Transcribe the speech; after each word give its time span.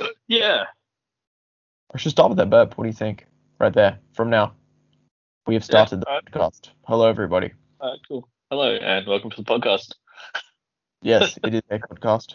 yeah. 0.28 0.64
I 1.94 1.98
should 1.98 2.12
start 2.12 2.30
with 2.30 2.38
that 2.38 2.50
burp. 2.50 2.76
What 2.76 2.84
do 2.84 2.88
you 2.88 2.94
think? 2.94 3.26
Right 3.58 3.72
there, 3.72 3.98
from 4.12 4.30
now. 4.30 4.52
We 5.46 5.54
have 5.54 5.64
started 5.64 6.04
alright. 6.04 6.24
the 6.24 6.30
podcast. 6.38 6.70
Hello, 6.86 7.06
everybody. 7.08 7.52
All 7.80 7.90
right, 7.90 8.00
cool. 8.08 8.28
Hello, 8.50 8.74
and 8.74 9.06
welcome 9.06 9.30
to 9.30 9.36
the 9.42 9.44
podcast. 9.44 9.92
Yes, 11.02 11.38
it 11.44 11.54
is 11.54 11.62
a 11.70 11.78
podcast. 11.78 12.34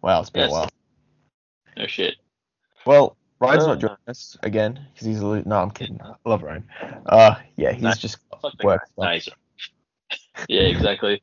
Wow, 0.00 0.20
it's 0.22 0.30
been 0.30 0.42
Yes. 0.44 0.50
a 0.50 0.52
while. 0.54 0.70
No 1.76 1.86
shit. 1.86 2.14
Well, 2.86 3.16
Ryan's 3.38 3.64
Uh. 3.64 3.66
not 3.68 3.78
joining 3.80 3.96
us 4.08 4.36
again 4.42 4.86
because 4.92 5.06
he's 5.06 5.20
a 5.20 5.26
li- 5.26 5.42
no. 5.46 5.56
I'm 5.62 5.70
kidding. 5.70 6.00
I 6.02 6.14
love 6.28 6.42
Ryan. 6.42 6.64
Uh, 7.06 7.36
yeah, 7.56 7.70
he's 7.72 7.82
No. 7.82 7.92
just 7.92 8.16
Fuck 8.40 8.54
the 8.58 8.66
work 8.66 8.88
guy. 8.98 9.20
Yeah, 10.48 10.62
exactly. 10.62 11.22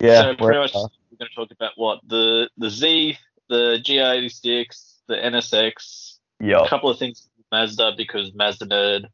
yeah. 0.00 0.22
so 0.22 0.34
pretty 0.36 0.58
much 0.58 0.70
stuff. 0.70 0.92
we're 1.10 1.16
going 1.18 1.30
to 1.30 1.34
talk 1.34 1.50
about 1.50 1.72
what 1.76 2.00
the 2.06 2.48
the 2.58 2.70
Z, 2.70 3.18
the 3.48 3.80
GR86, 3.82 4.93
the 5.08 5.14
NSX, 5.16 6.18
Yeah. 6.40 6.62
a 6.64 6.68
couple 6.68 6.90
of 6.90 6.98
things 6.98 7.28
Mazda 7.52 7.92
because 7.96 8.32
Mazda 8.34 8.66
nerd, 8.66 9.04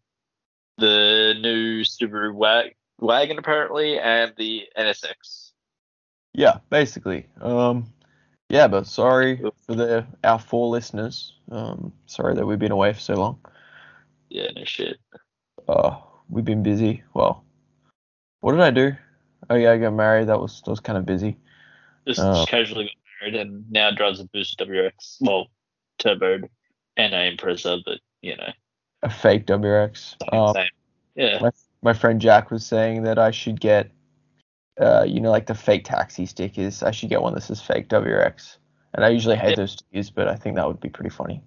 the 0.79 1.35
new 1.41 1.83
Subaru 1.83 2.35
wag- 2.35 2.75
wagon 2.99 3.39
apparently, 3.39 3.99
and 3.99 4.33
the 4.37 4.63
NSX. 4.77 5.53
Yeah, 6.33 6.59
basically. 6.71 7.27
Um, 7.41 7.93
yeah, 8.49 8.69
but 8.69 8.87
sorry 8.87 9.43
for 9.67 9.75
the 9.75 10.07
our 10.25 10.39
four 10.39 10.69
listeners. 10.69 11.35
Um, 11.51 11.93
sorry 12.07 12.35
that 12.35 12.47
we've 12.47 12.59
been 12.59 12.73
away 12.73 12.93
for 12.93 13.01
so 13.01 13.15
long. 13.15 13.41
Yeah, 14.29 14.47
no 14.55 14.65
shit. 14.65 14.99
Uh, 15.69 15.97
we've 16.29 16.45
been 16.45 16.63
busy. 16.63 17.03
Well, 17.15 17.45
what 18.41 18.53
did 18.53 18.61
I 18.61 18.71
do? 18.71 18.93
Oh 19.51 19.57
yeah, 19.57 19.73
I 19.73 19.79
got 19.79 19.93
married. 19.93 20.29
That 20.29 20.41
was 20.41 20.63
that 20.63 20.71
was 20.71 20.81
kind 20.81 20.97
of 20.99 21.05
busy. 21.05 21.37
Just 22.07 22.21
Oh. 22.21 22.45
casually 22.49 22.85
got 22.85 22.93
married 23.21 23.35
and 23.41 23.71
now 23.71 23.91
drives 23.91 24.21
a 24.21 24.25
Boost 24.25 24.59
WX, 24.59 25.19
well, 25.21 25.49
turboed 26.01 26.49
and 26.97 27.13
Impreza, 27.15 27.81
but 27.85 28.01
you 28.23 28.37
know, 28.37 28.51
A 29.03 29.11
fake 29.11 29.47
WRX. 29.47 30.17
Um. 30.33 30.55
Yeah. 31.15 31.39
my 31.41 31.51
my 31.83 31.93
friend 31.93 32.21
Jack 32.21 32.51
was 32.51 32.65
saying 32.65 33.03
that 33.05 33.19
I 33.19 33.31
should 33.31 33.61
get, 33.61 33.91
uh, 34.81 35.05
you 35.07 35.21
know, 35.21 35.31
like 35.31 35.47
the 35.47 35.55
fake 35.55 35.85
taxi 35.85 36.27
stickers. 36.27 36.83
I 36.83 36.91
should 36.91 37.09
get 37.09 37.23
one 37.23 37.35
that 37.35 37.43
says 37.43 37.61
fake 37.61 37.89
WRX. 37.89 38.59
And 38.95 39.05
I 39.05 39.09
usually 39.09 39.37
hate 39.37 39.51
Yeah. 39.51 39.57
those 39.57 39.77
use, 39.93 40.11
but 40.11 40.29
I 40.29 40.35
think 40.35 40.57
that 40.57 40.67
would 40.67 40.81
be 40.81 40.89
pretty 40.89 41.11
funny. 41.11 41.43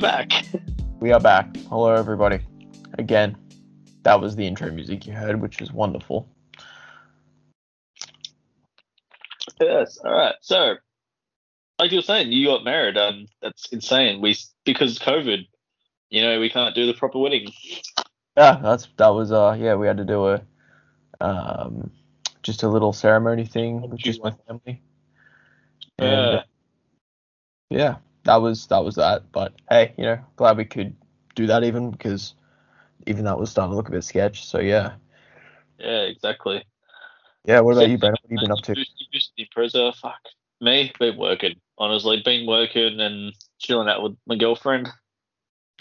We're 0.00 0.08
back. 0.08 0.46
We 0.98 1.12
are 1.12 1.20
back. 1.20 1.54
Hello, 1.68 1.92
everybody. 1.92 2.38
Again, 2.96 3.36
that 4.02 4.18
was 4.18 4.34
the 4.34 4.46
intro 4.46 4.70
music 4.70 5.06
you 5.06 5.12
heard, 5.12 5.42
which 5.42 5.60
was 5.60 5.72
wonderful. 5.72 6.26
yes. 9.60 9.98
All 10.02 10.10
right. 10.10 10.36
So, 10.40 10.76
like 11.78 11.90
you 11.90 11.98
were 11.98 12.02
saying, 12.02 12.32
you 12.32 12.46
got 12.46 12.64
married. 12.64 12.96
Um, 12.96 13.26
that's 13.42 13.68
insane. 13.72 14.22
We 14.22 14.38
because 14.64 14.98
COVID, 14.98 15.46
you 16.08 16.22
know, 16.22 16.40
we 16.40 16.48
can't 16.48 16.74
do 16.74 16.86
the 16.86 16.94
proper 16.94 17.18
wedding. 17.18 17.52
Yeah, 18.38 18.58
that's 18.62 18.88
that 18.96 19.08
was 19.08 19.32
uh 19.32 19.54
yeah 19.60 19.74
we 19.74 19.86
had 19.86 19.98
to 19.98 20.06
do 20.06 20.28
a 20.28 20.42
um 21.20 21.90
just 22.42 22.62
a 22.62 22.68
little 22.68 22.94
ceremony 22.94 23.44
thing 23.44 23.82
with 23.82 24.00
just 24.00 24.24
my 24.24 24.32
family. 24.48 24.80
And, 25.98 26.32
Yeah. 26.32 26.38
uh, 26.38 26.42
yeah, 27.68 27.96
that 28.24 28.36
was 28.36 28.66
that 28.68 28.84
was 28.84 28.96
that. 28.96 29.30
But 29.32 29.52
hey, 29.68 29.92
you 29.96 30.04
know, 30.04 30.18
glad 30.36 30.56
we 30.56 30.64
could 30.64 30.94
do 31.34 31.46
that 31.46 31.64
even 31.64 31.90
because 31.90 32.34
even 33.06 33.24
that 33.24 33.38
was 33.38 33.50
starting 33.50 33.72
to 33.72 33.76
look 33.76 33.88
a 33.88 33.92
bit 33.92 34.04
sketch. 34.04 34.44
So 34.44 34.60
yeah, 34.60 34.92
Yeah. 35.78 36.02
Exactly. 36.02 36.64
yeah. 37.44 37.60
What 37.60 37.72
about 37.76 37.88
you, 37.88 37.98
Brandon? 37.98 38.18
What 38.22 38.30
have 38.30 38.30
you 38.30 38.38
been 38.40 38.52
up 38.52 38.62
to? 38.64 38.74
Boost 39.12 39.32
the 39.74 39.92
Fuck 40.00 40.20
me. 40.60 40.92
Been 40.98 41.16
working. 41.16 41.56
Honestly, 41.78 42.20
been 42.24 42.46
working 42.46 43.00
and 43.00 43.32
chilling 43.58 43.88
out 43.88 44.02
with 44.02 44.16
my 44.26 44.36
girlfriend. 44.36 44.88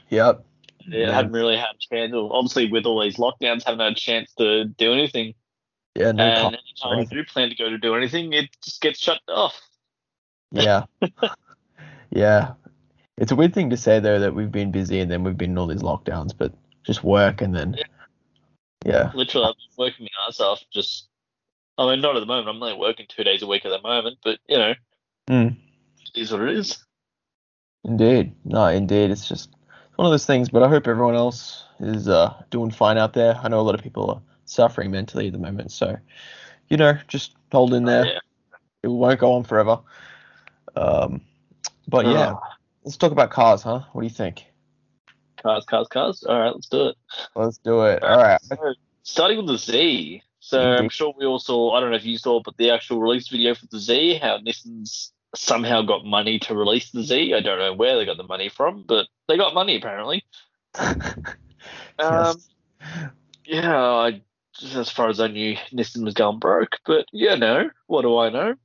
Yep. 0.09 0.45
Yeah, 0.87 0.99
Yeah. 0.99 1.11
haven't 1.13 1.33
really 1.33 1.57
had 1.57 1.75
a 1.75 1.95
chance. 1.95 2.13
Obviously, 2.15 2.71
with 2.71 2.85
all 2.85 3.01
these 3.01 3.17
lockdowns, 3.17 3.63
haven't 3.63 3.79
had 3.81 3.91
a 3.91 3.95
chance 3.95 4.33
to 4.35 4.65
do 4.65 4.93
anything. 4.93 5.33
Yeah. 5.95 6.13
No. 6.13 6.23
and 6.23 6.57
anytime 6.57 6.99
I 6.99 7.03
do 7.03 7.23
plan 7.25 7.49
to 7.49 7.55
go 7.55 7.69
to 7.69 7.77
do 7.77 7.95
anything, 7.95 8.31
it 8.33 8.49
just 8.63 8.81
gets 8.81 8.99
shut 8.99 9.19
off. 9.27 9.59
Yeah. 10.51 10.85
yeah. 12.11 12.53
It's 13.17 13.31
a 13.31 13.35
weird 13.35 13.53
thing 13.53 13.69
to 13.71 13.77
say 13.77 13.99
though 13.99 14.19
that 14.19 14.33
we've 14.33 14.51
been 14.51 14.71
busy 14.71 14.99
and 14.99 15.11
then 15.11 15.23
we've 15.23 15.37
been 15.37 15.51
in 15.51 15.57
all 15.57 15.67
these 15.67 15.81
lockdowns, 15.81 16.31
but 16.37 16.53
just 16.85 17.03
work 17.03 17.41
and 17.41 17.55
then 17.55 17.75
Yeah. 18.85 19.11
Literally, 19.13 19.47
I've 19.47 19.55
been 19.55 19.85
working 19.85 20.05
my 20.05 20.27
ass 20.27 20.39
off. 20.39 20.63
Just, 20.71 21.09
I 21.77 21.85
mean, 21.89 22.01
not 22.01 22.15
at 22.15 22.21
the 22.21 22.25
moment. 22.25 22.47
I'm 22.47 22.63
only 22.63 22.77
working 22.79 23.05
two 23.09 23.23
days 23.25 23.41
a 23.41 23.47
week 23.47 23.65
at 23.65 23.69
the 23.69 23.81
moment, 23.81 24.19
but 24.23 24.39
you 24.47 24.57
know, 24.57 24.73
Mm. 25.29 25.55
it 26.15 26.19
is 26.21 26.31
what 26.31 26.41
it 26.41 26.55
is. 26.55 26.83
Indeed. 27.83 28.33
No, 28.45 28.65
indeed. 28.67 29.11
It's 29.11 29.27
just 29.27 29.49
one 29.95 30.05
of 30.05 30.11
those 30.11 30.25
things, 30.25 30.49
but 30.49 30.63
I 30.63 30.69
hope 30.69 30.87
everyone 30.87 31.15
else 31.15 31.65
is 31.79 32.07
uh, 32.07 32.33
doing 32.49 32.71
fine 32.71 32.97
out 32.97 33.13
there. 33.13 33.37
I 33.43 33.47
know 33.49 33.59
a 33.59 33.61
lot 33.61 33.75
of 33.75 33.81
people 33.81 34.09
are 34.09 34.21
suffering 34.45 34.91
mentally 34.91 35.27
at 35.27 35.33
the 35.33 35.39
moment, 35.39 35.71
so 35.71 35.97
you 36.69 36.77
know, 36.77 36.97
just 37.07 37.35
hold 37.51 37.73
in 37.73 37.83
there. 37.85 38.05
Yeah. 38.05 38.19
It 38.83 38.87
won't 38.87 39.19
go 39.19 39.33
on 39.33 39.43
forever. 39.43 39.79
Um, 40.75 41.21
but 41.89 42.05
yeah, 42.05 42.35
let's 42.83 42.97
talk 42.97 43.11
about 43.11 43.31
cars, 43.31 43.63
huh? 43.63 43.81
What 43.91 44.01
do 44.01 44.07
you 44.07 44.13
think? 44.13 44.45
Cars, 45.41 45.65
cars, 45.65 45.87
cars. 45.87 46.23
All 46.23 46.39
right, 46.39 46.53
let's 46.53 46.67
do 46.67 46.87
it. 46.87 46.95
Let's 47.35 47.57
do 47.57 47.81
it. 47.81 48.03
All 48.03 48.17
right. 48.17 48.41
So, 48.43 48.57
starting 49.03 49.37
with 49.37 49.47
the 49.47 49.57
Z. 49.57 50.23
So 50.41 50.61
I'm 50.61 50.89
sure 50.89 51.13
we 51.17 51.25
all 51.25 51.37
saw. 51.37 51.73
I 51.75 51.79
don't 51.79 51.91
know 51.91 51.97
if 51.97 52.05
you 52.05 52.17
saw, 52.17 52.41
but 52.41 52.57
the 52.57 52.71
actual 52.71 52.99
release 52.99 53.27
video 53.27 53.53
for 53.53 53.67
the 53.67 53.79
Z, 53.79 54.19
how 54.21 54.39
Nissan's 54.39 55.11
somehow 55.35 55.81
got 55.81 56.05
money 56.05 56.39
to 56.39 56.55
release 56.55 56.91
the 56.91 57.03
Z. 57.03 57.33
I 57.33 57.41
don't 57.41 57.59
know 57.59 57.73
where 57.73 57.97
they 57.97 58.05
got 58.05 58.17
the 58.17 58.23
money 58.23 58.49
from, 58.49 58.83
but 58.87 59.07
they 59.27 59.37
got 59.37 59.53
money 59.53 59.75
apparently. 59.75 60.23
Um, 61.99 62.41
yeah, 63.45 63.77
I, 63.77 64.21
just 64.57 64.75
as 64.75 64.89
far 64.89 65.09
as 65.09 65.19
I 65.19 65.27
knew, 65.27 65.55
Nissan 65.71 66.03
was 66.03 66.13
going 66.13 66.39
broke, 66.39 66.77
but 66.85 67.05
yeah, 67.11 67.35
no, 67.35 67.69
what 67.87 68.03
do 68.03 68.17
I 68.17 68.29
know? 68.29 68.55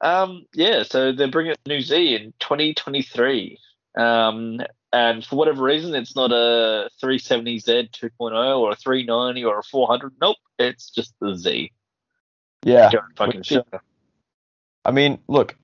Um, 0.00 0.46
yeah, 0.54 0.82
so 0.82 1.12
they're 1.12 1.28
bringing 1.28 1.52
a 1.52 1.68
new 1.68 1.80
Z 1.80 2.14
in 2.14 2.32
2023. 2.40 3.58
Um, 3.96 4.60
and 4.92 5.24
for 5.24 5.36
whatever 5.36 5.62
reason, 5.62 5.94
it's 5.94 6.16
not 6.16 6.32
a 6.32 6.90
370Z 7.02 7.90
2.0 7.90 8.58
or 8.58 8.72
a 8.72 8.76
390 8.76 9.44
or 9.44 9.58
a 9.58 9.62
400. 9.62 10.12
Nope, 10.20 10.36
it's 10.58 10.90
just 10.90 11.14
the 11.20 11.36
Z. 11.36 11.72
yeah. 12.64 12.90
Fucking 13.16 13.40
Which. 13.40 13.52
I 14.84 14.90
mean, 14.90 15.18
look, 15.28 15.56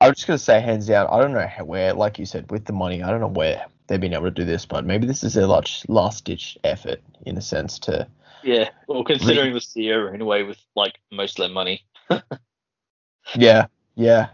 I 0.00 0.08
was 0.08 0.16
just 0.16 0.26
gonna 0.26 0.38
say 0.38 0.60
hands 0.60 0.86
down. 0.86 1.06
I 1.10 1.20
don't 1.20 1.32
know 1.32 1.46
how, 1.46 1.64
where, 1.64 1.92
like 1.94 2.18
you 2.18 2.26
said, 2.26 2.50
with 2.50 2.64
the 2.64 2.72
money, 2.72 3.02
I 3.02 3.10
don't 3.10 3.20
know 3.20 3.28
where 3.28 3.66
they've 3.86 4.00
been 4.00 4.14
able 4.14 4.24
to 4.24 4.30
do 4.30 4.44
this, 4.44 4.66
but 4.66 4.84
maybe 4.84 5.06
this 5.06 5.22
is 5.22 5.34
their 5.34 5.46
last 5.46 5.88
last 5.88 6.24
ditch 6.24 6.58
effort 6.64 7.00
in 7.24 7.36
a 7.36 7.42
sense 7.42 7.78
to. 7.80 8.08
Yeah, 8.42 8.70
well, 8.88 9.04
considering 9.04 9.54
the 9.54 9.60
Sierra 9.60 10.12
anyway, 10.12 10.42
with 10.42 10.58
like 10.74 10.98
most 11.12 11.38
of 11.38 11.44
their 11.44 11.54
money. 11.54 11.84
Yeah, 13.36 13.66
yeah. 13.94 14.28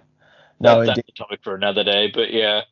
No, 0.60 0.84
that's 0.84 0.98
a 0.98 1.12
topic 1.12 1.40
for 1.42 1.54
another 1.54 1.84
day, 1.84 2.10
but 2.12 2.32
yeah. 2.32 2.62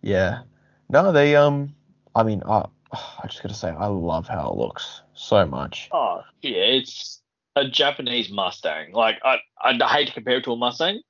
yeah. 0.00 0.42
No, 0.88 1.12
they 1.12 1.36
um. 1.36 1.74
I 2.14 2.22
mean, 2.22 2.42
I 2.48 2.66
I 2.92 3.26
just 3.26 3.42
gotta 3.42 3.54
say, 3.54 3.68
I 3.70 3.86
love 3.86 4.26
how 4.26 4.50
it 4.50 4.56
looks 4.56 5.02
so 5.14 5.46
much. 5.46 5.88
Oh, 5.92 6.22
yeah, 6.42 6.56
it's 6.56 7.20
a 7.56 7.68
Japanese 7.68 8.30
Mustang. 8.30 8.92
Like 8.92 9.18
I, 9.24 9.38
I 9.62 9.76
hate 9.88 10.08
to 10.08 10.14
compare 10.14 10.38
it 10.38 10.44
to 10.44 10.52
a 10.52 10.56
Mustang, 10.56 11.00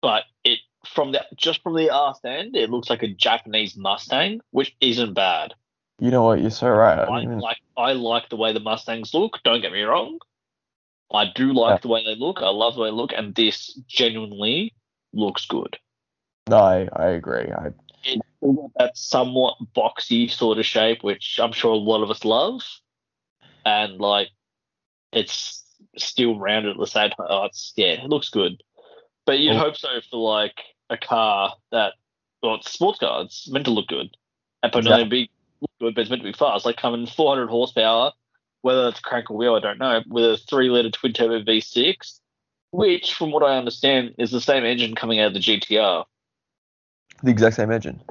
but 0.00 0.24
it 0.44 0.58
from 0.84 1.12
the 1.12 1.24
just 1.36 1.62
from 1.62 1.76
the 1.76 1.90
arse 1.90 2.24
end, 2.24 2.56
it 2.56 2.70
looks 2.70 2.90
like 2.90 3.02
a 3.02 3.08
Japanese 3.08 3.76
Mustang, 3.76 4.40
which 4.50 4.74
isn't 4.80 5.14
bad. 5.14 5.54
You 6.00 6.10
know 6.10 6.24
what? 6.24 6.40
You're 6.40 6.50
so 6.50 6.68
right. 6.68 6.98
I 6.98 7.04
I 7.04 7.22
even- 7.22 7.38
like 7.38 7.58
I 7.76 7.92
like 7.92 8.28
the 8.28 8.36
way 8.36 8.52
the 8.52 8.60
Mustangs 8.60 9.14
look. 9.14 9.38
Don't 9.44 9.60
get 9.60 9.72
me 9.72 9.82
wrong. 9.82 10.18
I 11.12 11.26
do 11.34 11.52
like 11.52 11.74
Yeah. 11.74 11.78
the 11.78 11.88
way 11.88 12.04
they 12.04 12.14
look. 12.14 12.38
I 12.40 12.48
love 12.48 12.74
the 12.74 12.80
way 12.82 12.88
they 12.88 12.94
look, 12.96 13.12
and 13.12 13.34
this 13.34 13.74
genuinely 13.86 14.74
looks 15.12 15.46
good. 15.46 15.78
no, 16.48 16.56
I 16.56 16.88
I 16.96 17.06
agree. 17.10 17.50
I 17.52 17.72
got 18.42 18.72
that 18.78 18.96
somewhat 18.96 19.56
boxy 19.76 20.28
sort 20.30 20.58
of 20.58 20.66
shape, 20.66 21.04
which 21.04 21.38
I'm 21.40 21.52
sure 21.52 21.72
a 21.72 21.76
lot 21.76 22.02
of 22.02 22.10
us 22.10 22.24
love, 22.24 22.62
and 23.64 23.98
like 23.98 24.28
it's 25.12 25.64
still 25.96 26.38
rounded 26.38 26.72
at 26.72 26.78
the 26.78 26.86
same 26.86 27.10
time. 27.10 27.26
Oh, 27.28 27.44
it's 27.44 27.72
yeah, 27.76 27.92
it 28.02 28.04
looks 28.10 28.28
good, 28.30 28.62
but 29.26 29.38
you'd 29.38 29.54
Oh. 29.56 29.58
hope 29.58 29.76
so 29.76 29.88
for 30.10 30.16
like 30.16 30.58
a 30.90 30.96
car 30.96 31.54
that 31.70 31.94
well, 32.42 32.56
it's 32.56 32.72
sports 32.72 32.98
car. 32.98 33.22
It's 33.22 33.48
meant 33.50 33.66
to 33.66 33.70
look 33.70 33.88
good, 33.88 34.16
and 34.62 34.72
but 34.72 34.84
not 34.84 35.08
be 35.08 35.30
look 35.60 35.70
good, 35.80 35.94
but 35.94 36.00
it's 36.00 36.10
meant 36.10 36.22
to 36.22 36.28
be 36.28 36.36
fast. 36.36 36.64
Like 36.66 36.76
coming 36.76 37.06
400 37.06 37.48
horsepower, 37.48 38.12
whether 38.62 38.88
it's 38.88 39.00
crank 39.00 39.30
or 39.30 39.36
wheel, 39.36 39.54
I 39.54 39.60
don't 39.60 39.78
know. 39.78 40.02
With 40.08 40.24
a 40.24 40.36
three 40.36 40.70
liter 40.70 40.90
twin 40.90 41.12
turbo 41.12 41.42
V6, 41.42 42.20
which, 42.70 43.14
from 43.14 43.30
what 43.30 43.42
I 43.42 43.56
understand, 43.56 44.14
is 44.18 44.30
the 44.30 44.40
same 44.40 44.64
engine 44.64 44.94
coming 44.94 45.20
out 45.20 45.28
of 45.28 45.34
the 45.34 45.40
GTR. 45.40 46.04
The 47.22 47.30
exact 47.30 47.56
same 47.56 47.70
engine. 47.70 48.02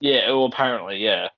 Yeah, 0.00 0.30
well, 0.30 0.46
apparently, 0.46 0.98
yeah. 0.98 1.28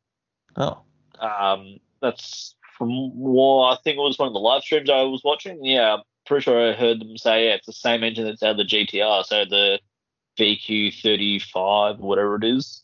Oh. 0.56 0.79
Um, 1.19 1.79
that's 2.00 2.55
from 2.77 3.17
what 3.19 3.73
I 3.73 3.83
think 3.83 3.97
it 3.97 4.00
was 4.00 4.19
one 4.19 4.29
of 4.29 4.35
the 4.35 4.41
live 4.41 4.62
streams 4.62 4.91
I 4.91 5.03
was 5.03 5.23
watching. 5.25 5.65
Yeah, 5.65 5.94
I'm 5.94 6.03
pretty 6.27 6.44
sure 6.44 6.71
I 6.71 6.73
heard 6.73 7.00
them 7.00 7.17
say 7.17 7.47
yeah, 7.47 7.55
it's 7.55 7.67
the 7.67 7.73
same 7.73 8.05
engine 8.05 8.25
that's 8.25 8.43
out 8.43 8.53
of 8.53 8.56
the 8.59 8.65
GTR, 8.65 9.25
so 9.25 9.44
the 9.44 9.81
VQ35, 10.38 11.99
whatever 11.99 12.37
it 12.37 12.44
is. 12.44 12.83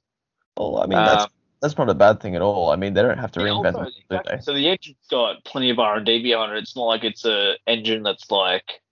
Well, 0.56 0.78
I 0.78 0.86
mean 0.86 1.04
that's 1.04 1.24
Um, 1.24 1.30
that's 1.62 1.78
not 1.78 1.88
a 1.88 1.94
bad 1.94 2.20
thing 2.20 2.36
at 2.36 2.42
all. 2.42 2.70
I 2.70 2.76
mean 2.76 2.92
they 2.92 3.02
don't 3.02 3.18
have 3.18 3.32
to 3.32 3.40
Yeah, 3.40 3.46
reinvent 3.46 3.74
also, 3.76 3.90
exactly. 4.10 4.36
they? 4.36 4.42
So 4.42 4.52
the 4.52 4.68
engine's 4.68 5.06
got 5.10 5.44
plenty 5.44 5.70
of 5.70 5.78
R 5.78 5.96
and 5.96 6.04
D 6.06 6.22
behind 6.22 6.52
it. 6.52 6.58
It's 6.58 6.76
not 6.76 6.84
like 6.84 7.04
it's 7.04 7.24
a 7.24 7.54
engine 7.66 8.02
that's 8.02 8.30
like 8.30 8.82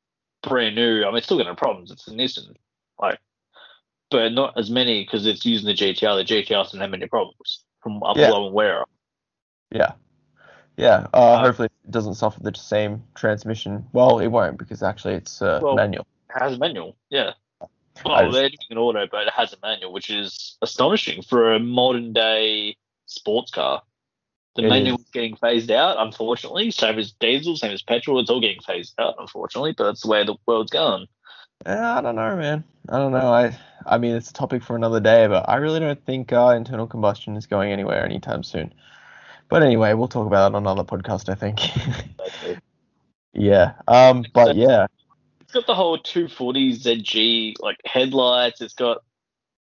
brand 0.43 0.77
new. 0.77 1.03
I 1.03 1.09
mean, 1.09 1.17
it's 1.17 1.27
still 1.27 1.37
gonna 1.37 1.51
have 1.51 1.59
problems. 1.59 1.91
It's 1.91 2.09
a 2.09 2.13
Nissan, 2.13 2.55
like, 2.99 3.19
but 4.11 4.33
not 4.33 4.57
as 4.59 4.71
many 4.71 5.05
because 5.05 5.27
it's 5.27 5.45
using 5.45 5.67
the 5.67 5.75
GTR. 5.75 6.17
The 6.17 6.25
GTR 6.35 6.65
doesn't 6.65 6.81
have 6.81 6.91
many 6.91 7.07
problems 7.07 7.65
from 7.83 8.03
up 8.03 8.17
Yeah. 8.17 8.29
below 8.29 8.47
and 8.47 8.55
where. 8.55 8.85
Yeah. 9.71 9.93
Yeah. 10.77 11.07
Uh, 11.13 11.35
Uh, 11.35 11.45
hopefully 11.45 11.69
it 11.85 11.91
doesn't 11.91 12.15
suffer 12.15 12.41
the 12.41 12.55
same 12.55 13.03
transmission. 13.15 13.87
Well, 13.93 14.21
it 14.21 14.29
won't 14.29 14.59
because 14.59 14.83
actually 14.83 15.15
it's 15.15 15.43
uh, 15.43 15.61
Well, 15.63 15.77
manual. 15.77 16.07
It 16.35 16.41
has 16.43 16.55
a 16.55 16.59
manual, 16.59 16.97
yeah. 17.11 17.33
Well, 18.05 18.23
just- 18.25 18.35
they're 18.35 18.49
doing 18.49 18.59
an 18.71 18.79
auto, 18.79 19.07
but 19.11 19.27
it 19.27 19.33
has 19.33 19.53
a 19.53 19.57
manual, 19.63 19.93
which 19.93 20.11
is 20.11 20.57
astonishing 20.63 21.23
for 21.23 21.53
a 21.55 21.59
modern 21.59 22.13
day 22.13 22.77
sports 23.07 23.51
car. 23.51 23.83
The 24.57 24.65
It 24.65 24.89
is 24.89 24.97
getting 25.13 25.37
phased 25.37 25.71
out, 25.71 25.97
unfortunately. 25.99 26.71
Same 26.73 26.99
as 26.99 27.13
diesel, 27.13 27.57
same 27.57 27.71
as 27.71 27.83
petrol. 27.83 28.19
It's 28.19 28.31
all 28.31 28.41
getting 28.41 28.61
phased 28.61 28.95
out, 28.99 29.15
unfortunately. 29.19 29.75
But 29.77 29.85
that's 29.85 30.03
the 30.03 30.09
way 30.09 30.25
the 30.25 30.35
world's 30.47 30.73
going. 30.73 31.07
Yeah, 31.65 31.99
I 31.99 32.01
don't 32.01 32.17
know, 32.17 32.37
man. 32.37 32.65
I 32.89 32.99
don't 32.99 33.13
know. 33.13 33.33
I 33.33 33.57
I 33.87 33.99
mean 33.99 34.17
it's 34.17 34.31
a 34.31 34.33
topic 34.33 34.63
for 34.63 34.75
another 34.75 34.99
day, 34.99 35.27
but 35.29 35.49
I 35.49 35.57
really 35.57 35.79
don't 35.79 36.05
think 36.05 36.33
uh, 36.33 36.55
internal 36.57 36.87
combustion 36.87 37.37
is 37.37 37.47
going 37.47 37.71
anywhere 37.71 38.05
anytime 38.05 38.43
soon. 38.43 38.73
But 39.49 39.63
anyway, 39.63 39.93
we'll 39.95 40.09
talk 40.09 40.27
about 40.27 40.53
it 40.53 40.57
on 40.57 40.63
another 40.63 40.85
podcast, 40.85 41.29
I 41.29 41.35
think. 41.35 41.61
yeah. 43.33 43.75
Um. 43.87 44.25
But 44.33 44.57
yeah. 44.57 44.87
It's 45.51 45.55
got 45.57 45.67
the 45.67 45.75
whole 45.75 45.99
240 45.99 46.75
ZG 46.79 47.55
like 47.59 47.81
headlights. 47.85 48.61
It's 48.61 48.75
got 48.75 48.99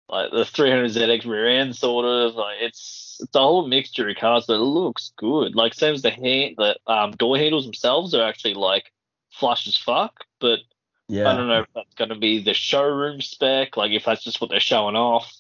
like 0.09 0.31
the 0.33 0.47
300 0.47 0.91
ZX 0.91 1.27
rear 1.27 1.47
end, 1.61 1.77
sort 1.77 2.07
of. 2.07 2.35
Like 2.35 2.57
it's 2.63 3.19
it's 3.21 3.35
a 3.37 3.41
whole 3.41 3.69
mixture 3.69 4.09
of 4.09 4.17
cars, 4.17 4.47
but 4.47 4.55
it 4.55 4.61
looks 4.61 5.13
good. 5.19 5.55
Like 5.55 5.75
same 5.75 5.93
as 5.93 6.01
the 6.01 6.09
hand, 6.09 6.55
the 6.57 6.79
um, 6.87 7.11
door 7.11 7.37
handles 7.37 7.67
themselves 7.67 8.15
are 8.15 8.27
actually 8.27 8.55
like 8.55 8.91
flush 9.31 9.67
as 9.69 9.77
fuck. 9.77 10.25
But 10.41 10.61
Yeah. 11.09 11.31
I 11.31 11.37
don't 11.37 11.47
know 11.47 11.61
if 11.61 11.67
that's 11.75 11.93
going 11.95 12.09
to 12.09 12.19
be 12.19 12.43
the 12.43 12.55
showroom 12.55 13.21
spec, 13.21 13.77
like 13.77 13.93
if 13.93 14.07
that's 14.07 14.25
just 14.25 14.41
what 14.41 14.49
they're 14.49 14.61
showing 14.61 14.97
off. 14.97 15.31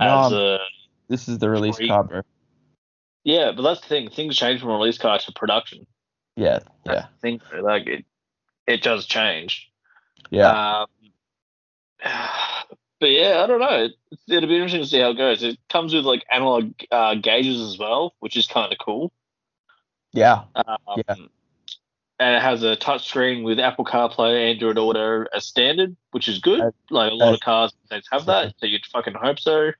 No, 0.00 0.26
As 0.26 0.32
a 0.32 0.58
This 1.06 1.28
is 1.28 1.38
the 1.38 1.48
release 1.48 1.76
Free. 1.76 1.86
car, 1.86 2.02
bro. 2.02 2.22
yeah, 3.22 3.52
but 3.54 3.62
that's 3.62 3.82
the 3.82 3.86
thing. 3.86 4.10
Things 4.10 4.36
change 4.36 4.62
from 4.62 4.70
release 4.70 4.98
car 4.98 5.20
to 5.20 5.30
production. 5.32 5.86
Yeah. 6.34 6.58
Yeah. 6.84 7.06
the 7.14 7.20
thing. 7.22 7.40
Like 7.62 7.86
it, 7.86 8.04
it 8.72 8.82
does 8.82 9.06
change. 9.06 9.70
Yeah. 10.30 10.82
Um, 10.82 10.86
but 13.00 13.10
yeah, 13.10 13.42
I 13.42 13.46
don't 13.46 13.60
know. 13.60 13.84
It, 13.84 13.92
it'll 14.28 14.48
be 14.48 14.56
interesting 14.56 14.82
to 14.82 14.86
see 14.86 15.00
how 15.00 15.10
it 15.10 15.16
goes. 15.16 15.42
It 15.42 15.58
comes 15.68 15.94
with 15.94 16.04
like 16.04 16.24
analog 16.30 16.72
uh, 16.90 17.14
gauges 17.14 17.60
as 17.60 17.78
well, 17.78 18.14
which 18.20 18.36
is 18.36 18.46
kind 18.46 18.72
of 18.72 18.78
cool. 18.78 19.12
Yeah. 20.12 20.42
Um, 20.54 20.76
Yeah. 20.96 21.14
And 22.18 22.36
it 22.36 22.42
has 22.42 22.62
a 22.62 22.76
touch 22.76 23.08
screen 23.08 23.44
with 23.44 23.58
Apple 23.58 23.86
CarPlay, 23.86 24.50
Android 24.50 24.76
Auto 24.76 25.24
as 25.34 25.46
standard, 25.46 25.96
which 26.10 26.28
is 26.28 26.38
good. 26.38 26.60
Like 26.90 27.12
a 27.12 27.14
lot 27.14 27.32
of 27.32 27.40
cars 27.40 27.72
have 28.12 28.26
that, 28.26 28.52
so 28.58 28.66
you'd 28.66 28.84
fucking 28.84 29.14
hope 29.14 29.40
so. 29.40 29.70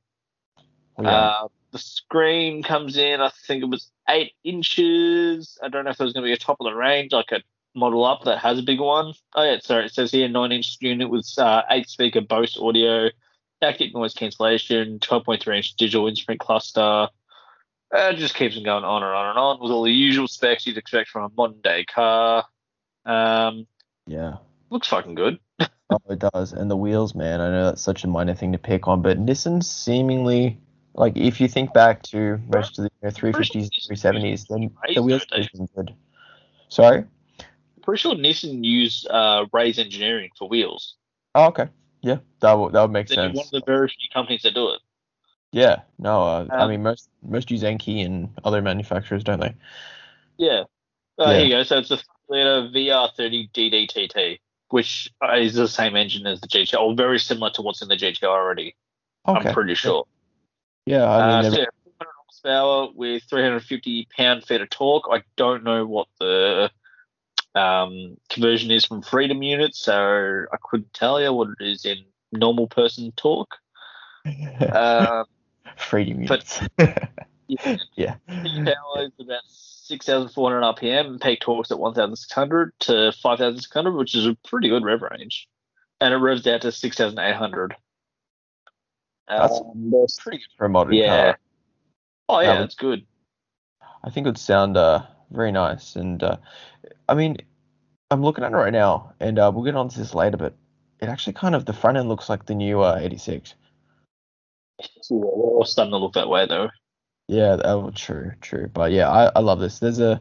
Yeah. 0.98 1.10
Uh, 1.10 1.48
the 1.72 1.78
screen 1.78 2.62
comes 2.62 2.96
in, 2.96 3.20
I 3.20 3.30
think 3.46 3.62
it 3.62 3.68
was 3.68 3.90
eight 4.08 4.32
inches. 4.42 5.58
I 5.62 5.68
don't 5.68 5.84
know 5.84 5.90
if 5.90 5.98
there 5.98 6.06
was 6.06 6.14
going 6.14 6.24
to 6.24 6.28
be 6.28 6.32
a 6.32 6.38
top 6.38 6.56
of 6.60 6.64
the 6.64 6.74
range, 6.74 7.12
like 7.12 7.30
a 7.30 7.42
model 7.74 8.04
up 8.04 8.24
that 8.24 8.38
has 8.38 8.58
a 8.58 8.62
bigger 8.62 8.84
one. 8.84 9.14
Oh, 9.34 9.42
yeah, 9.42 9.58
sorry. 9.60 9.86
It 9.86 9.94
says 9.94 10.10
here 10.10 10.28
nine 10.28 10.52
inch 10.52 10.76
unit 10.80 11.08
with 11.08 11.26
uh, 11.38 11.62
eight 11.70 11.88
speaker 11.88 12.20
Bose 12.20 12.56
audio, 12.60 13.10
active 13.62 13.94
noise 13.94 14.14
cancellation, 14.14 14.98
12.3 14.98 15.56
inch 15.56 15.74
digital 15.76 16.08
instrument 16.08 16.40
cluster. 16.40 17.08
Uh, 17.92 18.12
it 18.12 18.16
just 18.16 18.34
keeps 18.34 18.56
on 18.56 18.62
going 18.62 18.84
on 18.84 19.02
and 19.02 19.12
on 19.12 19.30
and 19.30 19.38
on 19.38 19.60
with 19.60 19.72
all 19.72 19.82
the 19.82 19.92
usual 19.92 20.28
specs 20.28 20.66
you'd 20.66 20.78
expect 20.78 21.08
from 21.10 21.24
a 21.24 21.34
modern 21.36 21.60
day 21.60 21.84
car. 21.84 22.44
Um, 23.04 23.66
yeah. 24.06 24.36
looks 24.70 24.88
fucking 24.88 25.14
good. 25.14 25.38
Oh, 25.92 25.98
it 26.08 26.20
does. 26.20 26.52
And 26.52 26.70
the 26.70 26.76
wheels, 26.76 27.16
man. 27.16 27.40
I 27.40 27.50
know 27.50 27.64
that's 27.64 27.82
such 27.82 28.04
a 28.04 28.06
minor 28.06 28.32
thing 28.32 28.52
to 28.52 28.58
pick 28.58 28.86
on, 28.86 29.02
but 29.02 29.18
Nissan 29.18 29.60
seemingly, 29.60 30.56
like, 30.94 31.16
if 31.16 31.40
you 31.40 31.48
think 31.48 31.74
back 31.74 32.00
to 32.04 32.38
most 32.46 32.78
of 32.78 32.84
the 32.84 32.90
you 33.02 33.08
know, 33.08 33.10
350s, 33.10 33.70
370s, 33.90 34.46
then 34.46 34.70
the 34.94 35.02
wheels 35.02 35.26
have 35.32 35.48
been 35.52 35.66
good. 35.74 35.92
Sorry? 36.68 37.02
Pretty 37.82 38.00
sure 38.00 38.14
Nissan 38.14 38.64
used 38.64 39.08
uh, 39.08 39.46
Rays 39.52 39.78
engineering 39.78 40.30
for 40.38 40.48
wheels. 40.48 40.96
Oh, 41.34 41.46
okay. 41.46 41.68
Yeah, 42.02 42.18
that 42.40 42.52
would 42.54 42.72
that 42.72 42.82
would 42.82 42.90
make 42.90 43.08
They're 43.08 43.24
sense. 43.24 43.36
one 43.36 43.46
of 43.46 43.50
the 43.52 43.62
very 43.66 43.88
few 43.88 44.08
companies 44.12 44.42
that 44.42 44.54
do 44.54 44.70
it. 44.70 44.80
Yeah, 45.52 45.82
no, 45.98 46.22
uh, 46.22 46.46
I 46.50 46.62
Um, 46.64 46.70
mean 46.70 46.82
most 46.82 47.08
most 47.22 47.50
use 47.50 47.62
Enkei 47.62 48.04
and 48.04 48.30
other 48.44 48.62
manufacturers, 48.62 49.24
don't 49.24 49.40
they? 49.40 49.54
Yeah. 50.38 50.64
Uh, 51.18 51.24
Yeah. 51.24 51.32
Here 51.36 51.44
you 51.44 51.50
go. 51.50 51.62
So 51.64 51.78
it's 51.78 51.90
a 51.90 51.98
liter 52.28 52.68
VR30 52.72 53.50
DDTT, 53.52 54.38
which 54.70 55.12
is 55.34 55.54
the 55.54 55.68
same 55.68 55.96
engine 55.96 56.26
as 56.26 56.40
the 56.40 56.48
GTR, 56.48 56.80
or 56.80 56.94
very 56.94 57.18
similar 57.18 57.50
to 57.50 57.62
what's 57.62 57.82
in 57.82 57.88
the 57.88 57.96
GTR 57.96 58.28
already. 58.28 58.76
Okay. 59.28 59.48
I'm 59.48 59.54
pretty 59.54 59.74
sure. 59.74 60.06
Yeah, 60.86 61.04
I 61.04 61.20
uh, 61.20 61.42
so 61.42 61.58
yeah, 61.58 61.64
400 61.84 62.12
horsepower 62.26 62.88
with 62.94 63.22
350 63.28 64.08
pound 64.16 64.44
feet 64.44 64.60
of 64.62 64.70
torque. 64.70 65.04
I 65.10 65.22
don't 65.36 65.64
know 65.64 65.84
what 65.84 66.08
the 66.18 66.70
um, 67.54 68.16
conversion 68.28 68.70
is 68.70 68.84
from 68.84 69.02
Freedom 69.02 69.42
units, 69.42 69.78
so 69.80 70.46
I 70.52 70.56
couldn't 70.62 70.92
tell 70.94 71.20
you 71.20 71.32
what 71.32 71.48
it 71.58 71.64
is 71.66 71.84
in 71.84 72.04
normal 72.32 72.66
person 72.68 73.12
talk. 73.16 73.54
Um, 74.24 75.24
freedom 75.76 76.26
but- 76.26 76.60
units. 76.78 76.98
yeah, 77.48 77.76
yeah. 77.96 78.14
peak 78.28 78.64
power 78.64 79.02
is 79.06 79.10
about 79.18 79.42
6,400 79.48 80.60
RPM, 80.76 81.06
and 81.06 81.20
peak 81.20 81.40
torque's 81.40 81.72
at 81.72 81.80
1,600 81.80 82.72
to 82.78 83.12
5,600, 83.20 83.92
which 83.96 84.14
is 84.14 84.24
a 84.26 84.36
pretty 84.46 84.68
good 84.68 84.84
rev 84.84 85.02
range. 85.02 85.48
And 86.00 86.14
it 86.14 86.18
revs 86.18 86.46
out 86.46 86.60
to 86.62 86.70
6,800. 86.70 87.74
That's 89.28 89.58
Um, 89.58 89.92
Pretty 90.20 90.38
good 90.38 90.46
for 90.56 90.66
a 90.66 90.68
modern 90.68 90.94
yeah. 90.94 91.06
car. 91.24 91.38
Oh, 92.28 92.40
yeah, 92.40 92.52
Um, 92.52 92.58
that's 92.60 92.76
good. 92.76 93.04
I 94.04 94.10
think 94.10 94.26
it 94.26 94.28
would 94.30 94.38
sound 94.38 94.76
uh, 94.76 95.02
very 95.30 95.52
nice. 95.52 95.96
And 95.96 96.22
uh, 96.22 96.36
I 97.08 97.14
mean, 97.14 97.38
I'm 98.10 98.22
looking 98.22 98.44
at 98.44 98.52
it 98.52 98.56
right 98.56 98.72
now, 98.72 99.12
and 99.20 99.38
uh, 99.38 99.50
we'll 99.54 99.64
get 99.64 99.76
onto 99.76 99.98
this 99.98 100.14
later, 100.14 100.36
but 100.36 100.54
it 101.00 101.08
actually 101.08 101.34
kind 101.34 101.54
of 101.54 101.64
the 101.64 101.72
front 101.72 101.96
end 101.96 102.08
looks 102.08 102.28
like 102.28 102.46
the 102.46 102.54
new 102.54 102.80
uh, 102.80 102.98
86. 103.00 103.54
We're 105.10 105.26
all 105.26 105.64
starting 105.64 105.92
to 105.92 105.98
look 105.98 106.14
that 106.14 106.28
way, 106.28 106.46
though. 106.46 106.70
Yeah, 107.28 107.58
oh, 107.64 107.90
true, 107.90 108.32
true. 108.40 108.68
But 108.72 108.92
yeah, 108.92 109.08
I, 109.08 109.30
I 109.36 109.40
love 109.40 109.60
this. 109.60 109.78
There's 109.78 110.00
a 110.00 110.20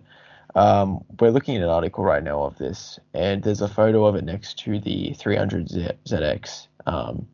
um, 0.55 1.03
we're 1.19 1.31
looking 1.31 1.57
at 1.57 1.63
an 1.63 1.69
article 1.69 2.03
right 2.03 2.23
now 2.23 2.43
of 2.43 2.57
this, 2.57 2.99
and 3.13 3.43
there's 3.43 3.61
a 3.61 3.67
photo 3.67 4.05
of 4.05 4.15
it 4.15 4.23
next 4.23 4.59
to 4.59 4.79
the 4.79 5.13
300 5.13 5.69
Z, 5.69 5.89
ZX. 6.05 6.67
Um, 6.85 7.27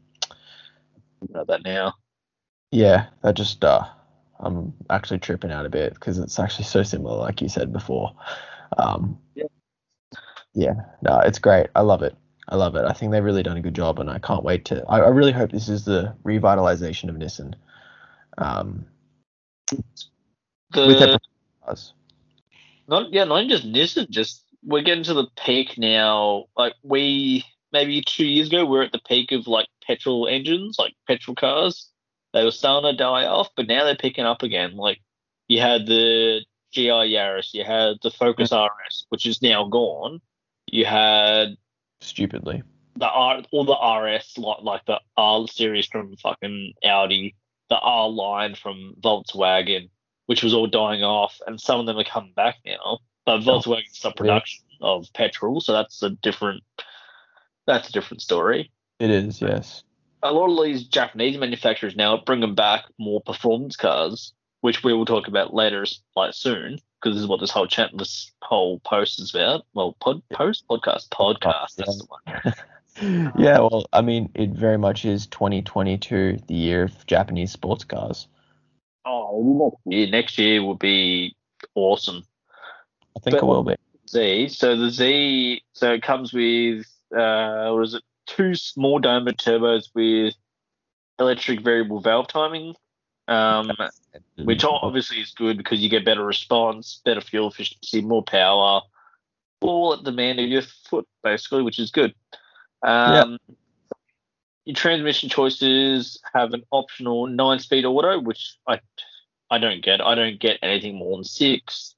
that 1.31 1.63
now. 1.63 1.93
yeah, 2.71 3.07
that 3.21 3.35
just 3.35 3.63
uh, 3.63 3.85
I'm 4.39 4.73
actually 4.89 5.19
tripping 5.19 5.51
out 5.51 5.65
a 5.65 5.69
bit 5.69 5.93
because 5.93 6.19
it's 6.19 6.39
actually 6.39 6.65
so 6.65 6.83
similar, 6.83 7.17
like 7.17 7.41
you 7.41 7.49
said 7.49 7.71
before. 7.71 8.13
Um, 8.77 9.17
Yeah. 9.35 9.45
Yeah, 10.53 10.75
no, 11.01 11.19
it's 11.19 11.39
great. 11.39 11.67
I 11.75 11.81
love 11.81 12.01
it. 12.01 12.15
I 12.47 12.55
love 12.55 12.75
it. 12.75 12.85
I 12.85 12.93
think 12.93 13.11
they've 13.11 13.23
really 13.23 13.43
done 13.43 13.57
a 13.57 13.61
good 13.61 13.73
job, 13.73 13.99
and 13.99 14.09
I 14.09 14.19
can't 14.19 14.43
wait 14.43 14.65
to. 14.65 14.85
I, 14.87 14.99
I 14.99 15.09
really 15.09 15.31
hope 15.33 15.51
this 15.51 15.67
is 15.67 15.83
the 15.83 16.15
revitalization 16.23 17.09
of 17.09 17.15
Nissan. 17.15 17.55
Um, 18.37 18.85
The, 20.71 21.19
not, 22.87 23.11
yeah, 23.11 23.23
not 23.23 23.47
just 23.47 23.65
Nissan, 23.65 24.09
just 24.09 24.43
we're 24.63 24.83
getting 24.83 25.03
to 25.05 25.13
the 25.13 25.27
peak 25.43 25.77
now. 25.77 26.45
Like, 26.55 26.73
we 26.83 27.43
maybe 27.71 28.01
two 28.01 28.25
years 28.25 28.47
ago, 28.47 28.65
we 28.65 28.77
are 28.77 28.83
at 28.83 28.91
the 28.91 29.01
peak 29.07 29.31
of 29.31 29.47
like 29.47 29.67
petrol 29.85 30.27
engines, 30.27 30.77
like 30.79 30.93
petrol 31.07 31.35
cars. 31.35 31.89
They 32.35 32.43
were 32.43 32.51
starting 32.51 32.91
to 32.91 32.97
die 32.97 33.25
off, 33.25 33.47
but 33.55 33.65
now 33.65 33.85
they're 33.85 33.95
picking 33.95 34.25
up 34.25 34.43
again. 34.43 34.75
Like, 34.75 34.99
you 35.47 35.61
had 35.61 35.87
the 35.87 36.41
GR 36.75 36.81
Yaris, 36.81 37.53
you 37.53 37.63
had 37.63 37.95
the 38.03 38.11
Focus 38.11 38.51
RS, 38.51 39.05
which 39.07 39.25
is 39.25 39.41
now 39.41 39.69
gone. 39.69 40.19
You 40.67 40.83
had 40.83 41.55
Stupidly. 42.01 42.61
the 42.97 43.07
R, 43.07 43.41
all 43.53 43.63
the 43.63 43.71
RS, 43.73 44.37
like, 44.37 44.63
like 44.63 44.85
the 44.85 44.99
R 45.15 45.47
series 45.47 45.85
from 45.85 46.17
fucking 46.17 46.73
Audi, 46.83 47.35
the 47.69 47.79
R 47.79 48.09
line 48.09 48.55
from 48.55 48.95
Volkswagen, 48.99 49.89
which 50.25 50.43
was 50.43 50.53
all 50.53 50.67
dying 50.67 51.05
off, 51.05 51.39
and 51.47 51.57
some 51.61 51.79
of 51.79 51.85
them 51.85 51.97
are 51.97 52.03
coming 52.03 52.33
back 52.35 52.57
now. 52.65 52.99
But 53.25 53.47
oh, 53.47 53.61
Volkswagen 53.61 53.93
stopped 53.93 54.17
production 54.17 54.65
of 54.81 55.07
petrol, 55.13 55.61
so 55.61 55.71
that's 55.71 56.03
a 56.03 56.09
different 56.09 56.63
that's 57.65 57.87
a 57.87 57.93
different 57.93 58.21
story. 58.21 58.71
It 58.99 59.09
is, 59.09 59.41
yes. 59.41 59.84
A 60.25 60.33
lot 60.33 60.49
of 60.49 60.65
these 60.65 60.83
Japanese 60.85 61.37
manufacturers 61.37 61.95
now 61.95 62.15
are 62.15 62.23
bringing 62.25 62.55
back 62.55 62.85
more 62.97 63.21
performance 63.21 63.75
cars, 63.75 64.33
which 64.61 64.83
we 64.83 64.91
will 64.91 65.05
talk 65.05 65.27
about 65.27 65.53
later, 65.53 65.85
like 66.15 66.33
soon, 66.33 66.79
because 66.99 67.15
this 67.15 67.21
is 67.21 67.27
what 67.27 67.39
this 67.39 67.51
whole 67.51 67.67
chat, 67.67 67.91
this 67.95 68.31
whole 68.41 68.79
post 68.79 69.19
is 69.21 69.35
about. 69.35 69.67
Well, 69.75 69.95
pod, 69.99 70.23
post, 70.33 70.65
podcast, 70.67 71.09
podcast. 71.09 71.75
That's 71.77 71.99
the 71.99 72.07
one. 72.09 73.33
yeah, 73.37 73.59
well, 73.59 73.85
I 73.93 74.01
mean, 74.01 74.31
it 74.33 74.49
very 74.49 74.79
much 74.79 75.05
is 75.05 75.27
2022, 75.27 76.39
the 76.47 76.53
year 76.55 76.83
of 76.85 77.05
Japanese 77.05 77.51
sports 77.51 77.83
cars. 77.83 78.27
Oh, 79.05 79.77
yeah, 79.85 80.09
next 80.09 80.39
year 80.39 80.63
will 80.63 80.73
be 80.73 81.35
awesome. 81.75 82.23
I 83.15 83.19
think 83.19 83.35
But- 83.35 83.43
it 83.43 83.45
will 83.45 83.63
be. 83.63 83.75
Z. 84.09 84.49
So 84.49 84.75
the 84.75 84.89
Z, 84.89 85.61
so 85.73 85.93
it 85.93 86.01
comes 86.01 86.33
with 86.33 86.85
uh, 87.15 87.69
what 87.69 87.83
is 87.83 87.93
it? 87.93 88.03
Two 88.25 88.55
small 88.55 88.99
diameter 88.99 89.35
turbos 89.35 89.89
with 89.93 90.33
electric 91.19 91.61
variable 91.61 91.99
valve 91.99 92.27
timing, 92.27 92.75
um, 93.27 93.71
which 94.37 94.63
obviously 94.63 95.19
is 95.19 95.31
good 95.31 95.57
because 95.57 95.79
you 95.79 95.89
get 95.89 96.05
better 96.05 96.25
response, 96.25 97.01
better 97.05 97.21
fuel 97.21 97.49
efficiency, 97.49 98.01
more 98.01 98.23
power, 98.23 98.81
all 99.61 99.93
at 99.93 100.03
the 100.03 100.11
demand 100.11 100.39
of 100.39 100.47
your 100.47 100.61
foot, 100.61 101.07
basically, 101.23 101.61
which 101.61 101.79
is 101.79 101.91
good. 101.91 102.13
Um, 102.83 103.39
Your 104.65 104.75
transmission 104.75 105.29
choices 105.29 106.19
have 106.33 106.53
an 106.53 106.63
optional 106.71 107.27
nine-speed 107.27 107.85
auto, 107.85 108.19
which 108.19 108.57
I 108.67 108.79
I 109.49 109.59
don't 109.59 109.83
get. 109.83 110.01
I 110.01 110.15
don't 110.15 110.39
get 110.39 110.59
anything 110.63 110.95
more 110.95 111.17
than 111.17 111.23
six 111.23 111.95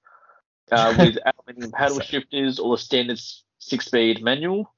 uh, 0.72 0.94
with 1.00 1.18
aluminium 1.26 1.72
paddle 1.72 2.00
shifters 2.00 2.60
or 2.60 2.76
the 2.76 2.82
standard 2.82 3.20
six-speed 3.60 4.22
manual. 4.22 4.74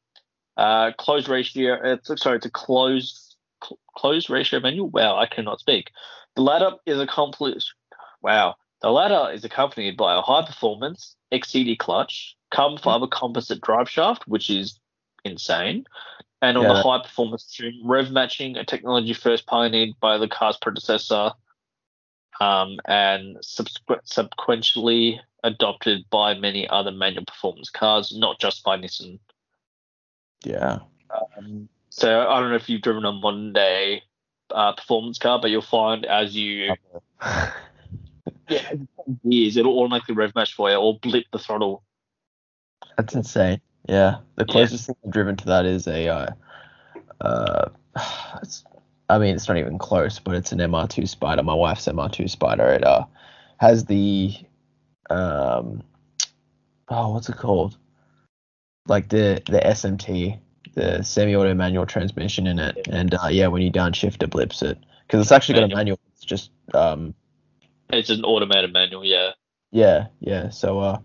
Uh, 0.59 0.91
closed 0.97 1.29
ratio. 1.29 1.77
It's, 1.81 2.11
sorry, 2.21 2.35
it's 2.35 2.45
a 2.45 2.51
closed 2.51 3.37
cl- 3.63 3.79
closed 3.95 4.29
ratio 4.29 4.59
manual. 4.59 4.89
Wow, 4.89 5.15
I 5.15 5.25
cannot 5.25 5.61
speak. 5.61 5.91
The 6.35 6.41
ladder 6.41 6.71
is 6.85 6.99
accomplished. 6.99 7.73
Wow, 8.21 8.55
the 8.81 8.89
ladder 8.91 9.31
is 9.31 9.45
accompanied 9.45 9.95
by 9.95 10.15
a 10.17 10.21
high-performance 10.21 11.15
EXEDY 11.31 11.77
clutch, 11.77 12.35
carbon 12.51 12.77
fiber 12.77 13.07
composite 13.07 13.61
drive 13.61 13.89
shaft, 13.89 14.27
which 14.27 14.49
is 14.49 14.77
insane, 15.23 15.85
and 16.41 16.57
on 16.57 16.65
Yeah. 16.65 16.73
the 16.73 16.83
high-performance 16.83 17.45
tune, 17.45 17.79
rev 17.85 18.11
matching, 18.11 18.57
a 18.57 18.65
technology 18.65 19.13
first 19.13 19.45
pioneered 19.47 19.97
by 20.01 20.17
the 20.17 20.27
car's 20.27 20.57
predecessor 20.57 21.31
um, 22.41 22.79
and 22.83 23.37
subsequ- 23.37 24.01
subsequently 24.03 25.21
adopted 25.41 26.03
by 26.09 26.33
many 26.33 26.67
other 26.67 26.91
manual 26.91 27.23
performance 27.23 27.69
cars, 27.69 28.13
not 28.13 28.41
just 28.41 28.61
by 28.65 28.77
Nissan. 28.77 29.19
Yeah. 30.43 30.79
Um, 31.37 31.69
so 31.89 32.27
I 32.27 32.39
don't 32.39 32.49
know 32.49 32.55
if 32.55 32.69
you've 32.69 32.81
driven 32.81 33.05
a 33.05 33.11
Monday 33.11 34.03
uh, 34.51 34.73
performance 34.73 35.17
car, 35.17 35.39
but 35.39 35.51
you'll 35.51 35.61
find 35.61 36.05
as 36.05 36.35
you 36.35 36.73
yeah 38.47 38.73
years 39.23 39.57
it'll 39.57 39.77
automatically 39.79 40.15
rev 40.15 40.33
match 40.35 40.53
for 40.53 40.69
you 40.69 40.77
or 40.77 40.97
blip 40.99 41.25
the 41.31 41.39
throttle. 41.39 41.83
That's 42.97 43.15
insane. 43.15 43.61
Yeah, 43.87 44.17
the 44.35 44.45
Yeah. 44.47 44.53
closest 44.53 44.85
thing 44.87 44.95
I've 45.05 45.11
driven 45.11 45.35
to 45.37 45.45
that 45.45 45.65
is 45.65 45.87
a, 45.87 46.07
uh, 46.07 46.27
uh, 47.21 47.69
it's, 48.43 48.63
I 49.09 49.17
mean, 49.17 49.35
it's 49.35 49.47
not 49.47 49.57
even 49.57 49.79
close, 49.79 50.19
but 50.19 50.35
it's 50.35 50.51
an 50.51 50.59
MR2 50.59 51.07
Spider. 51.07 51.41
My 51.41 51.53
wife's 51.53 51.87
MR2 51.87 52.29
Spider. 52.29 52.67
It 52.67 52.85
uh, 52.85 53.05
has 53.57 53.85
the, 53.85 54.35
um, 55.09 55.81
oh, 56.89 57.13
what's 57.13 57.29
it 57.29 57.37
called? 57.37 57.77
Like 58.89 59.09
the 59.09 59.41
the 59.45 59.59
SMT, 59.59 60.39
the 60.73 61.03
semi-auto 61.03 61.53
manual 61.53 61.85
transmission 61.85 62.47
in 62.47 62.59
it, 62.59 62.87
and 62.89 63.13
uh, 63.13 63.27
yeah, 63.29 63.47
when 63.47 63.61
you 63.61 63.71
downshift, 63.71 64.21
it 64.23 64.31
blips 64.31 64.61
it 64.63 64.77
because 65.05 65.21
it's 65.21 65.31
actually 65.31 65.55
got 65.55 65.63
a 65.63 65.67
Manual. 65.67 65.77
manual. 65.77 65.99
It's 66.15 66.25
just 66.25 66.51
um, 66.73 67.13
It's 67.91 68.09
an 68.09 68.23
automated 68.23 68.73
manual, 68.73 69.05
yeah. 69.05 69.31
yeah, 69.71 70.07
yeah. 70.19 70.49
So, 70.49 70.79
uh, 70.79 70.99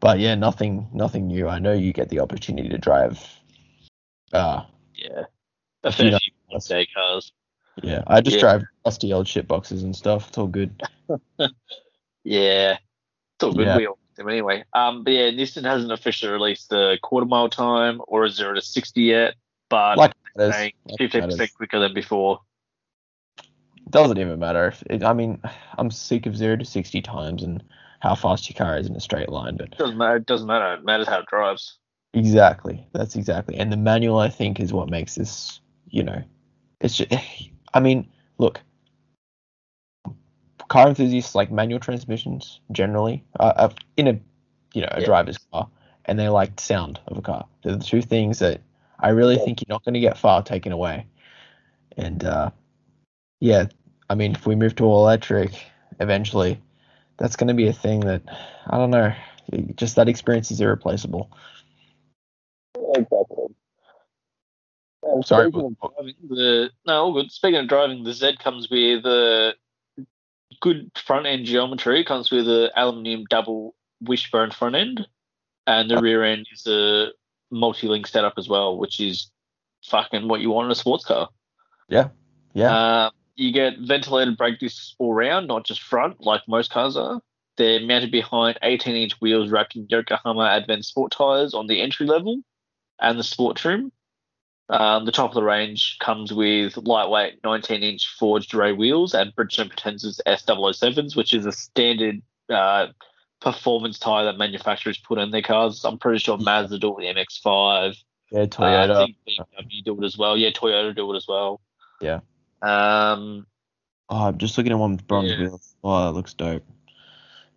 but 0.00 0.18
yeah, 0.18 0.34
nothing, 0.34 0.88
nothing 0.92 1.26
new. 1.26 1.48
I 1.48 1.58
know 1.58 1.72
you 1.72 1.92
get 1.92 2.08
the 2.10 2.20
opportunity 2.20 2.68
to 2.68 2.78
drive. 2.78 3.18
Uh, 4.32 4.64
Yeah. 4.94 5.24
A 5.82 5.92
few 5.92 6.10
fair 6.10 6.18
few 6.20 6.58
day 6.68 6.86
cars. 6.94 7.32
yeah, 7.82 8.02
I 8.06 8.20
just 8.20 8.36
Yeah. 8.36 8.40
drive 8.40 8.62
rusty 8.84 9.12
old 9.12 9.28
shit 9.28 9.48
boxes 9.48 9.82
and 9.82 9.94
stuff. 9.96 10.28
It's 10.28 10.38
all 10.38 10.46
good. 10.46 10.80
Yeah. 12.24 12.78
It's 13.36 13.44
all 13.44 13.52
good. 13.52 13.66
Yeah. 13.66 13.76
We 13.76 13.86
all 13.86 13.98
them 14.16 14.28
anyway. 14.28 14.64
Um, 14.72 15.04
but 15.04 15.12
yeah, 15.12 15.30
Nissan 15.30 15.64
hasn't 15.64 15.92
officially 15.92 16.32
released 16.32 16.70
the 16.70 16.98
quarter 17.02 17.26
mile 17.26 17.48
time 17.48 18.00
or 18.08 18.24
a 18.24 18.30
zero 18.30 18.54
to 18.54 18.60
sixty 18.62 19.02
yet, 19.02 19.34
but 19.68 19.98
Like 19.98 20.12
that 20.36 20.48
is- 20.48 20.54
saying 20.54 20.72
fifteen 20.98 21.22
percent 21.24 21.52
quicker 21.54 21.78
than 21.80 21.94
before. 21.94 22.40
doesn't 23.90 24.18
even 24.18 24.38
matter. 24.38 24.68
If 24.68 24.82
it, 24.90 25.04
I 25.04 25.12
mean, 25.12 25.40
I'm 25.78 25.90
sick 25.90 26.26
of 26.26 26.36
zero 26.36 26.56
to 26.56 26.64
sixty 26.64 27.00
times 27.02 27.42
and 27.42 27.62
how 28.00 28.14
fast 28.14 28.48
your 28.50 28.56
car 28.56 28.76
is 28.78 28.86
in 28.86 28.96
a 28.96 29.00
straight 29.00 29.28
line. 29.28 29.56
But 29.56 29.76
Doesn't 29.78 29.96
matter. 29.96 30.16
It 30.16 30.26
doesn't 30.26 30.46
matter. 30.46 30.74
It 30.74 30.84
matters 30.84 31.08
how 31.08 31.20
it 31.20 31.26
drives. 31.26 31.78
exactly, 32.12 32.86
that's 32.92 33.16
exactly. 33.16 33.56
And 33.56 33.72
the 33.72 33.76
manual, 33.76 34.18
I 34.18 34.28
think, 34.28 34.60
is 34.60 34.72
what 34.72 34.90
makes 34.90 35.14
this. 35.14 35.60
You 35.88 36.02
know, 36.02 36.22
it's 36.80 36.96
just. 36.96 37.12
I 37.74 37.80
mean, 37.80 38.08
look, 38.38 38.60
car 40.74 40.88
enthusiasts 40.88 41.36
like 41.36 41.52
manual 41.52 41.78
transmissions 41.78 42.58
generally, 42.72 43.22
uh, 43.38 43.52
uh, 43.54 43.68
in 43.96 44.08
a 44.08 44.18
you 44.72 44.82
know 44.82 44.88
a 44.90 45.00
Yeah. 45.00 45.06
driver's 45.06 45.38
car, 45.52 45.68
and 46.06 46.18
they 46.18 46.28
like 46.28 46.58
sound 46.58 46.98
of 47.06 47.16
a 47.16 47.22
car. 47.22 47.46
They're 47.62 47.76
the 47.76 47.84
two 47.84 48.02
things 48.02 48.40
that 48.40 48.60
I 48.98 49.10
really 49.10 49.36
Yeah. 49.36 49.44
think 49.44 49.60
you're 49.60 49.72
not 49.72 49.84
going 49.84 49.94
to 49.94 50.00
get 50.00 50.18
far 50.18 50.42
taken 50.42 50.72
away. 50.72 51.06
And 51.96 52.24
uh, 52.24 52.50
yeah, 53.38 53.66
I 54.10 54.16
mean, 54.16 54.32
if 54.32 54.48
we 54.48 54.56
move 54.56 54.74
to 54.76 54.84
all 54.84 55.04
electric 55.04 55.52
eventually, 56.00 56.60
that's 57.18 57.36
going 57.36 57.48
to 57.48 57.54
be 57.54 57.68
a 57.68 57.72
thing 57.72 58.00
that 58.00 58.22
I 58.66 58.76
don't 58.76 58.90
know. 58.90 59.14
Just 59.76 59.94
that 59.94 60.08
experience 60.08 60.50
is 60.50 60.60
irreplaceable. 60.60 61.30
Exactly. 62.96 63.46
Sorry, 65.22 65.50
Speaking 65.52 65.76
of 65.80 65.94
driving, 65.94 66.14
the 66.28 66.70
no, 66.84 67.04
all 67.04 67.12
good. 67.12 67.30
Speaking 67.30 67.60
of 67.60 67.68
driving, 67.68 68.02
the 68.02 68.12
Z 68.12 68.38
comes 68.42 68.68
with 68.68 69.06
a 69.06 69.54
good 70.60 70.90
front 70.96 71.26
end 71.26 71.46
geometry. 71.46 72.00
It 72.00 72.06
comes 72.06 72.30
with 72.30 72.48
an 72.48 72.70
aluminium 72.76 73.24
double 73.28 73.74
wishbone 74.00 74.50
front 74.50 74.74
end, 74.74 75.06
and 75.66 75.90
the 75.90 76.00
rear 76.00 76.22
end 76.24 76.46
is 76.52 76.66
a 76.66 77.08
multi 77.50 77.88
link 77.88 78.06
setup 78.06 78.34
as 78.36 78.48
well, 78.48 78.76
which 78.78 79.00
is 79.00 79.30
fucking 79.84 80.28
what 80.28 80.40
you 80.40 80.50
want 80.50 80.66
in 80.66 80.72
a 80.72 80.76
sports 80.76 81.04
car. 81.04 81.28
Yeah, 81.88 82.08
yeah, 82.54 82.72
Uh, 82.72 83.10
you 83.36 83.52
get 83.52 83.78
ventilated 83.78 84.36
brake 84.36 84.58
discs 84.58 84.94
all 84.98 85.14
round, 85.14 85.48
not 85.48 85.64
just 85.64 85.82
front, 85.82 86.20
like 86.20 86.42
most 86.48 86.70
cars 86.70 86.96
are. 86.96 87.20
They're 87.56 87.80
mounted 87.80 88.10
behind 88.10 88.58
18 88.62 88.96
inch 88.96 89.20
wheels 89.20 89.50
wrapped 89.50 89.76
in 89.76 89.86
Yokohama 89.88 90.40
Advan 90.40 90.84
Sport 90.84 91.12
tyres 91.12 91.54
on 91.54 91.66
the 91.66 91.80
entry 91.80 92.06
level 92.06 92.40
and 93.00 93.18
the 93.18 93.22
sport 93.22 93.56
trim. 93.56 93.92
Um, 94.70 95.04
the 95.04 95.12
top 95.12 95.30
of 95.30 95.34
the 95.34 95.42
range 95.42 95.98
comes 96.00 96.32
with 96.32 96.76
lightweight 96.78 97.40
19 97.44 97.82
inch 97.82 98.08
forged 98.18 98.54
ray 98.54 98.72
wheels 98.72 99.12
and 99.14 99.34
Bridgestone 99.36 99.70
Potenzas 99.70 100.20
S007s, 100.26 101.14
which 101.14 101.34
is 101.34 101.44
a 101.44 101.52
standard 101.52 102.22
uh, 102.48 102.86
performance 103.42 103.98
tyre 103.98 104.24
that 104.24 104.38
manufacturers 104.38 104.96
put 104.96 105.18
in 105.18 105.30
their 105.30 105.42
cars. 105.42 105.84
I'm 105.84 105.98
pretty 105.98 106.18
sure 106.18 106.38
Mazda 106.38 106.78
do 106.78 106.88
it 106.88 106.96
with 106.96 107.04
the 107.14 107.20
MX5. 107.20 107.96
yeah. 108.30 108.40
Uh, 108.40 108.46
Toyota. 108.46 108.90
I 109.02 109.04
think 109.04 109.16
BMW 109.28 109.84
do 109.84 110.00
it 110.02 110.04
as 110.06 110.16
well. 110.16 110.36
Yeah, 110.36 110.50
Toyota 110.50 110.96
do 110.96 111.12
it 111.12 111.16
as 111.16 111.26
well. 111.28 111.60
Yeah. 112.00 112.20
Um, 112.62 113.46
Oh, 114.10 114.26
I'm 114.28 114.38
just 114.38 114.56
looking 114.58 114.72
at 114.72 114.78
one 114.78 114.92
with 114.92 115.06
bronze 115.06 115.30
Yeah. 115.30 115.40
wheels. 115.40 115.74
Oh, 115.82 116.04
that 116.04 116.12
looks 116.12 116.34
dope. 116.34 116.64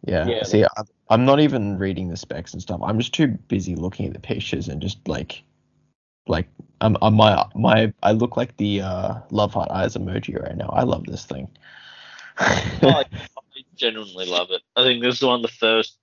Yeah. 0.06 0.28
Yeah, 0.28 0.44
See, 0.44 0.64
I'm, 0.64 0.86
I'm 1.10 1.26
not 1.26 1.40
even 1.40 1.78
reading 1.78 2.08
the 2.10 2.16
specs 2.18 2.54
and 2.54 2.62
stuff. 2.62 2.80
I'm 2.84 2.98
just 3.00 3.14
too 3.14 3.28
busy 3.28 3.76
looking 3.76 4.06
at 4.08 4.14
the 4.14 4.20
pictures 4.20 4.68
and 4.70 4.82
just 4.82 5.06
like, 5.08 5.44
like, 6.30 6.48
I'm, 6.82 6.98
I'm 7.02 7.16
my 7.16 7.46
my. 7.56 7.94
I 8.04 8.12
look 8.12 8.38
like 8.38 8.58
the 8.58 8.82
uh, 8.82 9.16
love 9.32 9.54
heart 9.54 9.70
eyes 9.72 9.96
emoji 9.96 10.42
right 10.42 10.56
now. 10.56 10.70
I 10.70 10.84
love 10.84 11.06
this 11.06 11.26
thing. 11.26 11.50
I, 12.40 12.66
I 12.84 13.04
genuinely 13.76 14.26
love 14.26 14.50
it. 14.52 14.62
I 14.76 14.84
think 14.84 15.04
this 15.04 15.16
is 15.16 15.24
one 15.24 15.36
of 15.36 15.42
the 15.42 15.48
first, 15.48 15.98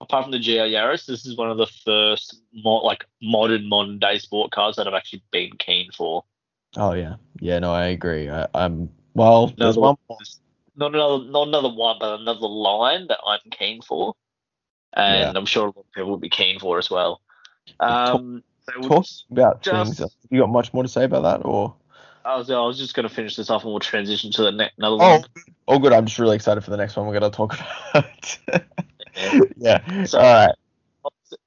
apart 0.00 0.24
from 0.24 0.32
the 0.32 0.38
GR 0.38 0.68
Yaris, 0.68 1.06
this 1.06 1.24
is 1.26 1.36
one 1.36 1.50
of 1.50 1.56
the 1.56 1.66
first 1.66 2.40
mo- 2.52 2.84
like 2.84 3.04
modern 3.22 3.68
modern 3.68 3.98
day 3.98 4.18
sport 4.18 4.50
cars 4.52 4.76
that 4.76 4.86
I've 4.86 4.94
actually 4.94 5.22
been 5.30 5.52
keen 5.58 5.90
for. 5.92 6.24
oh 6.76 6.92
yeah, 6.92 7.16
yeah. 7.40 7.58
No, 7.58 7.72
I 7.72 7.86
agree. 7.86 8.28
I, 8.28 8.46
I'm 8.54 8.90
well. 9.14 9.54
There's 9.56 9.76
Another 9.76 9.80
one. 9.80 9.96
Not 10.76 10.94
another, 10.94 11.24
not 11.24 11.48
another 11.48 11.74
one, 11.74 11.96
but 12.00 12.20
another 12.20 12.46
line 12.46 13.06
that 13.08 13.18
I'm 13.26 13.40
keen 13.50 13.82
for, 13.82 14.14
and 14.94 15.36
I'm 15.36 15.46
sure 15.46 15.64
a 15.64 15.66
lot 15.66 15.78
of 15.78 15.92
people 15.92 16.10
will 16.10 16.18
be 16.18 16.30
keen 16.30 16.58
for 16.58 16.78
as 16.78 16.90
well. 16.90 17.20
Um, 17.80 18.42
so 18.74 18.80
we'll 18.80 18.88
Talk 18.88 19.06
about 19.30 19.62
just- 19.62 19.98
things. 19.98 20.16
You 20.30 20.40
got 20.40 20.50
much 20.50 20.72
more 20.72 20.82
to 20.82 20.88
say 20.88 21.04
about 21.04 21.22
that, 21.22 21.44
or? 21.46 21.74
I 22.24 22.36
was, 22.36 22.50
I 22.50 22.60
was 22.60 22.78
just 22.78 22.94
going 22.94 23.08
to 23.08 23.14
finish 23.14 23.34
this 23.36 23.48
off, 23.50 23.62
and 23.64 23.72
we'll 23.72 23.80
transition 23.80 24.30
to 24.32 24.42
the 24.42 24.52
next 24.52 24.74
another 24.78 24.96
Oh, 25.00 25.10
one. 25.18 25.24
oh, 25.68 25.78
good. 25.78 25.92
I'm 25.92 26.04
just 26.06 26.18
really 26.18 26.36
excited 26.36 26.62
for 26.62 26.70
the 26.70 26.76
next 26.76 26.94
one 26.96 27.06
we're 27.06 27.14
gonna 27.18 27.30
talk 27.30 27.54
about. 27.94 28.38
yeah. 29.56 30.04
So- 30.04 30.18
All 30.18 30.46
right. 30.46 30.54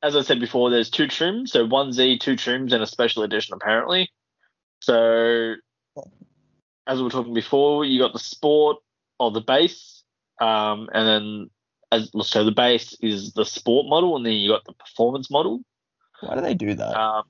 as 0.01 0.15
I 0.15 0.21
said 0.21 0.39
before, 0.39 0.69
there's 0.71 0.89
two 0.89 1.07
trims. 1.07 1.51
So 1.51 1.65
one 1.65 1.93
Z, 1.93 2.17
two 2.19 2.35
trims, 2.35 2.73
and 2.73 2.81
a 2.81 2.87
special 2.87 3.23
edition 3.23 3.53
apparently. 3.53 4.09
So 4.81 5.53
as 6.87 6.97
we 6.97 7.03
were 7.03 7.09
talking 7.09 7.33
before, 7.33 7.85
you 7.85 7.99
got 7.99 8.13
the 8.13 8.19
sport 8.19 8.77
or 9.19 9.31
the 9.31 9.41
base, 9.41 10.03
um, 10.41 10.89
and 10.93 11.07
then 11.07 11.49
as 11.91 12.09
so 12.27 12.43
the 12.43 12.51
base 12.51 12.97
is 12.99 13.33
the 13.33 13.45
sport 13.45 13.87
model, 13.87 14.15
and 14.17 14.25
then 14.25 14.33
you 14.33 14.49
got 14.49 14.65
the 14.65 14.73
performance 14.73 15.29
model. 15.29 15.61
Why 16.27 16.35
do 16.35 16.41
they 16.41 16.53
do 16.53 16.73
that? 16.73 16.97
Um, 16.97 17.23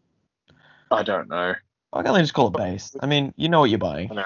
I 0.92 1.04
don't 1.04 1.30
know. 1.30 1.54
Why 1.92 2.04
can't 2.04 2.16
they 2.16 2.22
just 2.22 2.34
call 2.34 2.48
it 2.48 2.54
base? 2.54 2.96
I 3.00 3.06
mean, 3.06 3.34
you 3.36 3.50
know 3.50 3.60
what 3.60 3.70
you're 3.70 3.80
buying. 3.80 4.12
I 4.12 4.16
know. 4.16 4.26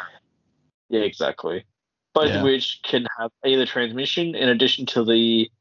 Yeah, 0.89 1.01
exactly. 1.01 1.65
Both 2.13 2.29
Yeah. 2.29 2.37
of 2.37 2.43
which 2.43 2.79
can 2.83 3.07
have 3.19 3.31
either 3.45 3.65
transmission 3.65 4.35
in 4.35 4.49
addition 4.49 4.85
to 4.87 5.03
the 5.03 5.51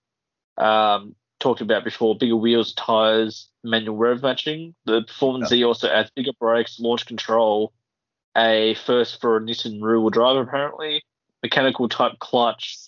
um, 0.57 1.15
talked 1.39 1.61
about 1.61 1.85
before 1.85 2.17
bigger 2.17 2.37
wheels, 2.37 2.73
tires, 2.75 3.51
manual 3.63 3.97
rev 3.97 4.23
matching. 4.23 4.75
The 4.85 5.03
Performance 5.03 5.49
Z 5.49 5.63
also 5.65 5.89
adds 5.89 6.11
bigger 6.15 6.33
brakes, 6.41 6.81
launch 6.81 7.07
control, 7.07 7.73
a 8.37 8.75
first 8.87 9.21
for 9.21 9.37
a 9.37 9.41
Nissan 9.41 9.83
rear 9.83 10.01
wheel 10.01 10.11
drive 10.11 10.37
apparently, 10.37 11.03
mechanical 11.43 11.89
type 11.89 12.19
clutch, 12.21 12.79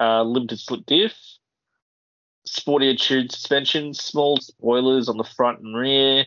uh, 0.00 0.22
limited 0.22 0.58
slip 0.58 0.84
diff, 0.86 1.14
sportier 2.46 2.98
tuned 2.98 3.32
suspension, 3.32 3.94
small 3.94 4.36
spoilers 4.38 5.08
on 5.08 5.16
the 5.16 5.24
front 5.24 5.60
and 5.60 5.76
rear. 5.76 6.24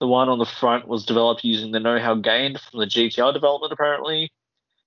The 0.00 0.06
one 0.08 0.28
on 0.28 0.38
the 0.38 0.46
front 0.46 0.88
was 0.88 1.04
developed 1.06 1.44
using 1.44 1.70
the 1.70 1.80
know-how 1.80 2.16
gained 2.16 2.60
from 2.60 2.80
the 2.80 2.86
GTR 2.86 3.32
development 3.32 3.72
apparently. 3.72 4.32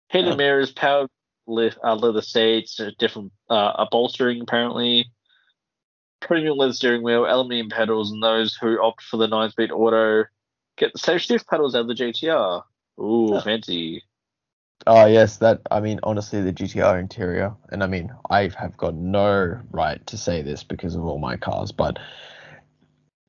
Heated 0.10 0.31
Huh. 0.31 0.36
mirrors, 0.36 0.72
powered 0.72 1.10
le- 1.48 1.72
uh, 1.84 1.95
leather 1.95 2.22
seats, 2.22 2.79
different 3.00 3.31
uh, 3.50 3.72
upholstering 3.77 4.41
apparently. 4.41 5.05
Premium 6.19 6.57
leather 6.57 6.74
steering 6.74 7.03
wheel, 7.03 7.25
aluminium 7.25 7.69
pedals, 7.69 8.12
and 8.12 8.22
those 8.22 8.55
who 8.55 8.81
opt 8.81 9.03
for 9.03 9.17
the 9.17 9.27
nine-speed 9.27 9.72
auto 9.72 10.25
get 10.77 10.91
the 10.91 11.00
same 11.00 11.17
shift 11.19 11.48
pedals 11.48 11.75
out 11.75 11.81
of 11.81 11.88
the 11.88 11.93
GTR. 11.93 12.63
Ooh, 13.00 13.39
fancy. 13.41 14.03
Oh 14.88 15.05
yes, 15.05 15.38
that 15.38 15.62
I 15.72 15.79
mean 15.79 16.00
honestly 16.03 16.41
the 16.41 16.53
GTR 16.53 17.00
interior, 17.00 17.53
and 17.70 17.84
I 17.84 17.88
mean 17.88 18.13
I 18.29 18.51
have 18.58 18.77
got 18.77 18.94
no 18.94 19.60
right 19.72 20.05
to 20.08 20.17
say 20.17 20.41
this 20.41 20.63
because 20.63 20.96
of 20.96 21.05
all 21.05 21.17
my 21.17 21.38
cars, 21.38 21.72
but 21.72 21.98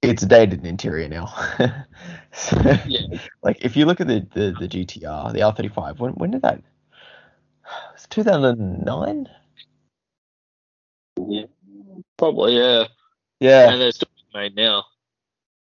it's 0.03 0.23
a 0.23 0.26
dated 0.26 0.67
interior 0.67 1.09
now. 1.09 1.33
So, 2.33 2.61
Yeah. 2.87 3.00
Like 3.43 3.59
if 3.62 3.76
you 3.76 3.87
look 3.87 4.00
at 4.00 4.09
the, 4.09 4.26
the, 4.35 4.55
the 4.61 4.69
GTR, 4.69 5.33
the 5.33 5.41
R35, 5.41 5.99
when 5.99 6.12
when 6.12 6.31
did 6.33 6.43
that? 6.43 6.62
It's 7.95 8.07
2009. 8.09 9.29
yeah. 11.29 11.45
Probably, 12.19 12.57
yeah. 12.59 12.85
Yeah. 13.41 13.71
And 13.71 13.81
they're 13.81 13.93
still 13.93 14.09
being 14.15 14.43
made 14.43 14.55
now. 14.55 14.85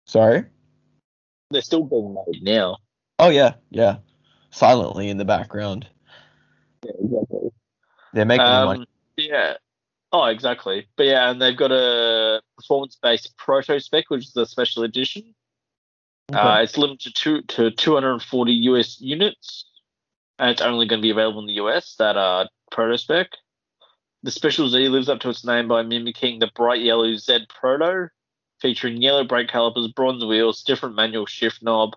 Sorry. 0.06 0.44
They're 1.50 1.62
still 1.62 1.84
being 1.84 2.14
made 2.14 2.42
now. 2.42 2.78
Oh 3.18 3.28
yeah, 3.28 3.54
yeah. 3.70 3.98
Silently 4.52 5.08
in 5.08 5.16
the 5.16 5.24
background, 5.24 5.88
Yeah, 6.84 6.92
exactly. 7.02 7.50
they're 8.12 8.24
making 8.24 8.44
the 8.44 8.64
money. 8.64 8.80
Um, 8.80 8.86
yeah. 9.16 9.54
Oh, 10.12 10.26
exactly. 10.26 10.86
But 10.96 11.06
yeah, 11.06 11.30
and 11.30 11.40
they've 11.40 11.56
got 11.56 11.72
a 11.72 12.42
performance-based 12.58 13.34
proto 13.38 13.80
spec, 13.80 14.10
which 14.10 14.26
is 14.26 14.32
the 14.34 14.44
special 14.44 14.82
edition. 14.82 15.34
Uh, 16.32 16.60
it's 16.62 16.78
limited 16.78 17.14
to 17.14 17.42
to 17.42 17.70
240 17.70 18.52
US 18.52 19.00
units, 19.00 19.66
and 20.38 20.50
it's 20.50 20.62
only 20.62 20.86
going 20.86 21.00
to 21.00 21.02
be 21.02 21.10
available 21.10 21.40
in 21.40 21.46
the 21.46 21.54
US. 21.54 21.96
That 21.98 22.16
uh, 22.16 22.46
proto 22.70 22.98
spec. 22.98 23.28
The 24.22 24.30
Special 24.30 24.68
Z 24.68 24.88
lives 24.88 25.08
up 25.08 25.18
to 25.20 25.30
its 25.30 25.44
name 25.44 25.66
by 25.66 25.82
mimicking 25.82 26.38
the 26.38 26.50
bright 26.54 26.80
yellow 26.80 27.12
Z 27.16 27.46
Proto, 27.48 28.08
featuring 28.60 29.02
yellow 29.02 29.24
brake 29.24 29.48
calipers, 29.48 29.88
bronze 29.88 30.24
wheels, 30.24 30.62
different 30.62 30.94
manual 30.94 31.26
shift 31.26 31.60
knob, 31.60 31.96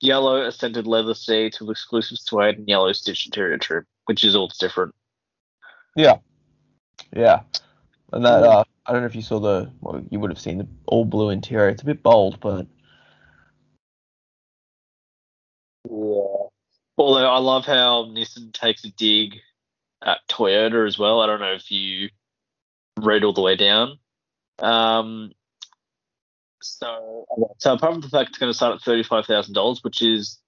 yellow 0.00 0.42
ascended 0.46 0.86
leather 0.86 1.14
seats 1.14 1.60
with 1.60 1.70
exclusive 1.70 2.18
suede, 2.18 2.58
and 2.58 2.68
yellow 2.68 2.92
stitch 2.92 3.26
interior 3.26 3.58
trim, 3.58 3.86
which 4.06 4.24
is 4.24 4.34
all 4.34 4.50
different. 4.58 4.94
Yeah. 5.94 6.18
Yeah. 7.14 7.40
And 8.12 8.24
that 8.24 8.42
uh 8.42 8.64
I 8.86 8.92
don't 8.92 9.02
know 9.02 9.06
if 9.06 9.16
you 9.16 9.22
saw 9.22 9.40
the 9.40 9.70
well, 9.80 10.02
you 10.10 10.20
would 10.20 10.30
have 10.30 10.40
seen 10.40 10.58
the 10.58 10.68
all 10.86 11.04
blue 11.04 11.30
interior. 11.30 11.68
It's 11.68 11.82
a 11.82 11.86
bit 11.86 12.02
bold, 12.02 12.40
but 12.40 12.66
Yeah. 15.88 16.48
Although 16.98 17.26
I 17.26 17.38
love 17.38 17.66
how 17.66 18.06
Nissan 18.06 18.52
takes 18.52 18.84
a 18.84 18.90
dig 18.90 19.36
at 20.02 20.18
Toyota 20.28 20.86
as 20.86 20.98
well. 20.98 21.20
I 21.20 21.26
don't 21.26 21.40
know 21.40 21.52
if 21.52 21.70
you 21.70 22.08
read 22.98 23.24
all 23.24 23.32
the 23.32 23.42
way 23.42 23.56
down. 23.56 23.98
Um, 24.58 25.32
so, 26.66 27.26
so 27.58 27.74
apart 27.74 27.94
from 27.94 28.00
the 28.00 28.08
fact 28.08 28.30
it's 28.30 28.38
going 28.38 28.50
to 28.50 28.54
start 28.56 28.74
at 28.76 28.82
thirty-five 28.82 29.26
thousand 29.26 29.54
dollars, 29.54 29.82
which 29.82 30.02
is 30.02 30.38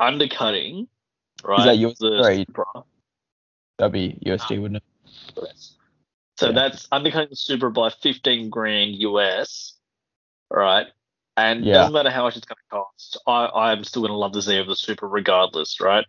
undercutting, 0.00 0.88
right? 1.44 1.58
Is 1.60 1.64
that 1.64 1.76
US 1.78 1.98
the? 1.98 2.44
Supra. 2.46 2.64
that'd 3.78 3.92
be 3.92 4.18
USD, 4.24 4.58
uh, 4.58 4.60
wouldn't 4.62 4.82
it? 5.36 5.52
So 6.38 6.46
Yeah. 6.46 6.52
that's 6.52 6.88
undercutting 6.90 7.30
the 7.30 7.36
Supra 7.36 7.70
by 7.70 7.90
fifteen 7.90 8.50
grand 8.50 8.96
US, 8.96 9.74
right? 10.50 10.86
And 11.36 11.60
it 11.60 11.66
Yeah. 11.66 11.74
doesn't 11.74 11.92
matter 11.92 12.10
how 12.10 12.24
much 12.24 12.36
it's 12.36 12.46
going 12.46 12.56
to 12.56 12.76
cost. 12.76 13.18
I 13.26 13.70
I'm 13.70 13.84
still 13.84 14.02
going 14.02 14.12
to 14.12 14.16
love 14.16 14.32
the 14.32 14.42
Z 14.42 14.58
of 14.58 14.66
the 14.66 14.76
Supra 14.76 15.08
regardless, 15.08 15.80
right? 15.80 16.04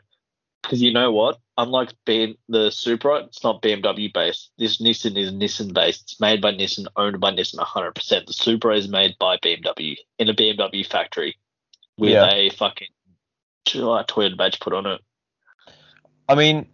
Because 0.64 0.82
you 0.82 0.94
know 0.94 1.12
what? 1.12 1.40
Unlike 1.58 1.94
being 2.06 2.36
the 2.50 2.72
Supra, 2.72 3.18
it's 3.26 3.44
not 3.44 3.62
BMW 3.62 4.12
based. 4.12 4.52
This 4.58 4.82
Nissan 4.82 5.18
is 5.18 5.32
Nissan 5.32 5.74
based. 5.74 6.04
It's 6.04 6.20
made 6.20 6.42
by 6.42 6.54
Nissan, 6.54 6.88
owned 6.96 7.20
by 7.20 7.32
Nissan 7.32 7.60
100%. 7.60 8.26
The 8.26 8.34
Supra 8.34 8.76
is 8.76 8.88
made 8.88 9.16
by 9.20 9.38
BMW 9.38 9.98
in 10.20 10.30
a 10.30 10.34
BMW 10.34 10.86
factory 10.88 11.38
with 11.98 12.12
Yeah. 12.12 12.32
a 12.32 12.50
fucking 12.50 12.88
Toyota 13.68 14.38
badge 14.38 14.60
put 14.62 14.74
on 14.74 14.86
it. 14.88 15.02
I 16.30 16.36
mean, 16.36 16.66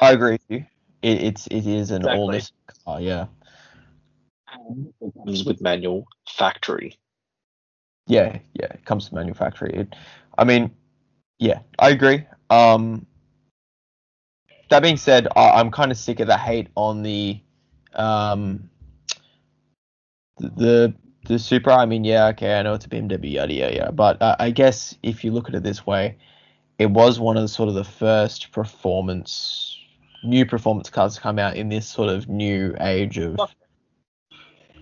I 0.00 0.12
agree 0.12 0.32
with 0.32 0.44
you. 0.48 0.66
It, 1.02 1.22
it's 1.22 1.46
it 1.46 1.66
is 1.66 1.90
an 1.90 2.06
all 2.06 2.30
Exactly. 2.30 2.56
Nissan 2.76 2.84
car, 2.84 3.00
yeah. 3.00 3.26
It 5.00 5.12
comes 5.24 5.44
with 5.44 5.60
manual 5.62 6.06
factory. 6.28 6.98
Yeah, 8.06 8.38
yeah, 8.54 8.66
it 8.66 8.84
comes 8.84 9.08
to 9.08 9.14
manufacturing. 9.14 9.74
It, 9.74 9.96
I 10.36 10.44
mean, 10.44 10.70
yeah, 11.38 11.60
I 11.78 11.90
agree. 11.90 12.26
Um, 12.50 13.06
that 14.70 14.82
being 14.82 14.96
said, 14.96 15.28
I, 15.36 15.50
I'm 15.50 15.70
kind 15.70 15.90
of 15.90 15.98
sick 15.98 16.20
of 16.20 16.26
the 16.26 16.38
hate 16.38 16.68
on 16.76 17.02
the, 17.02 17.40
um, 17.94 18.70
the 20.38 20.94
the 21.26 21.38
Supra. 21.38 21.76
I 21.76 21.86
mean, 21.86 22.04
yeah, 22.04 22.28
okay, 22.28 22.58
I 22.58 22.62
know 22.62 22.74
it's 22.74 22.86
a 22.86 22.88
BMW, 22.88 23.32
yada 23.32 23.52
yada 23.52 23.76
yada, 23.76 23.92
but 23.92 24.20
uh, 24.22 24.36
I 24.38 24.50
guess 24.50 24.96
if 25.02 25.22
you 25.22 25.32
look 25.32 25.48
at 25.48 25.54
it 25.54 25.62
this 25.62 25.86
way, 25.86 26.16
it 26.78 26.90
was 26.90 27.20
one 27.20 27.36
of 27.36 27.42
the 27.42 27.48
sort 27.48 27.68
of 27.68 27.74
the 27.74 27.84
first 27.84 28.52
performance, 28.52 29.76
new 30.24 30.46
performance 30.46 30.88
cars 30.88 31.16
to 31.16 31.20
come 31.20 31.38
out 31.38 31.56
in 31.56 31.68
this 31.68 31.86
sort 31.86 32.08
of 32.08 32.28
new 32.28 32.74
age 32.80 33.18
of, 33.18 33.38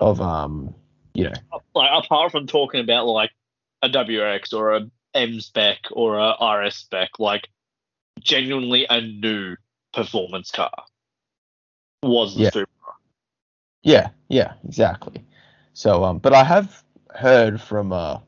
of 0.00 0.20
um, 0.20 0.74
you 1.14 1.24
know, 1.24 1.32
like 1.74 1.90
apart 1.92 2.30
from 2.30 2.46
talking 2.46 2.80
about 2.80 3.06
like 3.06 3.30
a 3.82 3.88
WX 3.88 4.52
or 4.52 4.76
a 4.76 4.90
M 5.14 5.40
spec 5.40 5.78
or 5.90 6.18
a 6.18 6.34
RS 6.40 6.76
spec, 6.76 7.18
like 7.18 7.48
genuinely 8.20 8.86
a 8.88 9.00
new 9.00 9.56
performance 9.92 10.50
car 10.50 10.72
was 12.02 12.34
the 12.34 12.44
Yeah. 12.44 12.50
Supra. 12.50 12.92
Yeah, 13.82 14.10
yeah, 14.28 14.54
exactly. 14.66 15.24
So, 15.72 16.04
um, 16.04 16.18
but 16.18 16.34
I 16.34 16.44
have 16.44 16.82
heard 17.14 17.60
from 17.60 17.92
uh, 17.92 18.18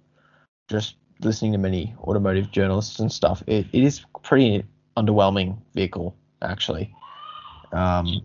just 0.68 0.96
listening 1.20 1.53
to 1.53 1.59
many 1.59 1.94
automotive 1.99 2.51
journalists 2.51 3.01
and 3.01 3.12
stuff. 3.12 3.42
It, 3.46 3.66
it 3.73 3.83
is 3.83 4.05
pretty 4.23 4.64
underwhelming 4.96 5.59
vehicle 5.75 6.16
actually. 6.42 6.94
Um, 7.73 8.23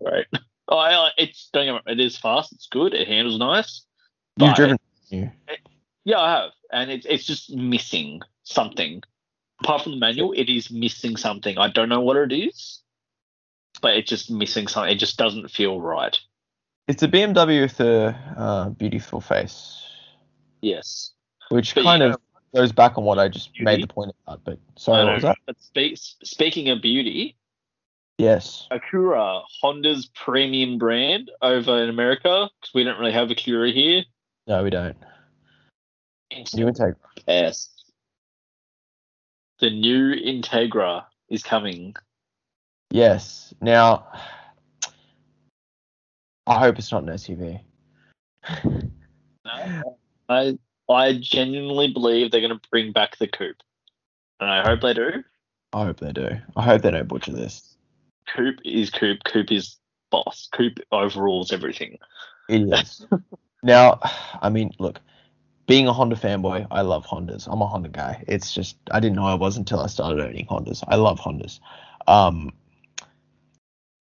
Right. 0.00 0.26
Oh, 0.72 0.78
I, 0.78 1.10
it's 1.18 1.50
don't 1.52 1.64
get 1.66 1.84
me 1.84 1.92
it 1.94 1.98
is 1.98 2.16
fast. 2.16 2.52
It's 2.52 2.68
good. 2.68 2.94
It 2.94 3.08
handles 3.08 3.40
nice. 3.40 3.84
you've 4.38 4.54
driven. 4.54 4.78
You. 5.08 5.28
Yeah, 6.04 6.20
I 6.20 6.30
have, 6.30 6.50
and 6.72 6.92
it's 6.92 7.06
it's 7.06 7.24
just 7.24 7.50
missing 7.50 8.20
something. 8.44 9.02
Apart 9.62 9.82
from 9.82 9.92
the 9.92 9.98
manual, 9.98 10.32
it 10.32 10.48
is 10.48 10.70
missing 10.70 11.16
something. 11.16 11.58
I 11.58 11.68
don't 11.68 11.88
know 11.88 12.00
what 12.00 12.16
it 12.16 12.32
is, 12.32 12.80
but 13.82 13.94
it's 13.94 14.08
just 14.08 14.30
missing 14.30 14.66
something. 14.68 14.90
It 14.92 14.98
just 14.98 15.18
doesn't 15.18 15.50
feel 15.50 15.80
right. 15.80 16.16
It's 16.88 17.02
a 17.02 17.08
BMW 17.08 17.60
with 17.62 17.78
a 17.80 18.16
uh, 18.36 18.68
beautiful 18.70 19.20
face, 19.20 19.80
Yes. 20.62 21.12
which 21.50 21.74
But 21.74 21.84
kind 21.84 22.02
of 22.02 22.16
goes 22.54 22.72
back 22.72 22.98
on 22.98 23.04
what 23.04 23.18
I 23.18 23.28
just 23.28 23.52
Beauty. 23.52 23.64
made 23.64 23.82
the 23.82 23.86
point 23.86 24.12
about. 24.26 24.40
But 24.44 24.58
sorry, 24.76 25.04
what 25.04 25.14
was 25.14 25.22
that? 25.22 25.36
But 25.46 25.60
speak, 25.60 25.98
speaking 25.98 26.68
of 26.70 26.80
beauty, 26.82 27.36
Yes. 28.18 28.66
Acura, 28.70 29.42
Honda's 29.62 30.10
premium 30.14 30.76
brand 30.78 31.30
over 31.40 31.82
in 31.82 31.88
America, 31.88 32.50
because 32.60 32.74
we 32.74 32.84
don't 32.84 32.98
really 32.98 33.12
have 33.12 33.28
Acura 33.28 33.72
here. 33.72 34.02
No, 34.46 34.62
we 34.64 34.70
don't. 34.70 34.96
New 36.54 36.68
intake. 36.68 36.94
Yes. 37.26 37.68
The 39.60 39.70
new 39.70 40.14
Integra 40.14 41.04
is 41.28 41.42
coming. 41.42 41.94
Yes. 42.90 43.52
Now, 43.60 44.06
I 46.46 46.58
hope 46.58 46.78
it's 46.78 46.90
not 46.90 47.02
an 47.02 47.10
SUV. 47.10 47.60
I 50.28 50.58
I 50.88 51.18
genuinely 51.20 51.92
believe 51.92 52.30
they're 52.30 52.40
going 52.40 52.58
to 52.58 52.68
bring 52.70 52.92
back 52.92 53.18
the 53.18 53.28
coupe, 53.28 53.62
and 54.40 54.50
I 54.50 54.62
hope 54.62 54.80
they 54.80 54.94
do. 54.94 55.22
I 55.72 55.84
hope 55.84 56.00
they 56.00 56.12
do. 56.12 56.30
I 56.56 56.62
hope 56.62 56.82
they 56.82 56.90
don't 56.90 57.06
butcher 57.06 57.32
this. 57.32 57.76
Coupe 58.34 58.60
is 58.64 58.90
coupe. 58.90 59.22
Coupe 59.24 59.52
is 59.52 59.76
boss. 60.10 60.48
Coupe 60.52 60.78
overrules 60.90 61.52
everything. 61.52 61.98
It 62.48 62.62
is. 62.62 63.06
now, 63.62 64.00
I 64.40 64.48
mean, 64.48 64.72
look, 64.78 65.00
being 65.70 65.86
a 65.86 65.92
Honda 65.92 66.16
fanboy, 66.16 66.66
I 66.72 66.80
love 66.80 67.06
Hondas. 67.06 67.46
I'm 67.46 67.62
a 67.62 67.66
Honda 67.66 67.90
guy. 67.90 68.24
It's 68.26 68.52
just 68.52 68.76
I 68.90 68.98
didn't 68.98 69.14
know 69.14 69.26
I 69.26 69.34
was 69.34 69.56
until 69.56 69.78
I 69.78 69.86
started 69.86 70.20
owning 70.20 70.44
Hondas. 70.46 70.82
I 70.88 70.96
love 70.96 71.20
Hondas. 71.20 71.60
Um, 72.08 72.52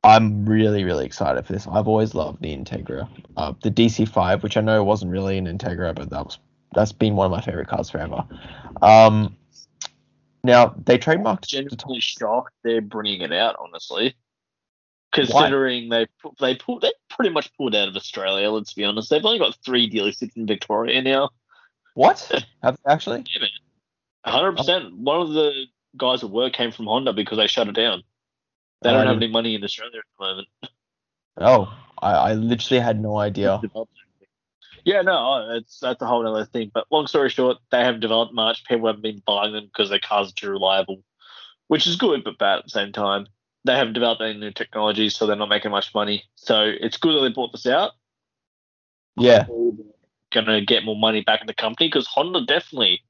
I'm 0.03 0.47
really, 0.47 0.83
really 0.83 1.05
excited 1.05 1.45
for 1.45 1.53
this. 1.53 1.67
I've 1.67 1.87
always 1.87 2.15
loved 2.15 2.41
the 2.41 2.57
Integra. 2.57 3.07
Uh, 3.37 3.53
the 3.61 3.69
DC5, 3.69 4.41
which 4.41 4.57
I 4.57 4.61
know 4.61 4.83
wasn't 4.83 5.11
really 5.11 5.37
an 5.37 5.45
Integra, 5.45 5.93
but 5.93 6.09
that 6.09 6.25
was 6.25 6.39
that's 6.73 6.91
been 6.91 7.15
one 7.15 7.25
of 7.25 7.31
my 7.31 7.41
favorite 7.41 7.67
cars 7.67 7.91
forever. 7.91 8.23
Um, 8.81 9.37
now 10.43 10.73
they 10.85 10.97
trademarked. 10.97 11.45
Genuinely 11.45 11.99
shocked 11.99 12.55
they're 12.63 12.81
bringing 12.81 13.21
it 13.21 13.31
out. 13.31 13.57
Honestly, 13.59 14.15
considering 15.13 15.89
they 15.89 16.07
they 16.39 16.55
pulled 16.55 16.81
they 16.81 16.93
pretty 17.11 17.29
much 17.29 17.55
pulled 17.55 17.75
out 17.75 17.89
of 17.89 17.95
Australia. 17.95 18.49
Let's 18.49 18.73
be 18.73 18.85
honest. 18.85 19.11
They've 19.11 19.23
only 19.23 19.37
got 19.37 19.55
three 19.63 19.87
dealerships 19.87 20.35
in 20.35 20.47
Victoria 20.47 20.99
now. 21.03 21.29
What? 21.95 22.19
Have 22.63 22.77
they 22.85 22.91
actually? 22.91 23.25
Yeah, 23.33 23.41
man. 23.41 23.49
100. 24.23 24.57
percent 24.57 24.97
One 24.97 25.21
of 25.21 25.29
the 25.29 25.65
guys 25.97 26.23
at 26.23 26.29
work 26.29 26.53
came 26.53 26.71
from 26.71 26.85
Honda 26.85 27.13
because 27.13 27.37
they 27.37 27.47
shut 27.47 27.67
it 27.67 27.75
down. 27.75 28.03
They 28.81 28.91
don't 28.91 29.01
Um, 29.01 29.07
have 29.07 29.17
any 29.17 29.27
money 29.27 29.55
in 29.55 29.63
Australia 29.63 29.99
at 29.99 30.03
the 30.19 30.25
moment. 30.25 30.47
Oh, 31.41 31.73
I, 32.01 32.11
I 32.11 32.33
literally 32.33 32.81
had 32.81 33.01
no 33.01 33.17
idea. 33.17 33.61
Yeah, 34.83 35.01
no, 35.03 35.51
it's 35.55 35.79
that's 35.79 36.01
a 36.01 36.05
whole 36.05 36.27
other 36.27 36.43
thing. 36.43 36.69
But 36.73 36.85
long 36.91 37.07
story 37.07 37.29
short, 37.29 37.57
they 37.71 37.79
haven't 37.81 38.01
developed 38.01 38.33
much. 38.33 38.65
People 38.65 38.87
haven't 38.87 39.03
been 39.03 39.21
buying 39.25 39.53
them 39.53 39.65
because 39.65 39.89
their 39.89 39.99
cars 39.99 40.29
are 40.29 40.35
too 40.35 40.49
reliable, 40.49 41.01
which 41.67 41.87
is 41.87 41.95
good 41.95 42.25
but 42.25 42.37
bad 42.37 42.59
at 42.59 42.63
the 42.65 42.71
same 42.71 42.91
time. 42.91 43.27
They 43.63 43.73
haven't 43.73 43.93
developed 43.93 44.21
any 44.21 44.37
new 44.37 44.51
technology, 44.51 45.09
so 45.09 45.27
they're 45.27 45.37
not 45.37 45.47
making 45.47 45.71
much 45.71 45.93
money. 45.95 46.23
So 46.35 46.61
it's 46.63 46.97
good 46.97 47.15
that 47.15 47.21
they 47.21 47.33
bought 47.33 47.53
this 47.53 47.67
out. 47.67 47.91
Yeah, 49.15 49.45
Gonna 50.31 50.61
get 50.61 50.83
more 50.85 50.95
money 50.95 51.21
back 51.21 51.41
in 51.41 51.47
the 51.47 51.53
company 51.53 51.87
because 51.87 52.05
Honda 52.07 52.45
definitely, 52.45 53.01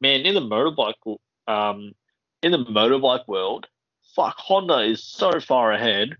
man, 0.00 0.20
in 0.20 0.34
the 0.34 0.40
motorbike, 0.40 1.18
um, 1.48 1.92
in 2.42 2.52
the 2.52 2.64
motorbike 2.64 3.26
world, 3.26 3.66
fuck, 4.14 4.36
Honda 4.38 4.78
is 4.80 5.02
so 5.02 5.40
far 5.40 5.72
ahead. 5.72 6.16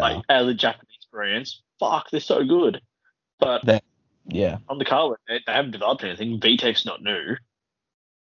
Like 0.00 0.46
the 0.46 0.54
Japanese 0.54 1.06
brands, 1.10 1.62
fuck, 1.78 2.10
they're 2.10 2.20
so 2.20 2.44
good. 2.44 2.80
But 3.38 3.64
They- 3.66 3.80
yeah. 4.28 4.58
on 4.68 4.78
the 4.78 4.84
car, 4.84 5.18
they, 5.28 5.40
they 5.46 5.52
haven't 5.52 5.72
developed 5.72 6.04
anything. 6.04 6.38
VTEC's 6.40 6.86
not 6.86 7.02
new. 7.02 7.36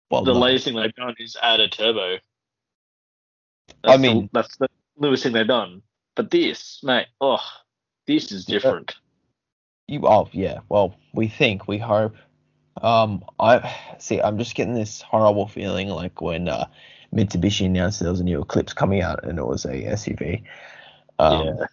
Well, 0.09 0.23
the 0.23 0.33
no. 0.33 0.39
latest 0.39 0.65
thing 0.65 0.75
they've 0.75 0.93
done 0.95 1.15
is 1.19 1.37
add 1.41 1.59
a 1.61 1.69
turbo. 1.69 2.17
I 3.83 3.95
the- 3.95 4.01
mean- 4.01 4.29
that's 4.33 4.57
the 4.57 4.67
newest 4.97 5.23
thing 5.23 5.33
they've 5.33 5.47
done. 5.47 5.83
But 6.15 6.31
this, 6.31 6.83
mate, 6.83 7.07
oh, 7.21 7.39
this 8.07 8.31
is 8.31 8.49
Yeah. 8.49 8.59
You 9.91 10.07
oh 10.07 10.29
yeah. 10.31 10.59
Well, 10.69 10.95
we 11.13 11.27
think, 11.27 11.67
we 11.67 11.77
hope. 11.77 12.15
Um, 12.81 13.25
I 13.41 13.75
see. 13.99 14.21
I'm 14.21 14.37
just 14.37 14.55
getting 14.55 14.73
this 14.73 15.01
horrible 15.01 15.49
feeling 15.49 15.89
like 15.89 16.21
when 16.21 16.47
uh, 16.47 16.67
Mitsubishi 17.13 17.65
announced 17.65 17.99
there 17.99 18.09
was 18.09 18.21
a 18.21 18.23
new 18.23 18.41
Eclipse 18.41 18.71
coming 18.71 19.01
out 19.01 19.25
and 19.25 19.37
it 19.37 19.45
was 19.45 19.65
a 19.65 19.73
SUV. 19.73 20.43
Um, 21.19 21.45
yeah, 21.45 21.65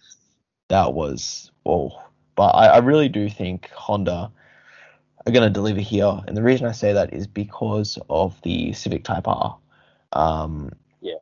That 0.67 0.93
was 0.93 1.49
oh, 1.65 1.91
but 2.35 2.49
I, 2.49 2.67
I 2.67 2.77
really 2.79 3.07
do 3.07 3.29
think 3.29 3.69
Honda 3.69 4.29
are 5.25 5.31
going 5.31 5.47
to 5.47 5.49
deliver 5.49 5.79
here, 5.79 6.19
and 6.27 6.35
the 6.35 6.43
reason 6.43 6.67
I 6.67 6.73
say 6.73 6.91
that 6.91 7.13
is 7.13 7.25
because 7.25 7.97
of 8.09 8.37
the 8.41 8.73
Civic 8.73 9.05
Type 9.05 9.29
R. 9.29 9.57
Um, 10.11 10.73
yeah. 10.99 11.15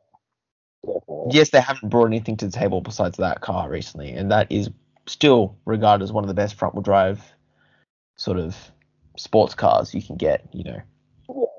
yes, 1.30 1.50
they 1.50 1.60
haven't 1.60 1.90
brought 1.90 2.06
anything 2.06 2.36
to 2.38 2.46
the 2.46 2.52
table 2.52 2.80
besides 2.80 3.18
that 3.18 3.40
car 3.40 3.70
recently, 3.70 4.10
and 4.14 4.32
that 4.32 4.50
is 4.50 4.68
still 5.08 5.56
regarded 5.64 6.04
as 6.04 6.12
one 6.12 6.24
of 6.24 6.28
the 6.28 6.34
best 6.34 6.54
front 6.54 6.74
wheel 6.74 6.82
drive 6.82 7.22
sort 8.16 8.38
of 8.38 8.56
sports 9.16 9.54
cars 9.54 9.94
you 9.94 10.02
can 10.02 10.16
get, 10.16 10.46
you 10.52 10.64
know. 10.64 10.80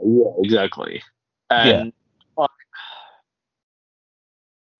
yeah, 0.03 0.31
exactly. 0.43 1.01
And 1.49 1.93
I, 2.37 2.45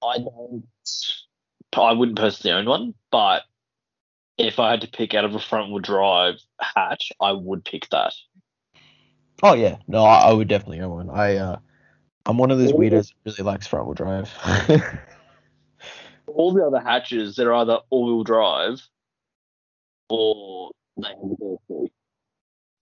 I 0.03 0.17
don't, 0.17 0.63
I 1.75 1.91
wouldn't 1.93 2.17
personally 2.17 2.55
own 2.55 2.65
one, 2.65 2.93
but 3.11 3.43
if 4.37 4.59
I 4.59 4.71
had 4.71 4.81
to 4.81 4.87
pick 4.87 5.13
out 5.13 5.25
of 5.25 5.35
a 5.35 5.39
front 5.39 5.69
wheel 5.69 5.79
drive 5.79 6.35
hatch, 6.59 7.11
I 7.21 7.31
would 7.31 7.65
pick 7.65 7.89
that. 7.89 8.13
Oh 9.41 9.53
yeah, 9.53 9.77
no, 9.87 10.03
I, 10.03 10.29
I 10.29 10.33
would 10.33 10.47
definitely 10.47 10.81
own 10.81 10.91
one. 10.91 11.09
I 11.09 11.37
uh, 11.37 11.59
I'm 12.25 12.37
one 12.37 12.51
of 12.51 12.59
those 12.59 12.73
weirdos 12.73 13.07
that 13.07 13.37
really 13.37 13.43
likes 13.43 13.67
front 13.67 13.85
wheel 13.85 13.95
drive. 13.95 14.31
All 16.35 16.53
the 16.53 16.65
other 16.65 16.79
hatches, 16.79 17.35
they're 17.35 17.53
either 17.53 17.79
all-wheel 17.89 18.23
drive 18.23 18.81
or 20.09 20.71
they 20.97 21.07
have. 21.07 21.89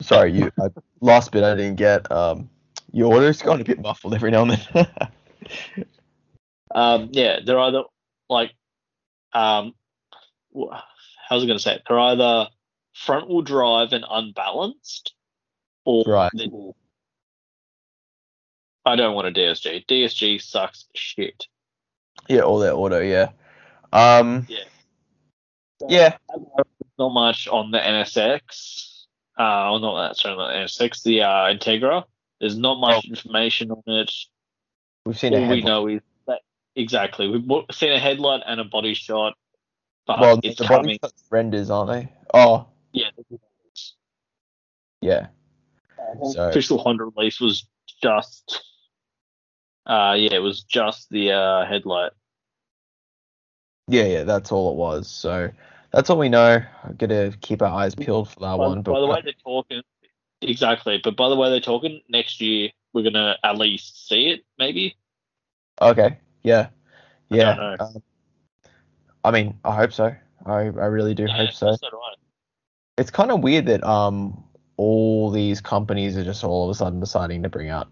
Sorry, 0.01 0.31
you 0.31 0.51
I, 0.59 0.67
last 1.01 1.31
bit 1.31 1.43
I 1.43 1.55
didn't 1.55 1.75
get. 1.75 2.09
Um, 2.11 2.49
your 2.91 3.13
audio's 3.13 3.41
gone 3.41 3.61
a 3.61 3.63
bit 3.63 3.81
muffled 3.81 4.13
every 4.13 4.31
now 4.31 4.43
and 4.43 4.51
then. 4.51 4.87
Um, 6.73 7.09
yeah, 7.11 7.39
they're 7.43 7.59
either 7.59 7.83
like, 8.29 8.53
um, 9.33 9.73
how's 11.27 11.43
I 11.43 11.45
going 11.45 11.57
to 11.57 11.63
say 11.63 11.75
it? 11.75 11.83
They're 11.87 11.99
either 11.99 12.47
front 12.93 13.29
wheel 13.29 13.41
drive 13.41 13.93
and 13.93 14.05
unbalanced, 14.09 15.13
or 15.85 16.03
Right. 16.05 16.31
I 18.85 18.95
don't 18.95 19.15
want 19.15 19.27
a 19.27 19.31
DSG. 19.31 19.85
DSG 19.85 20.41
sucks 20.41 20.85
shit. 20.93 21.47
Yeah, 22.27 22.41
all 22.41 22.59
that 22.59 22.73
auto, 22.73 22.99
yeah. 22.99 23.29
Um, 23.93 24.45
Yeah. 24.49 24.57
yeah, 25.87 26.17
Not 26.99 27.09
much 27.09 27.47
on 27.47 27.71
the 27.71 27.79
NSX. 27.79 29.05
Uh, 29.39 29.71
or 29.71 29.79
not 29.79 30.07
that. 30.07 30.17
Sorry, 30.17 30.35
not 30.35 30.47
the 30.47 30.53
NSX. 30.59 31.03
The 31.03 31.21
uh, 31.21 31.53
Integra. 31.53 32.03
There's 32.39 32.57
not 32.57 32.79
much 32.79 33.05
information 33.05 33.71
on 33.71 33.83
it. 33.85 34.11
we've 35.05 35.17
seen 35.17 35.33
a 35.33 35.37
All 35.37 35.41
we 35.43 35.47
headlight. 35.47 35.63
know 35.65 35.87
is 35.87 36.01
that 36.27 36.41
exactly 36.75 37.27
we've 37.27 37.45
seen 37.71 37.91
a 37.91 37.99
headlight 37.99 38.41
and 38.45 38.59
a 38.59 38.63
body 38.63 38.93
shot. 38.93 39.33
But 40.05 40.19
Well, 40.19 40.39
it's 40.43 40.57
the 40.59 40.65
coming. 40.65 40.83
body 40.85 40.99
shots 41.03 41.23
renders, 41.29 41.69
aren't 41.69 41.91
they? 41.91 42.11
Oh, 42.33 42.67
Yeah, 42.93 43.09
yeah. 45.01 45.27
So 46.31 46.49
official 46.49 46.77
Honda 46.79 47.05
release 47.05 47.39
was 47.39 47.65
just, 48.01 48.63
uh, 49.87 50.15
yeah, 50.17 50.33
it 50.33 50.41
was 50.41 50.63
just 50.63 51.09
the 51.09 51.31
uh, 51.31 51.65
headlight. 51.65 52.11
yeah, 53.87 54.03
yeah, 54.03 54.23
that's 54.23 54.51
all 54.51 54.71
it 54.71 54.75
was. 54.75 55.07
So 55.07 55.49
that's 55.91 56.09
all 56.09 56.17
we 56.17 56.29
know. 56.29 56.61
Got 56.97 57.09
to 57.09 57.33
keep 57.41 57.61
our 57.61 57.69
eyes 57.69 57.95
peeled 57.95 58.29
for 58.29 58.41
that 58.41 58.57
By, 58.57 58.67
one. 58.67 58.81
But 58.81 58.93
by 58.93 58.99
the 58.99 59.07
way 59.07 59.21
they're 59.23 59.33
talking, 59.43 59.81
exactly. 60.41 60.99
But 61.03 61.15
by 61.15 61.29
the 61.29 61.35
way 61.35 61.49
they're 61.49 61.59
talking, 61.59 62.01
next 62.09 62.41
year 62.41 62.69
we're 62.93 63.03
gonna 63.03 63.37
at 63.43 63.57
least 63.57 64.07
see 64.07 64.27
it, 64.27 64.41
maybe. 64.59 64.95
okay, 65.81 66.17
yeah, 66.43 66.67
I 67.31 67.35
yeah. 67.35 67.53
know. 67.53 67.75
Um, 67.79 68.03
I 69.23 69.31
mean, 69.31 69.59
I 69.63 69.75
hope 69.75 69.93
so. 69.93 70.15
I 70.45 70.51
I 70.51 70.65
really 70.65 71.13
do 71.13 71.27
hope 71.27 71.51
so. 71.51 71.75
so 71.75 71.89
do 71.89 71.99
It's 72.97 73.11
kind 73.11 73.31
of 73.31 73.41
weird 73.41 73.65
that 73.67 73.83
um 73.83 74.43
all 74.77 75.31
these 75.31 75.61
companies 75.61 76.17
are 76.17 76.23
just 76.23 76.43
all 76.43 76.65
of 76.65 76.69
a 76.69 76.75
sudden 76.75 76.99
deciding 76.99 77.43
to 77.43 77.49
bring 77.49 77.69
out 77.69 77.87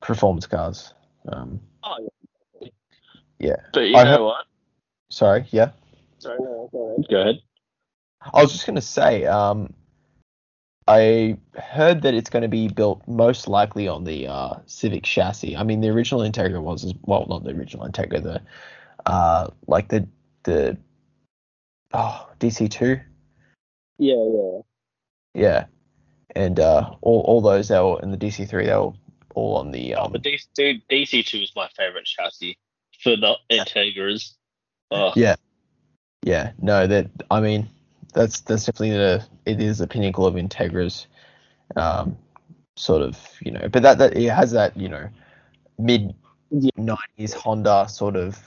performance 0.00 0.46
cars. 0.46 0.94
Um, 1.28 1.60
Oh, 1.82 1.96
yeah. 2.60 2.68
yeah. 3.38 3.56
But 3.72 3.80
you 3.80 3.96
I 3.96 4.04
know 4.04 4.10
hope- 4.10 4.20
what? 4.26 4.46
Sorry. 5.10 5.44
Yeah. 5.50 5.70
Sorry, 6.18 6.38
no, 6.38 6.68
go 6.72 6.88
ahead. 6.94 7.06
Go 7.10 7.20
ahead. 7.20 7.40
I 8.34 8.42
was 8.42 8.52
just 8.52 8.66
gonna 8.66 8.80
say, 8.82 9.24
um, 9.26 9.72
I 10.86 11.36
heard 11.56 12.02
that 12.02 12.14
it's 12.14 12.30
going 12.30 12.42
to 12.42 12.48
be 12.48 12.66
built 12.68 13.06
most 13.06 13.46
likely 13.48 13.86
on 13.86 14.02
the 14.04 14.26
uh, 14.26 14.54
Civic 14.66 15.04
chassis. 15.04 15.56
I 15.56 15.62
mean, 15.62 15.80
the 15.80 15.88
original 15.88 16.22
Integra 16.22 16.60
was 16.60 16.84
as 16.84 16.94
well, 17.02 17.26
not 17.28 17.44
the 17.44 17.50
original 17.50 17.86
Integra, 17.88 18.22
the 18.22 18.42
uh, 19.06 19.48
like 19.68 19.88
the 19.88 20.06
the 20.42 20.76
oh 21.94 22.28
DC2, 22.40 23.00
Yeah, 23.98 24.14
yeah. 24.14 24.60
yeah, 25.34 25.64
and 26.34 26.58
uh, 26.60 26.90
all 27.02 27.20
all 27.20 27.40
those 27.40 27.68
they 27.68 27.78
were 27.78 28.00
in 28.02 28.10
the 28.10 28.18
DC3, 28.18 28.66
they 28.66 28.74
were 28.76 28.92
all 29.34 29.56
on 29.56 29.70
the 29.70 29.94
Oh, 29.94 30.04
um, 30.04 30.12
but 30.12 30.22
DC, 30.22 30.82
DC2 30.90 31.42
is 31.42 31.52
my 31.54 31.68
favorite 31.76 32.04
chassis 32.04 32.58
for 33.02 33.16
the 33.16 33.36
Integras. 33.50 34.34
Oh, 34.90 35.12
Yeah. 35.16 35.36
Yeah, 36.22 36.52
no, 36.60 36.86
that 36.86 37.10
I 37.30 37.40
mean, 37.40 37.68
that's 38.12 38.40
that's 38.40 38.66
definitely 38.66 38.90
the 38.90 39.24
it 39.46 39.60
is 39.60 39.78
the 39.78 39.86
pinnacle 39.86 40.26
of 40.26 40.34
Integras, 40.34 41.06
um, 41.76 42.18
sort 42.76 43.02
of 43.02 43.18
you 43.40 43.52
know, 43.52 43.68
but 43.72 43.82
that 43.82 43.98
that 43.98 44.16
it 44.16 44.28
has 44.30 44.50
that 44.50 44.76
you 44.76 44.88
know, 44.88 45.08
mid 45.78 46.14
nineties 46.76 47.32
Honda 47.32 47.86
sort 47.88 48.16
of. 48.16 48.38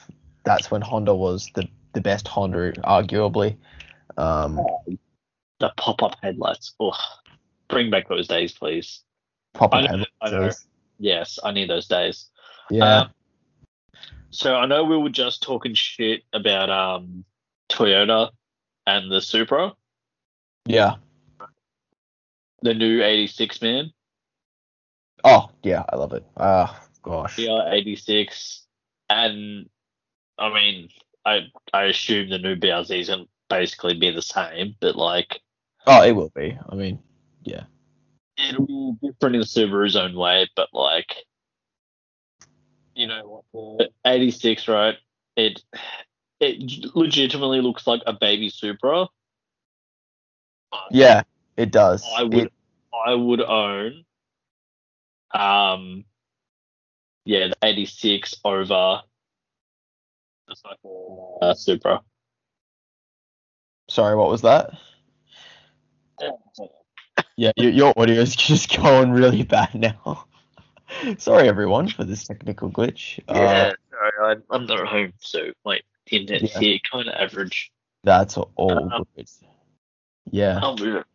That's 0.43 0.69
when 0.69 0.81
Honda 0.81 1.15
was 1.15 1.49
the 1.55 1.67
the 1.93 2.01
best 2.01 2.27
Honda, 2.27 2.73
arguably. 2.73 3.55
Um, 4.17 4.59
the 5.59 5.71
pop-up 5.77 6.17
headlights. 6.21 6.75
Oh, 6.79 6.93
bring 7.69 7.89
back 7.89 8.07
those 8.07 8.27
days, 8.27 8.51
please. 8.51 9.01
Proper 9.53 9.77
I 9.77 9.97
know, 10.29 10.51
Halo 10.99 11.11
I 11.11 11.15
know. 11.15 11.21
days. 11.27 11.37
Yes, 11.37 11.39
I 11.43 11.51
need 11.51 11.69
those 11.69 11.87
days. 11.87 12.29
Yeah. 12.69 12.99
Um, 12.99 13.09
so 14.29 14.55
I 14.55 14.65
know 14.65 14.83
we 14.83 14.97
were 14.97 15.09
just 15.09 15.43
talking 15.43 15.73
shit 15.73 16.23
about 16.33 16.69
um 16.69 17.25
Toyota 17.69 18.31
and 18.87 19.11
the 19.11 19.21
Supra, 19.21 19.73
yeah. 20.65 20.95
the 22.61 22.73
new 22.73 23.03
86 23.03 23.61
man. 23.61 23.91
Oh, 25.23 25.49
yeah, 25.63 25.83
I 25.89 25.95
love 25.95 26.13
it. 26.13 26.25
Ah, 26.37 26.83
gosh. 27.01 27.39
Yeah, 27.39 27.71
86, 27.71 28.65
and 29.09 29.69
I 30.37 30.53
mean, 30.53 30.89
I 31.25 31.47
I 31.73 31.83
assume 31.83 32.29
the 32.29 32.37
new 32.37 32.55
BRZ 32.55 32.99
is 32.99 33.09
gonna 33.09 33.25
basically 33.49 33.97
be 33.97 34.11
the 34.11 34.21
same, 34.21 34.75
but 34.79 34.95
like 34.95 35.41
Oh, 35.85 36.03
it 36.03 36.13
will 36.13 36.31
be. 36.35 36.57
I 36.69 36.75
mean, 36.75 36.99
yeah. 37.43 37.63
It'll 38.37 38.65
be 38.65 38.93
different 39.07 39.35
in 39.35 39.41
Subaru's 39.43 39.95
own 39.95 40.15
way, 40.15 40.49
but 40.55 40.69
like, 40.73 41.15
you 42.95 43.07
know 43.07 43.43
what? 43.51 43.77
The 43.79 44.09
86, 44.09 44.67
right? 44.67 44.95
It 45.35 45.61
it 46.39 46.95
legitimately 46.95 47.61
looks 47.61 47.87
like 47.87 48.01
a 48.05 48.13
baby 48.13 48.49
Supra. 48.49 49.07
Yeah, 50.91 51.23
it 51.57 51.71
does. 51.71 52.05
I 52.15 52.23
would 52.23 52.33
It- 52.33 52.53
I 53.05 53.13
would 53.15 53.41
own 53.41 54.05
um 55.33 56.05
yeah, 57.25 57.47
the 57.47 57.55
86 57.63 58.35
over 58.43 58.65
the 58.65 59.01
uh, 61.41 61.53
Supra. 61.53 62.01
sorry, 63.89 64.15
what 64.15 64.29
was 64.29 64.41
that? 64.41 64.71
Yeah, 67.35 67.51
your, 67.55 67.71
your 67.71 67.93
audio 67.97 68.21
is 68.21 68.35
just 68.35 68.75
going 68.77 69.11
really 69.11 69.43
bad 69.43 69.73
now. 69.73 70.25
sorry, 71.17 71.47
everyone, 71.47 71.87
for 71.87 72.03
this 72.03 72.23
technical 72.25 72.69
glitch. 72.69 73.19
Yeah, 73.27 73.35
Uh, 73.35 73.73
sorry, 73.89 74.37
I, 74.51 74.55
I'm 74.55 74.65
not 74.65 74.81
at 74.81 74.87
home, 74.87 75.13
so 75.19 75.51
my 75.65 75.79
internet 76.11 76.43
Yeah. 76.43 76.59
here 76.59 76.79
kind 76.91 77.07
of 77.07 77.15
average. 77.15 77.71
that's 78.03 78.37
all 78.37 78.93
Um, 78.93 79.05
good. 79.15 79.29
Yeah. 80.31 80.59
I'll 80.61 80.77
move 80.77 80.95
it. 80.97 81.05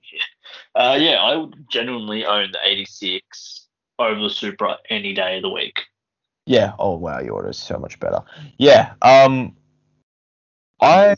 Uh, 0.74 0.96
yeah, 0.98 1.16
I 1.16 1.36
would 1.36 1.66
genuinely 1.70 2.24
own 2.24 2.50
the 2.52 2.58
86 2.64 3.66
over 3.98 4.20
the 4.22 4.30
Supra 4.30 4.78
any 4.88 5.12
day 5.12 5.36
of 5.36 5.42
the 5.42 5.50
week. 5.50 5.80
Yeah. 6.46 6.72
Oh 6.78 6.96
wow, 6.96 7.20
your 7.20 7.34
order 7.34 7.50
is 7.50 7.58
so 7.58 7.78
much 7.78 8.00
better. 8.00 8.20
Yeah. 8.56 8.94
Um, 9.02 9.54
I 10.80 11.16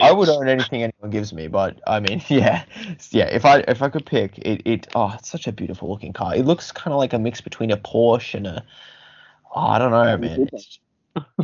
I 0.00 0.12
would 0.12 0.28
own 0.28 0.48
anything 0.48 0.82
anyone 0.82 1.10
gives 1.10 1.32
me, 1.32 1.46
but 1.46 1.80
I 1.86 2.00
mean, 2.00 2.22
yeah, 2.28 2.64
yeah. 3.10 3.26
If 3.26 3.44
I 3.44 3.58
if 3.68 3.82
I 3.82 3.88
could 3.88 4.06
pick, 4.06 4.38
it 4.38 4.62
it 4.64 4.88
oh, 4.94 5.14
it's 5.18 5.30
such 5.30 5.46
a 5.46 5.52
beautiful 5.52 5.88
looking 5.88 6.12
car. 6.12 6.34
It 6.34 6.44
looks 6.44 6.72
kind 6.72 6.92
of 6.92 6.98
like 6.98 7.12
a 7.12 7.18
mix 7.18 7.40
between 7.40 7.70
a 7.70 7.76
Porsche 7.76 8.34
and 8.34 8.46
a 8.46 8.64
oh, 9.54 9.60
I 9.60 9.78
don't 9.78 9.92
know, 9.92 10.16
man. 10.16 10.42
It's- 10.42 10.78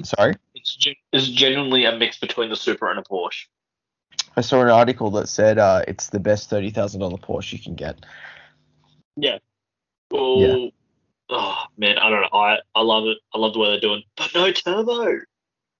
sorry, 0.04 0.34
It's, 0.54 0.76
gen- 0.76 0.94
it's 1.12 1.28
genuinely 1.28 1.84
a 1.84 1.96
mix 1.96 2.18
between 2.18 2.50
the 2.50 2.56
Supra 2.56 2.90
and 2.90 3.00
a 3.00 3.02
Porsche. 3.02 3.46
I 4.36 4.40
saw 4.42 4.62
an 4.62 4.68
article 4.68 5.10
that 5.12 5.28
said 5.28 5.58
uh, 5.58 5.82
it's 5.88 6.08
the 6.08 6.20
best 6.20 6.50
thirty 6.50 6.70
thousand 6.70 7.00
dollar 7.00 7.18
Porsche 7.18 7.52
you 7.54 7.58
can 7.58 7.74
get. 7.74 8.04
Oh, 10.12 10.70
oh 11.30 11.64
man, 11.76 11.98
I 11.98 12.10
don't 12.10 12.22
know. 12.22 12.38
I, 12.38 12.58
I 12.74 12.82
love 12.82 13.06
it. 13.06 13.18
I 13.34 13.38
love 13.38 13.52
the 13.54 13.58
way 13.58 13.70
they're 13.70 13.80
doing, 13.80 14.02
but 14.16 14.30
no 14.34 14.52
turbo. 14.52 15.20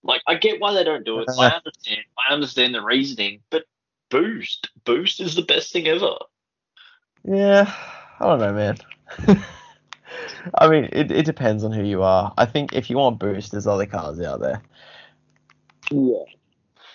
Like 0.07 0.23
I 0.27 0.37
get 0.37 0.61
why 0.61 0.75
they 0.75 0.85
don't 0.85 1.05
do 1.05 1.21
it. 1.21 1.31
I 1.39 1.55
understand. 1.57 2.01
I 2.29 2.33
understand 2.33 2.75
the 2.75 2.83
reasoning, 2.83 3.43
but 3.51 3.65
boost, 4.11 4.69
boost 4.85 5.21
is 5.21 5.35
the 5.37 5.43
best 5.43 5.73
thing 5.73 5.87
ever. 5.89 6.17
Yeah, 7.25 7.73
I 8.21 8.27
don't 8.27 8.41
know, 8.41 8.53
man. 8.53 8.79
I 10.55 10.69
mean, 10.69 10.89
it, 10.93 11.11
it 11.11 11.27
depends 11.27 11.65
on 11.65 11.73
who 11.73 11.83
you 11.83 12.03
are. 12.03 12.33
I 12.37 12.47
think 12.47 12.73
if 12.75 12.91
you 12.91 12.97
want 12.99 13.19
boost, 13.19 13.53
there's 13.53 13.67
other 13.67 13.87
cars 13.87 14.21
out 14.21 14.41
there. 14.41 14.63
Yeah. 15.91 16.25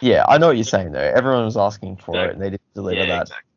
Yeah, 0.02 0.26
I 0.28 0.38
know 0.38 0.48
what 0.48 0.58
you're 0.58 0.64
saying 0.64 0.92
though. 0.92 1.00
Everyone 1.00 1.46
was 1.46 1.58
asking 1.58 1.98
for 1.98 2.26
Yeah. 2.26 2.30
it, 2.30 2.34
and 2.34 2.42
they 2.42 2.50
didn't 2.52 2.74
deliver 2.74 3.06
Yeah, 3.06 3.08
that. 3.08 3.30
exactly. 3.30 3.54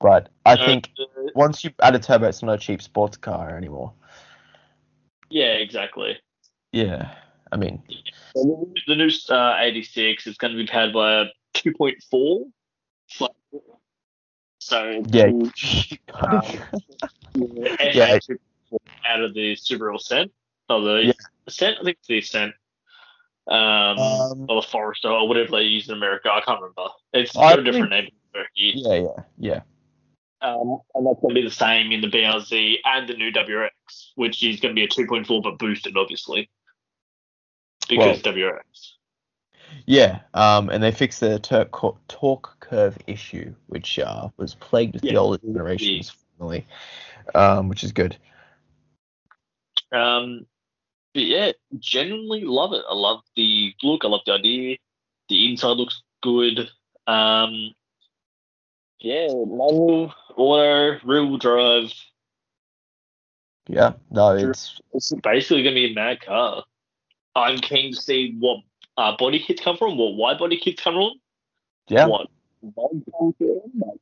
But 0.00 0.28
I 0.44 0.56
Uh, 0.56 0.56
think 0.56 0.90
uh, 0.98 1.30
once 1.34 1.64
you 1.64 1.70
add 1.82 1.94
a 1.94 1.98
turbo, 1.98 2.28
it's 2.28 2.42
not 2.42 2.54
a 2.54 2.58
cheap 2.58 2.82
sports 2.82 3.16
car 3.16 3.56
anymore. 3.56 3.92
yeah, 5.30 5.54
exactly. 5.54 6.18
Yeah, 6.72 7.14
I 7.52 7.56
mean, 7.56 7.82
The 8.86 8.94
new 8.94 9.10
uh, 9.34 9.56
86 9.60 10.26
is 10.26 10.36
going 10.36 10.52
to 10.52 10.58
be 10.58 10.66
powered 10.66 10.92
by 10.92 11.22
a 11.22 11.24
2.4. 11.54 12.44
flat- 13.10 13.30
So 14.60 15.02
yeah, 15.08 15.26
Yeah. 17.34 18.18
out 19.06 19.22
of 19.22 19.34
the 19.34 19.54
Subaru 19.56 19.96
Ascent, 19.96 20.32
or 20.68 20.80
the 20.82 21.02
Yeah. 21.06 21.12
Ascent, 21.46 21.78
I 21.80 21.84
think 21.84 21.96
it's 21.98 22.08
the 22.08 22.18
Ascent, 22.18 22.54
um, 23.46 23.98
Um, 23.98 24.46
or 24.48 24.60
the 24.62 24.66
Forester, 24.68 25.08
or 25.08 25.26
whatever 25.28 25.52
they 25.52 25.62
use 25.62 25.88
in 25.88 25.94
America. 25.94 26.30
I 26.32 26.40
can't 26.42 26.60
remember. 26.60 26.88
It's 27.12 27.36
I 27.36 27.50
got 27.50 27.58
a 27.60 27.62
different 27.62 27.90
name. 27.90 28.08
Yeah, 28.54 28.94
yeah, 28.94 29.22
yeah. 29.38 29.60
Um, 30.40 30.78
and 30.94 31.04
that's 31.06 31.20
going 31.20 31.34
to 31.34 31.40
be 31.40 31.42
the 31.42 31.50
same 31.50 31.90
in 31.90 32.00
the 32.00 32.06
BRZ 32.08 32.76
and 32.84 33.08
the 33.08 33.14
new 33.14 33.32
WRX, 33.32 33.70
which 34.14 34.44
is 34.44 34.60
going 34.60 34.72
to 34.74 34.78
be 34.78 34.84
a 34.84 34.88
2.4 34.88 35.42
but 35.42 35.58
boosted, 35.58 35.96
obviously, 35.96 36.48
because 37.88 38.22
WRX. 38.22 38.92
Yeah, 39.86 40.20
um, 40.34 40.70
and 40.70 40.82
they 40.82 40.90
fixed 40.90 41.20
the 41.20 41.38
torque, 41.38 41.70
co- 41.70 41.98
torque 42.08 42.58
curve 42.60 42.96
issue, 43.06 43.54
which 43.66 43.98
uh, 43.98 44.28
was 44.36 44.54
plagued 44.54 44.94
with 44.94 45.02
the 45.02 45.12
Yeah. 45.12 45.18
older 45.18 45.38
generations, 45.38 46.14
finally, 46.38 46.66
um, 47.34 47.68
which 47.68 47.84
is 47.84 47.92
good. 47.92 48.16
Um, 49.92 50.46
but 51.14 51.22
yeah, 51.22 51.52
genuinely 51.78 52.42
love 52.44 52.72
it. 52.72 52.84
I 52.88 52.94
love 52.94 53.20
the 53.36 53.74
look. 53.82 54.04
I 54.04 54.08
love 54.08 54.20
the 54.26 54.32
idea. 54.32 54.76
The 55.28 55.50
inside 55.50 55.76
looks 55.76 56.02
good. 56.22 56.70
Um, 57.06 57.74
yeah, 59.00 59.28
manual, 59.28 60.12
auto, 60.36 60.98
rear-wheel 61.06 61.38
drive. 61.38 61.92
Yeah, 63.68 63.92
no, 64.10 64.34
it's 64.34 64.80
It's 64.92 65.12
basically 65.22 65.62
going 65.62 65.74
to 65.74 65.80
be 65.80 65.92
a 65.92 65.94
mad 65.94 66.20
car. 66.20 66.64
I'm 67.38 67.58
keen 67.58 67.92
to 67.92 68.00
see 68.00 68.36
what 68.38 68.60
uh, 68.96 69.16
body 69.16 69.38
kits 69.38 69.62
come 69.62 69.76
from, 69.76 69.96
what 69.96 70.14
wide 70.14 70.38
body 70.38 70.58
kits 70.58 70.82
come 70.82 70.94
from, 70.94 71.12
yeah, 71.88 72.06
what 72.06 72.28
body 72.62 73.02
come 73.18 73.34
from, 73.38 73.60
like, 73.78 73.98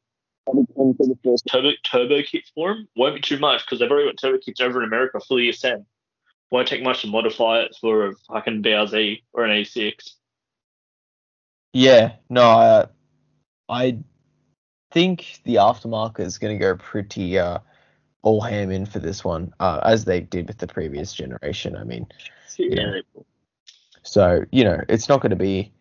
body 0.46 0.66
come 0.74 0.94
for 0.94 1.06
the 1.06 1.18
first 1.24 1.46
turbo 1.50 1.70
turbo 1.84 2.22
kits 2.22 2.50
for 2.54 2.74
them. 2.74 2.88
Won't 2.96 3.16
be 3.16 3.20
too 3.20 3.38
much 3.38 3.64
because 3.64 3.78
they've 3.78 3.90
already 3.90 4.08
got 4.08 4.18
turbo 4.18 4.38
kits 4.38 4.60
over 4.60 4.80
in 4.80 4.86
America 4.86 5.20
for 5.20 5.36
the 5.38 5.50
Ascent. 5.50 5.84
Won't 6.50 6.68
take 6.68 6.82
much 6.82 7.02
to 7.02 7.08
modify 7.08 7.60
it 7.60 7.76
for 7.80 8.06
a 8.06 8.14
fucking 8.28 8.62
BRZ 8.62 9.22
or 9.32 9.44
an 9.44 9.50
A6. 9.50 9.92
yeah. 11.72 12.12
No, 12.30 12.42
I, 12.42 12.86
I 13.68 13.98
think 14.92 15.40
the 15.44 15.56
aftermarket 15.56 16.20
is 16.20 16.38
going 16.38 16.56
to 16.56 16.62
go 16.62 16.76
pretty 16.76 17.38
uh, 17.38 17.58
all 18.26 18.40
ham 18.40 18.72
in 18.72 18.84
for 18.84 18.98
this 18.98 19.24
one, 19.24 19.54
uh, 19.60 19.78
as 19.84 20.04
they 20.04 20.20
did 20.20 20.48
with 20.48 20.58
the 20.58 20.66
previous 20.66 21.12
generation. 21.12 21.76
I 21.76 21.84
mean, 21.84 22.08
Yeah. 22.58 23.00
So, 24.02 24.44
you 24.50 24.64
know, 24.64 24.80
it's 24.88 25.08
not 25.08 25.20
going 25.20 25.30
to 25.30 25.36
be 25.36 25.72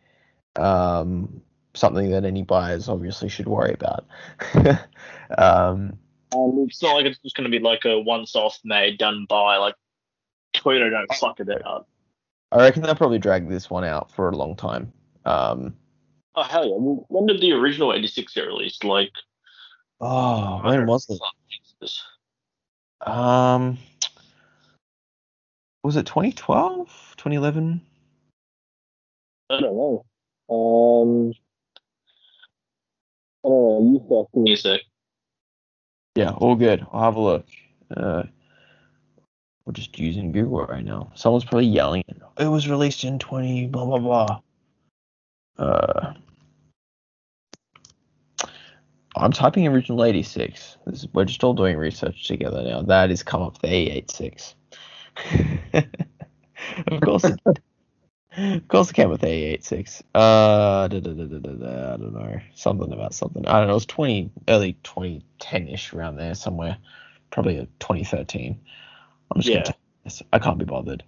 um, 0.56 1.42
something 1.74 2.12
that 2.12 2.24
any 2.24 2.44
buyers 2.44 2.88
obviously 2.88 3.30
should 3.30 3.48
worry 3.48 3.74
about. 3.74 4.06
um, 5.40 5.98
Um, 6.36 6.68
it's 6.70 6.84
not 6.84 6.94
like 6.94 7.08
it's 7.08 7.18
just 7.18 7.36
going 7.36 7.50
to 7.50 7.58
be 7.58 7.64
like 7.64 7.84
a 7.84 8.00
once-off 8.00 8.60
made 8.64 9.00
done 9.00 9.26
by 9.28 9.58
like 9.58 9.74
Toyota. 10.54 10.92
Don't 10.92 11.16
fuck 11.16 11.40
it 11.40 11.66
up. 11.66 11.90
I 12.52 12.58
reckon 12.58 12.84
they'll 12.84 12.94
probably 12.94 13.18
drag 13.18 13.50
this 13.50 13.72
one 13.72 13.84
out 13.84 14.12
for 14.12 14.30
a 14.30 14.38
long 14.38 14.56
time. 14.56 14.94
Um, 15.26 15.76
Oh 16.36 16.44
hell 16.44 16.68
yeah! 16.68 16.76
When 16.76 17.28
did 17.28 17.40
the 17.40 17.54
original 17.54 17.94
'86 17.94 18.34
get 18.34 18.42
released? 18.42 18.84
Like 18.84 19.14
oh, 20.02 20.62
when 20.64 20.86
was 20.86 21.10
it? 21.10 21.20
Jesus. 23.06 23.18
Um, 23.18 23.78
was 25.84 25.96
it 25.96 26.06
2012, 26.06 27.16
2011? 27.18 27.82
I 29.50 29.60
don't 29.60 29.76
know. 29.76 30.06
Um, 30.50 31.34
I 33.44 33.48
don't 33.48 33.54
know. 33.62 33.92
You 33.94 34.06
first. 34.10 34.34
Give 34.34 34.44
me 34.44 34.74
a. 34.74 34.80
Yeah, 36.16 36.32
all 36.32 36.56
good. 36.56 36.86
I'll 36.92 37.04
have 37.04 37.16
a 37.16 37.20
look. 37.20 37.46
Uh, 37.96 38.24
we're 39.66 39.74
just 39.74 39.98
using 40.00 40.32
Google 40.32 40.66
right 40.66 40.84
now. 40.84 41.12
Someone's 41.16 41.44
probably 41.44 41.68
yelling. 41.68 42.04
It 42.40 42.48
was 42.48 42.68
released 42.68 43.04
in 43.04 43.20
20 43.20 43.68
blah 43.68 43.86
blah 43.86 44.00
blah. 44.00 44.40
Uh, 45.58 46.14
I'm 49.16 49.32
typing 49.32 49.68
original 49.68 50.04
86. 50.04 50.78
This 50.86 51.04
is, 51.04 51.08
we're 51.14 51.26
just 51.26 51.44
all 51.44 51.54
doing 51.54 51.78
research 51.78 52.28
together 52.28 52.64
now. 52.64 52.82
That 52.82 53.12
is 53.12 53.24
come 53.24 53.42
up 53.42 53.62
the 53.62 53.68
AE86. 53.68 54.54
of 56.88 57.02
course. 57.02 57.30
it 57.30 57.40
of 58.38 58.68
course, 58.68 58.90
it 58.90 58.94
came 58.94 59.10
with 59.10 59.22
AE86. 59.22 60.02
Uh, 60.14 60.88
da, 60.88 61.00
da, 61.00 61.14
da, 61.14 61.24
da, 61.26 61.38
da, 61.40 61.52
da, 61.52 61.94
I 61.94 61.98
don't 61.98 62.14
know. 62.14 62.40
Something 62.56 62.92
about 62.92 63.14
something. 63.14 63.46
I 63.48 63.60
don't 63.60 63.68
know. 63.68 63.74
It 63.74 63.76
was 63.76 63.86
20, 63.86 64.32
early 64.50 64.74
2010 64.84 65.68
ish 65.70 65.94
around 65.94 66.18
there 66.18 66.36
somewhere. 66.36 66.78
Probably 67.32 67.58
a 67.58 67.66
2013. 67.80 68.60
I'm 69.32 69.42
just 69.42 69.54
Yeah. 69.54 69.64
gonna 69.64 69.76
this. 70.04 70.22
I 70.34 70.40
can't 70.40 70.58
be 70.58 70.66
bothered. 70.66 71.04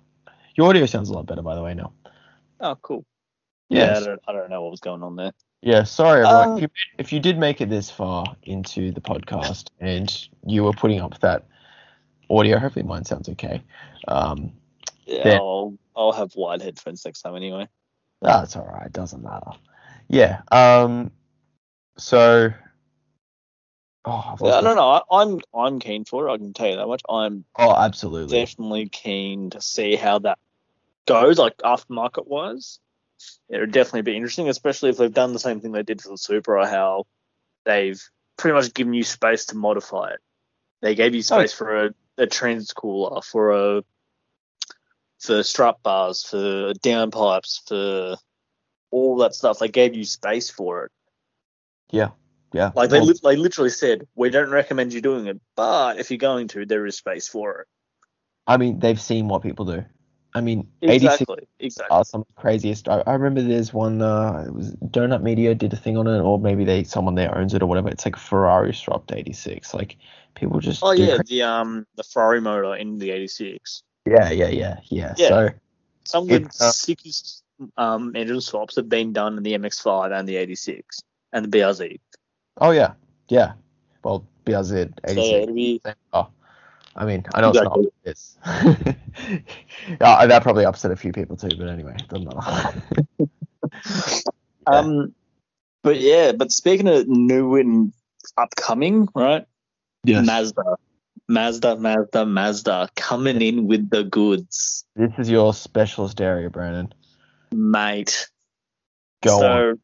Your 0.55 0.69
audio 0.69 0.85
sounds 0.85 1.09
a 1.09 1.13
lot 1.13 1.25
better, 1.25 1.41
by 1.41 1.55
the 1.55 1.63
way, 1.63 1.73
now. 1.73 1.93
Oh, 2.59 2.75
cool. 2.81 3.05
Yes. 3.69 3.97
Yeah, 3.97 3.97
I 3.97 4.09
don't, 4.09 4.21
I 4.27 4.31
don't 4.33 4.49
know 4.49 4.61
what 4.61 4.71
was 4.71 4.79
going 4.79 5.03
on 5.03 5.15
there. 5.15 5.31
Yeah, 5.61 5.83
sorry 5.83 6.23
everyone. 6.25 6.49
Uh, 6.49 6.55
if, 6.55 6.61
you, 6.61 6.67
if 6.99 7.13
you 7.13 7.19
did 7.19 7.37
make 7.37 7.61
it 7.61 7.69
this 7.69 7.89
far 7.89 8.35
into 8.43 8.91
the 8.91 9.01
podcast 9.01 9.67
and 9.79 10.27
you 10.45 10.63
were 10.63 10.71
putting 10.73 11.01
up 11.01 11.19
that 11.19 11.45
audio, 12.29 12.59
hopefully 12.59 12.83
mine 12.83 13.05
sounds 13.05 13.27
okay. 13.29 13.63
Um, 14.07 14.53
Yeah, 15.05 15.27
Yeah. 15.27 15.37
I'll 15.37 15.77
I'll 15.95 16.11
have 16.11 16.35
wide 16.35 16.61
headphones 16.61 17.03
next 17.03 17.21
time 17.21 17.35
anyway. 17.35 17.67
that's 18.21 18.55
all 18.55 18.65
right. 18.67 18.91
Doesn't 18.91 19.23
matter. 19.23 19.51
Yeah. 20.07 20.41
Um. 20.51 21.11
So. 21.97 22.51
Oh, 24.05 24.35
Yeah, 24.41 24.55
I 24.55 24.61
don't 24.61 24.77
know. 24.77 24.89
I, 24.89 25.01
I'm 25.11 25.39
I'm 25.53 25.79
keen 25.79 26.05
for 26.05 26.27
it. 26.29 26.31
I 26.33 26.37
can 26.37 26.53
tell 26.53 26.69
you 26.69 26.77
that 26.77 26.87
much. 26.87 27.01
I'm 27.09 27.43
Oh, 27.57 27.75
absolutely. 27.75 28.39
definitely 28.39 28.87
keen 28.89 29.49
to 29.49 29.59
see 29.61 29.95
how 29.95 30.19
that 30.19 30.39
goes, 31.07 31.37
like 31.37 31.57
aftermarket 31.57 32.27
wise. 32.27 32.79
It 33.49 33.59
would 33.59 33.71
definitely 33.71 34.03
be 34.03 34.15
interesting, 34.15 34.49
especially 34.49 34.89
if 34.89 34.97
they've 34.97 35.13
done 35.13 35.33
the 35.33 35.39
same 35.39 35.59
thing 35.59 35.71
they 35.71 35.83
did 35.83 36.01
for 36.01 36.09
the 36.09 36.17
Super, 36.17 36.59
Supra, 36.61 36.67
how 36.67 37.05
they've 37.65 38.01
pretty 38.37 38.55
much 38.55 38.73
given 38.73 38.93
you 38.93 39.03
space 39.03 39.45
to 39.47 39.55
modify 39.55 40.11
it. 40.11 40.19
They 40.81 40.95
gave 40.95 41.15
you 41.15 41.21
space 41.21 41.53
oh. 41.53 41.57
for 41.57 41.85
a, 41.85 41.93
a 42.17 42.27
transcooler, 42.27 43.23
for 43.23 43.51
a 43.51 43.83
for 45.19 45.43
strap 45.43 45.81
bars, 45.81 46.23
for 46.23 46.73
downpipes, 46.73 47.67
for 47.67 48.17
all 48.91 49.17
that 49.17 49.33
stuff. 49.33 49.59
They 49.59 49.69
gave 49.69 49.95
you 49.95 50.05
space 50.05 50.49
for 50.49 50.85
it. 50.85 50.91
Yeah. 51.91 52.09
Yeah. 52.53 52.71
Like 52.75 52.89
they, 52.89 52.99
Well, 52.99 53.07
li- 53.07 53.19
they 53.23 53.35
literally 53.35 53.69
said, 53.69 54.07
we 54.15 54.29
don't 54.29 54.49
recommend 54.49 54.93
you 54.93 55.01
doing 55.01 55.27
it, 55.27 55.41
but 55.55 55.99
if 55.99 56.11
you're 56.11 56.17
going 56.17 56.47
to, 56.49 56.65
there 56.65 56.85
is 56.85 56.95
space 56.95 57.27
for 57.27 57.61
it. 57.61 57.67
I 58.45 58.57
mean, 58.57 58.79
they've 58.79 59.01
seen 59.01 59.27
what 59.27 59.41
people 59.41 59.65
do. 59.65 59.85
I 60.33 60.41
mean, 60.41 60.67
86 60.81 61.21
Exactly. 61.21 61.47
Exactly. 61.59 61.95
are 61.95 62.05
some 62.05 62.25
craziest. 62.35 62.87
I, 62.87 63.01
I 63.07 63.13
remember 63.13 63.41
there's 63.41 63.73
one. 63.73 64.01
Uh, 64.01 64.45
it 64.47 64.53
was 64.53 64.75
Donut 64.75 65.23
Media 65.23 65.55
did 65.55 65.73
a 65.73 65.75
thing 65.75 65.97
on 65.97 66.07
it, 66.07 66.19
or 66.19 66.39
maybe 66.39 66.63
they 66.63 66.83
someone 66.83 67.15
there 67.15 67.35
owns 67.35 67.53
it 67.53 67.63
or 67.63 67.65
whatever. 67.65 67.89
It's 67.89 68.05
like 68.05 68.15
Ferrari 68.15 68.73
swapped 68.73 69.11
86. 69.11 69.73
Like 69.73 69.97
people 70.35 70.59
just. 70.59 70.83
Oh 70.83 70.91
yeah, 70.91 71.17
the 71.25 71.43
um 71.43 71.87
the 71.95 72.03
Ferrari 72.03 72.41
motor 72.41 72.75
in 72.75 72.97
the 72.97 73.11
86. 73.11 73.83
yeah, 74.05 74.29
yeah, 74.29 74.47
yeah, 74.47 74.79
yeah. 74.89 75.13
Yeah. 75.17 75.27
So 75.27 75.49
Some 76.03 76.23
of 76.23 76.29
the 76.29 76.65
uh, 76.65 76.71
sickest 76.71 77.43
um 77.77 78.15
engine 78.15 78.41
swaps 78.41 78.75
have 78.75 78.89
been 78.89 79.13
done 79.13 79.37
in 79.37 79.43
the 79.43 79.53
MX-5 79.53 80.11
and 80.17 80.27
the 80.27 80.35
86 80.35 81.01
and 81.33 81.45
the 81.45 81.57
BRZ. 81.57 81.99
Oh 82.57 82.71
yeah, 82.71 82.93
yeah. 83.29 83.53
Well, 84.03 84.25
BRZ 84.45 84.69
So 84.69 85.11
86. 85.11 85.27
yeah, 85.27 85.37
it'll 85.37 85.55
be 85.55 85.81
oh, 86.13 86.27
I 86.97 87.05
mean, 87.05 87.23
I 87.33 87.41
know 87.41 87.49
Exactly. 87.49 87.89
it's 88.03 88.37
not. 88.43 88.47
It's. 88.49 88.95
yeah, 90.01 90.25
that 90.25 90.41
probably 90.41 90.65
upset 90.65 90.91
a 90.91 90.95
few 90.95 91.11
people 91.13 91.37
too. 91.37 91.49
But 91.57 91.67
anyway, 91.67 91.95
doesn't 92.09 92.25
matter. 92.25 92.81
um, 94.67 95.13
but 95.83 95.99
yeah, 95.99 96.31
but 96.31 96.51
speaking 96.51 96.87
of 96.87 97.07
new 97.07 97.55
and 97.55 97.93
upcoming, 98.37 99.07
right? 99.13 99.45
Mazda, 100.05 100.77
Mazda, 101.27 101.75
Mazda, 101.75 102.25
Mazda 102.25 102.89
coming 102.95 103.41
in 103.41 103.67
with 103.67 103.89
the 103.89 104.03
goods, 104.03 104.85
This 104.95 105.11
is 105.17 105.29
your 105.29 105.53
specialist 105.53 106.21
area, 106.21 106.49
Brandon. 106.49 106.93
mate. 107.51 108.29
Go 109.21 109.39
so 109.39 109.51
on. 109.51 109.79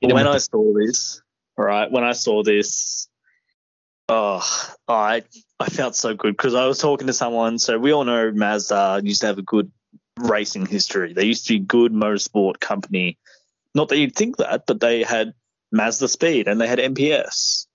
When 0.00 0.26
I 0.26 0.38
saw 0.38 0.72
this, 0.74 1.22
right, 1.56 1.90
when 1.90 2.04
I 2.04 2.12
saw 2.12 2.42
this, 2.42 3.08
Oh, 4.08 4.40
oh, 4.88 4.94
I 4.94 5.22
I 5.60 5.68
felt 5.68 5.94
so 5.94 6.14
good 6.14 6.36
because 6.36 6.54
I 6.54 6.66
was 6.66 6.78
talking 6.78 7.08
to 7.08 7.12
someone. 7.12 7.58
So 7.58 7.78
we 7.78 7.92
all 7.92 8.04
know 8.04 8.30
Mazda 8.30 9.00
used 9.04 9.20
to 9.20 9.26
have 9.26 9.38
a 9.38 9.42
good 9.42 9.70
racing 10.18 10.66
history. 10.66 11.12
They 11.12 11.24
used 11.24 11.46
to 11.46 11.54
be 11.54 11.62
a 11.62 11.66
good 11.66 11.92
motorsport 11.92 12.60
company. 12.60 13.18
Not 13.74 13.88
that 13.88 13.98
you'd 13.98 14.14
think 14.16 14.38
that, 14.38 14.64
but 14.66 14.80
they 14.80 15.02
had 15.02 15.34
Mazda 15.72 16.08
Speed 16.08 16.48
and 16.48 16.60
they 16.60 16.66
had 16.66 16.78
MPS. 16.78 17.66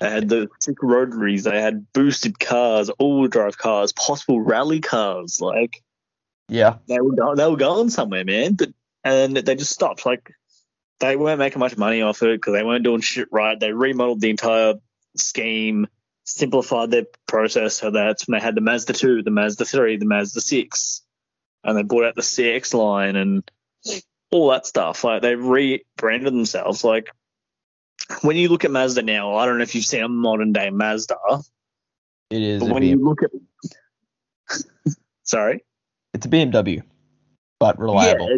They 0.00 0.10
had 0.10 0.28
the 0.28 0.48
sick 0.60 0.82
rotaries. 0.82 1.44
They 1.44 1.60
had 1.60 1.92
boosted 1.92 2.38
cars, 2.38 2.88
all-wheel 2.90 3.28
drive 3.28 3.58
cars, 3.58 3.92
possible 3.92 4.40
rally 4.40 4.80
cars. 4.80 5.40
Like 5.40 5.82
Yeah. 6.48 6.76
they 6.86 7.00
were 7.00 7.14
going, 7.14 7.36
they 7.36 7.48
were 7.48 7.56
going 7.56 7.90
somewhere, 7.90 8.24
man. 8.24 8.54
But 8.54 8.70
and 9.04 9.36
they 9.36 9.56
just 9.56 9.72
stopped. 9.72 10.06
Like 10.06 10.30
they 11.00 11.16
weren't 11.16 11.40
making 11.40 11.58
much 11.58 11.76
money 11.76 12.02
off 12.02 12.22
it 12.22 12.40
because 12.40 12.52
they 12.52 12.62
weren't 12.62 12.84
doing 12.84 13.00
shit 13.00 13.28
right. 13.32 13.58
They 13.58 13.72
remodeled 13.72 14.20
the 14.20 14.30
entire 14.30 14.74
scheme, 15.16 15.86
simplified 16.24 16.90
their 16.90 17.06
process 17.26 17.74
so 17.76 17.90
that 17.90 18.18
when 18.26 18.38
they 18.38 18.44
had 18.44 18.54
the 18.54 18.60
Mazda 18.60 18.92
2, 18.92 19.22
the 19.22 19.30
Mazda 19.30 19.64
3, 19.64 19.96
the 19.96 20.06
Mazda 20.06 20.40
6, 20.40 21.02
and 21.64 21.76
they 21.76 21.82
brought 21.82 22.04
out 22.04 22.14
the 22.14 22.22
CX 22.22 22.74
line 22.74 23.16
and 23.16 23.48
all 24.30 24.50
that 24.50 24.66
stuff. 24.66 25.04
Like 25.04 25.22
they 25.22 25.34
rebranded 25.36 26.32
themselves. 26.32 26.84
Like 26.84 27.10
when 28.22 28.36
you 28.36 28.48
look 28.48 28.64
at 28.64 28.70
Mazda 28.70 29.02
now, 29.02 29.36
I 29.36 29.46
don't 29.46 29.58
know 29.58 29.62
if 29.62 29.74
you've 29.74 29.84
seen 29.84 30.02
a 30.02 30.08
modern 30.08 30.52
day 30.52 30.70
Mazda, 30.70 31.16
It 32.30 32.42
is. 32.42 32.60
but 32.62 32.70
when 32.70 32.82
you 32.82 32.96
look 33.02 33.20
at 33.22 33.30
sorry. 35.22 35.64
it's 36.14 36.26
a 36.26 36.28
BMW, 36.28 36.82
but 37.60 37.78
reliable. 37.78 38.28
Yeah, 38.30 38.36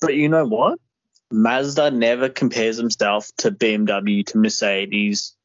but 0.00 0.14
you 0.14 0.28
know 0.28 0.46
what? 0.46 0.78
Mazda 1.30 1.90
never 1.90 2.28
compares 2.28 2.76
himself 2.76 3.30
to 3.38 3.50
BMW, 3.50 4.24
to 4.26 4.38
Mercedes. 4.38 5.35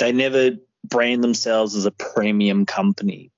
They 0.00 0.12
never 0.12 0.50
brand 0.84 1.22
themselves 1.22 1.76
as 1.76 1.86
a 1.86 1.90
premium 1.90 2.66
company. 2.66 3.30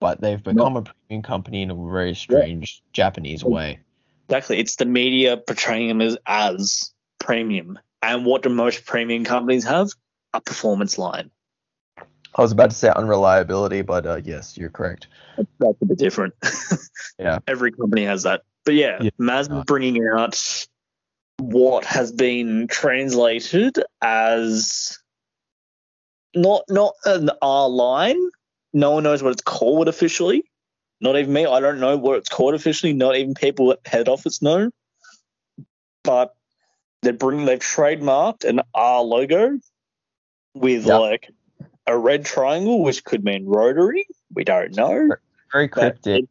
But 0.00 0.20
they've 0.20 0.42
become 0.42 0.76
a 0.76 0.82
premium 0.82 1.22
company 1.22 1.62
in 1.62 1.70
a 1.70 1.74
very 1.74 2.14
strange 2.14 2.82
Japanese 2.92 3.44
way. 3.44 3.80
Exactly. 4.28 4.58
It's 4.58 4.76
the 4.76 4.84
media 4.84 5.36
portraying 5.36 5.88
them 5.88 6.00
as, 6.00 6.16
as 6.26 6.92
premium. 7.20 7.78
And 8.02 8.26
what 8.26 8.42
do 8.42 8.48
most 8.48 8.84
premium 8.84 9.24
companies 9.24 9.64
have? 9.64 9.90
A 10.34 10.40
performance 10.40 10.98
line. 10.98 11.30
I 12.34 12.40
was 12.40 12.50
about 12.50 12.70
to 12.70 12.76
say 12.76 12.88
unreliability, 12.88 13.82
but 13.82 14.06
uh, 14.06 14.20
yes, 14.24 14.56
you're 14.56 14.70
correct. 14.70 15.06
That's 15.36 15.76
a 15.80 15.84
bit 15.84 15.98
different. 15.98 16.34
Yeah. 17.18 17.38
Every 17.46 17.72
company 17.72 18.04
has 18.04 18.24
that. 18.24 18.42
But 18.64 18.74
yeah, 18.74 18.98
Yeah. 19.00 19.10
Mazda 19.18 19.64
bringing 19.66 20.02
out 20.08 20.66
what 21.38 21.84
has 21.84 22.10
been 22.10 22.66
translated 22.68 23.78
as 24.00 24.98
not 26.34 26.62
not 26.68 26.94
an 27.04 27.30
R 27.40 27.68
line. 27.68 28.18
No 28.72 28.92
one 28.92 29.02
knows 29.02 29.22
what 29.22 29.32
it's 29.32 29.42
called 29.42 29.88
officially. 29.88 30.44
Not 31.00 31.16
even 31.16 31.32
me. 31.32 31.46
I 31.46 31.60
don't 31.60 31.80
know 31.80 31.96
what 31.96 32.18
it's 32.18 32.28
called 32.28 32.54
officially. 32.54 32.92
Not 32.92 33.16
even 33.16 33.34
people 33.34 33.72
at 33.72 33.86
head 33.86 34.08
office 34.08 34.40
know. 34.40 34.70
But 36.04 36.34
they're 37.02 37.12
bringing 37.12 37.44
they've 37.46 37.58
trademarked 37.58 38.44
an 38.44 38.60
R 38.74 39.02
logo 39.02 39.58
with 40.54 40.86
Yeah. 40.86 40.96
like 40.98 41.30
a 41.86 41.96
red 41.98 42.24
triangle, 42.24 42.82
which 42.82 43.04
could 43.04 43.24
mean 43.24 43.46
rotary. 43.46 44.06
We 44.34 44.44
don't 44.44 44.76
know. 44.76 45.08
Very 45.52 45.68
cryptic. 45.68 46.24
it- 46.24 46.28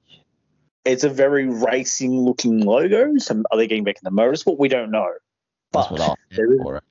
it's 0.83 1.03
a 1.03 1.09
very 1.09 1.45
racing 1.45 2.19
looking 2.21 2.61
logo. 2.61 3.15
So 3.19 3.43
are 3.51 3.57
they 3.57 3.67
getting 3.67 3.83
back 3.83 3.97
in 4.03 4.15
the 4.15 4.21
motorsport? 4.21 4.57
We 4.57 4.67
don't 4.67 4.89
know. 4.89 5.13
That's 5.73 5.91
what 5.91 6.01
I'll 6.01 6.17
for 6.63 6.77
it. 6.77 6.83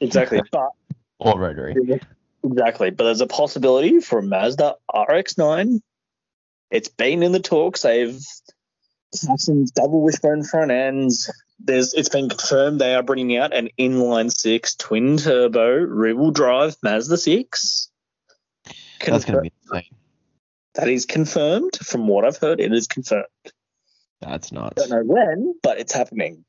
exactly. 0.00 0.42
but 0.52 0.68
Or 1.18 1.38
rotary. 1.38 1.74
Exactly. 2.44 2.90
But 2.90 3.04
there's 3.04 3.20
a 3.20 3.26
possibility 3.26 4.00
for 4.00 4.18
a 4.18 4.22
Mazda 4.22 4.76
RX9. 4.92 5.80
It's 6.70 6.88
been 6.88 7.22
in 7.22 7.32
the 7.32 7.40
talks. 7.40 7.82
They've 7.82 8.20
Saxon's 9.14 9.70
double 9.70 10.02
wishbone 10.02 10.44
front 10.44 10.70
ends. 10.70 11.32
There's 11.58 11.94
it's 11.94 12.08
been 12.10 12.28
confirmed 12.28 12.80
they 12.80 12.94
are 12.94 13.02
bringing 13.02 13.36
out 13.36 13.54
an 13.54 13.70
inline 13.78 14.30
six 14.30 14.74
twin 14.76 15.16
turbo 15.16 15.70
rear 15.70 16.14
wheel 16.14 16.30
drive 16.30 16.76
Mazda 16.82 17.16
six. 17.16 17.90
That's 19.04 19.24
going 19.24 19.36
to 19.36 19.40
be 19.42 19.52
insane. 19.62 19.96
that 20.74 20.88
is 20.88 21.06
confirmed 21.06 21.76
from 21.82 22.06
what 22.06 22.24
I've 22.24 22.36
heard. 22.36 22.60
It 22.60 22.72
is 22.72 22.86
confirmed. 22.86 23.26
That's 24.20 24.52
nuts. 24.52 24.74
don't 24.76 24.90
know 24.90 25.04
when, 25.04 25.54
but 25.62 25.78
it's 25.78 25.92
happening. 25.92 26.44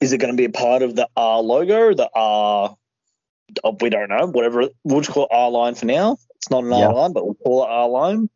Is 0.00 0.12
it 0.12 0.18
going 0.18 0.32
to 0.32 0.36
be 0.36 0.44
a 0.44 0.50
part 0.50 0.82
of 0.82 0.94
the 0.94 1.08
R 1.16 1.40
logo, 1.40 1.94
the 1.94 2.10
R? 2.14 2.76
Oh, 3.64 3.76
we 3.80 3.90
don't 3.90 4.08
know. 4.08 4.26
Whatever 4.26 4.68
we'll 4.84 5.00
just 5.00 5.12
call 5.12 5.24
it 5.24 5.30
R 5.32 5.50
line 5.50 5.74
for 5.74 5.86
now. 5.86 6.18
It's 6.36 6.50
not 6.50 6.64
an 6.64 6.70
Yeah. 6.70 6.86
R 6.88 6.94
line, 6.94 7.12
but 7.12 7.24
we'll 7.24 7.34
call 7.34 7.64
it 7.64 7.68
R 7.68 7.88
line. 7.88 8.28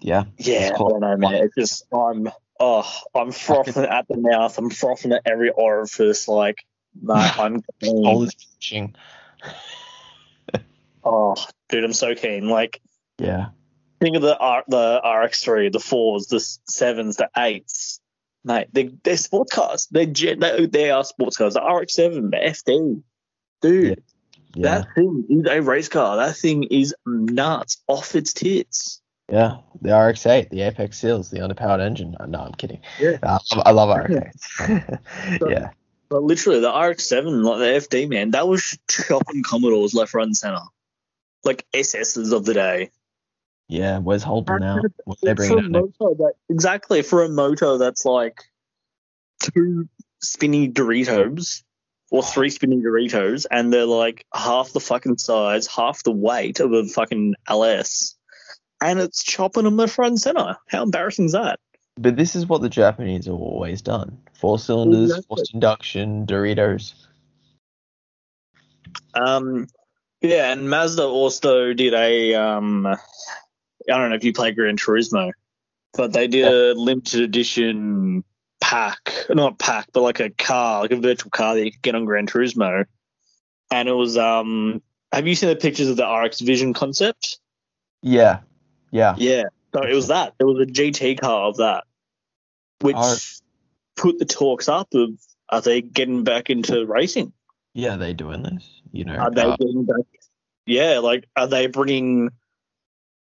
Yeah. 0.00 0.24
Yeah, 0.38 0.58
I 0.58 0.68
It's 0.70 0.78
don't 0.78 1.00
know, 1.00 1.16
man. 1.16 1.34
It's 1.34 1.54
just 1.56 1.84
I'm 1.92 2.28
oh 2.58 2.90
I'm 3.14 3.32
frothing 3.32 3.84
at 3.84 4.06
the 4.08 4.16
mouth. 4.16 4.56
I'm 4.58 4.70
frothing 4.70 5.12
at 5.12 5.22
every 5.26 5.50
orifice. 5.50 6.26
Like, 6.28 6.56
no, 7.00 7.14
I'm 7.14 7.62
All 7.86 8.20
this 8.20 8.34
pitching. 8.34 8.94
Oh, 11.02 11.34
dude, 11.70 11.82
I'm 11.84 11.94
so 11.94 12.14
keen. 12.14 12.48
Like, 12.50 12.80
Yeah. 13.18 13.46
think 14.00 14.16
of 14.16 14.22
the 14.22 14.36
R, 14.36 14.64
the 14.68 15.00
RX3, 15.02 15.72
the 15.72 15.80
fours, 15.80 16.26
the 16.26 16.40
sevens, 16.68 17.16
the 17.16 17.30
eights. 17.36 18.00
Mate, 18.44 18.68
they, 18.72 18.90
they're 19.02 19.16
sports 19.16 19.50
cars. 19.54 19.88
They're, 19.90 20.04
they, 20.04 20.66
they 20.66 20.90
are 20.90 21.02
sports 21.04 21.38
cars. 21.38 21.54
The 21.54 21.60
RX7, 21.60 22.30
the 22.30 22.36
FD. 22.36 23.02
Dude, 23.60 24.02
Yeah. 24.54 24.62
that 24.80 24.94
thing 24.94 25.24
is 25.28 25.46
a 25.46 25.60
race 25.60 25.88
car. 25.88 26.16
That 26.16 26.36
thing 26.36 26.64
is 26.64 26.94
nuts 27.06 27.78
off 27.86 28.14
its 28.14 28.32
tits. 28.32 29.00
Yeah, 29.30 29.58
the 29.80 29.96
RX-8, 29.96 30.50
the 30.50 30.62
Apex 30.62 30.98
Seals, 30.98 31.30
the 31.30 31.38
underpowered 31.38 31.80
engine. 31.80 32.16
No, 32.26 32.40
I'm 32.40 32.52
kidding. 32.54 32.80
Yeah. 32.98 33.18
Uh, 33.22 33.38
I 33.64 33.70
love 33.70 33.96
RX-8s. 33.96 34.98
yeah, 35.48 35.70
But 36.08 36.24
literally, 36.24 36.58
the 36.60 36.70
RX7, 36.70 37.44
like 37.44 37.58
the 37.58 37.96
FD, 37.96 38.08
man, 38.08 38.32
that 38.32 38.48
was 38.48 38.76
chopping 38.88 39.44
Commodores 39.44 39.94
left, 39.94 40.14
right, 40.14 40.24
and 40.26 40.36
center. 40.36 40.58
Like 41.44 41.64
SSs 41.72 42.32
of 42.32 42.44
the 42.44 42.54
day. 42.54 42.90
yeah. 43.68 43.98
Where's 43.98 44.22
Holden 44.24 44.60
now? 44.60 44.80
What 45.04 45.18
they 45.22 45.32
bringing 45.32 45.76
out 45.76 45.92
that 45.98 46.32
exactly 46.48 47.02
for 47.02 47.22
a 47.22 47.28
motor 47.28 47.78
that's 47.78 48.04
like 48.04 48.42
two 49.40 49.88
spinny 50.20 50.68
Doritos 50.68 51.62
or 52.10 52.22
three 52.22 52.50
spinny 52.50 52.76
Doritos, 52.76 53.46
and 53.50 53.72
they're 53.72 53.86
like 53.86 54.26
half 54.34 54.72
the 54.72 54.80
fucking 54.80 55.18
size, 55.18 55.66
half 55.66 56.02
the 56.02 56.10
weight 56.10 56.60
of 56.60 56.72
a 56.72 56.84
fucking 56.84 57.34
LS, 57.48 58.16
and 58.82 58.98
it's 58.98 59.22
chopping 59.22 59.64
them 59.64 59.76
left, 59.76 59.96
right, 59.96 60.08
and 60.08 60.20
center. 60.20 60.56
How 60.68 60.82
embarrassing 60.82 61.26
is 61.26 61.32
that? 61.32 61.60
But 61.96 62.16
this 62.16 62.34
is 62.34 62.46
what 62.46 62.62
the 62.62 62.68
Japanese 62.68 63.26
have 63.26 63.34
always 63.34 63.80
done: 63.80 64.18
four 64.34 64.58
cylinders, 64.58 65.10
Exactly. 65.10 65.26
forced 65.28 65.54
induction, 65.54 66.26
Doritos. 66.26 66.94
Um, 69.14 69.68
yeah, 70.20 70.52
and 70.52 70.68
Mazda 70.68 71.04
also 71.04 71.72
did 71.72 71.94
a 71.94 72.34
um, 72.34 72.86
I 72.86 72.96
don't 73.86 74.10
know 74.10 74.16
if 74.16 74.24
you 74.24 74.32
play 74.32 74.52
Gran 74.52 74.76
Turismo, 74.76 75.30
but 75.94 76.12
they 76.12 76.26
did 76.26 76.46
a 76.46 76.74
limited 76.74 77.20
edition 77.22 78.24
pack, 78.60 79.12
not 79.30 79.58
pack, 79.58 79.88
but 79.92 80.02
like 80.02 80.20
a 80.20 80.30
car, 80.30 80.82
like 80.82 80.92
a 80.92 80.96
virtual 80.96 81.30
car 81.30 81.54
that 81.54 81.64
you 81.64 81.72
could 81.72 81.82
get 81.82 81.94
on 81.94 82.04
Gran 82.04 82.26
Turismo, 82.26 82.84
and 83.70 83.88
it 83.88 83.92
was 83.92 84.16
um. 84.16 84.82
Have 85.12 85.26
you 85.26 85.34
seen 85.34 85.48
the 85.48 85.56
pictures 85.56 85.88
of 85.88 85.96
the 85.96 86.06
RX 86.06 86.40
Vision 86.40 86.72
concept? 86.72 87.40
Yeah, 88.00 88.40
yeah, 88.92 89.16
Yeah, 89.18 89.44
so 89.74 89.82
it 89.82 89.92
was 89.92 90.08
that. 90.08 90.34
It 90.38 90.44
was 90.44 90.60
a 90.60 90.70
GT 90.70 91.20
car 91.20 91.48
of 91.48 91.56
that, 91.56 91.84
which 92.80 92.96
put 93.96 94.18
the 94.18 94.24
talks 94.24 94.68
up 94.68 94.94
of 94.94 95.10
are 95.48 95.60
they 95.60 95.82
getting 95.82 96.22
back 96.22 96.48
into 96.48 96.86
racing? 96.86 97.32
yeah. 97.74 97.96
They 97.96 98.14
doing 98.14 98.42
this, 98.42 98.82
you 98.92 99.04
know. 99.04 99.16
Are 99.16 99.30
they 99.30 99.42
uh, 99.42 99.56
getting 99.56 99.84
back? 99.84 100.06
Yeah, 100.66 100.98
like 100.98 101.28
are 101.34 101.48
they 101.48 101.66
bringing? 101.66 102.30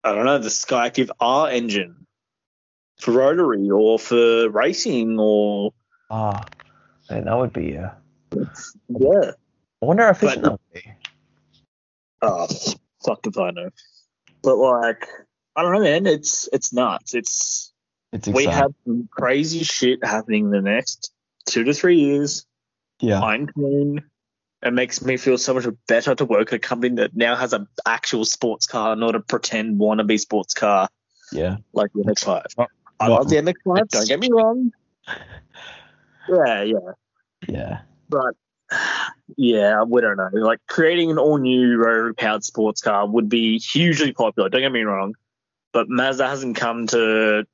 I 0.04 0.14
don't 0.14 0.26
know 0.26 0.38
the 0.38 0.50
Skyactiv 0.50 1.10
R 1.20 1.50
engine 1.50 2.06
for 3.00 3.12
rotary 3.12 3.70
or 3.70 3.98
for 4.00 4.50
racing 4.50 5.18
or 5.20 5.74
Ah, 6.12 6.44
man, 7.10 7.26
that 7.26 7.38
would 7.38 7.54
be. 7.54 7.78
Uh, 7.78 7.90
yeah. 8.90 9.32
I 9.82 9.86
wonder 9.86 10.04
how 10.04 10.10
efficient 10.12 10.42
But- 10.44 10.50
that 10.50 10.52
would 10.52 10.74
be. 10.74 10.92
Oh, 12.22 12.48
fuck 13.06 13.26
if 13.28 13.38
I 13.38 13.52
know. 13.52 13.70
But 14.44 14.58
like, 14.58 15.08
I 15.56 15.62
don't 15.62 15.74
know, 15.74 15.82
man. 15.82 16.06
It's 16.06 16.50
it's 16.52 16.74
nuts. 16.74 17.14
It's 17.14 17.72
It's 18.12 18.28
we 18.28 18.46
have 18.46 18.74
some 18.86 19.08
crazy 19.12 19.64
shit 19.64 20.04
happening 20.04 20.46
in 20.46 20.52
the 20.52 20.62
next 20.62 21.12
two 21.46 21.64
to 21.64 21.74
three 21.74 22.00
years. 22.00 22.46
yeah, 23.00 23.22
I'm 23.22 23.48
keen. 23.48 24.04
It 24.62 24.74
makes 24.74 25.02
me 25.02 25.16
feel 25.16 25.38
so 25.38 25.54
much 25.54 25.66
better 25.88 26.14
to 26.16 26.26
work 26.26 26.50
at 26.50 26.56
a 26.56 26.60
company 26.60 26.96
that 26.98 27.16
now 27.16 27.38
has 27.38 27.54
an 27.54 27.68
actual 27.86 28.26
sports 28.26 28.68
car, 28.68 28.98
not 28.98 29.16
a 29.16 29.22
pretend 29.22 29.80
wannabe 29.80 30.20
sports 30.20 30.54
car 30.54 30.90
yeah. 31.32 31.58
like 31.72 31.92
the 31.94 32.04
MX-5. 32.04 32.58
Not- 32.58 32.70
I 33.00 33.08
love 33.08 33.30
the 33.30 33.38
MX-5. 33.38 33.88
Don't 33.90 34.08
get 34.08 34.20
me 34.20 34.30
wrong. 34.32 34.72
Yeah, 36.28 36.62
yeah, 36.62 36.92
Yeah. 37.48 37.80
but 38.08 38.36
yeah, 39.36 39.82
we 39.82 40.00
don't 40.02 40.18
know. 40.18 40.30
Like 40.34 40.60
creating 40.68 41.10
an 41.10 41.18
all-new 41.18 41.78
rotary-powered 41.78 42.44
sports 42.44 42.82
car 42.82 43.08
would 43.08 43.28
be 43.30 43.58
hugely 43.58 44.14
popular. 44.14 44.48
Don't 44.48 44.62
get 44.62 44.72
me 44.72 44.84
wrong, 44.84 45.16
but 45.74 45.90
Mazda 45.90 46.28
hasn't 46.28 46.56
come 46.56 46.86
to. 46.88 47.48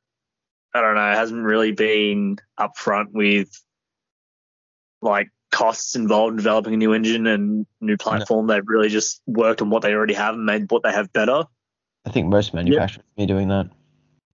I 0.73 0.81
don't 0.81 0.95
know. 0.95 1.13
Hasn't 1.13 1.45
really 1.45 1.71
been 1.71 2.37
upfront 2.59 3.13
with 3.13 3.49
like 5.01 5.29
costs 5.51 5.95
involved 5.95 6.31
in 6.31 6.37
developing 6.37 6.73
a 6.73 6.77
new 6.77 6.91
engine 6.91 7.27
and 7.27 7.65
new 7.79 7.95
platform. 7.95 8.47
They've 8.47 8.67
really 8.67 8.89
just 8.89 9.21
worked 9.25 9.61
on 9.61 9.69
what 9.69 9.83
they 9.83 9.93
already 9.93 10.15
have 10.15 10.35
and 10.35 10.45
made 10.45 10.69
what 10.69 10.83
they 10.83 10.91
have 10.91 11.13
better. 11.13 11.45
I 12.05 12.09
think 12.09 12.27
most 12.27 12.53
manufacturers 12.53 13.05
are 13.17 13.25
doing 13.25 13.47
that. 13.47 13.67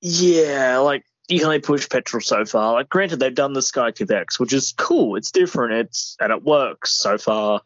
Yeah, 0.01 0.79
like 0.79 1.05
you 1.29 1.39
can 1.39 1.45
only 1.45 1.59
push 1.59 1.87
petrol 1.87 2.21
so 2.21 2.43
far. 2.45 2.73
Like, 2.73 2.89
granted, 2.89 3.19
they've 3.19 3.33
done 3.33 3.53
the 3.53 4.07
X, 4.09 4.39
which 4.39 4.53
is 4.53 4.73
cool. 4.77 5.15
It's 5.15 5.31
different. 5.31 5.73
It's 5.73 6.17
and 6.19 6.31
it 6.31 6.43
works 6.43 6.91
so 6.91 7.17
far. 7.17 7.61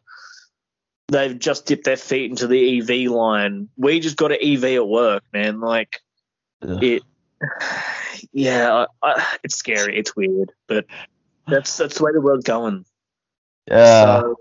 They've 1.08 1.38
just 1.38 1.66
dipped 1.66 1.84
their 1.84 1.96
feet 1.96 2.30
into 2.30 2.46
the 2.46 2.78
EV 2.80 3.10
line. 3.10 3.68
We 3.76 4.00
just 4.00 4.16
got 4.16 4.32
an 4.32 4.38
EV 4.42 4.64
at 4.64 4.86
work, 4.86 5.22
man. 5.32 5.60
Like 5.60 6.00
Ugh. 6.62 6.82
it. 6.82 7.02
Yeah, 8.32 8.86
I, 9.02 9.10
I, 9.10 9.36
it's 9.44 9.56
scary. 9.56 9.98
It's 9.98 10.16
weird, 10.16 10.50
but 10.66 10.86
that's 11.46 11.76
that's 11.76 11.98
the 11.98 12.04
way 12.04 12.12
the 12.12 12.20
world's 12.20 12.44
going. 12.44 12.86
yeah. 13.68 14.20
So, 14.20 14.36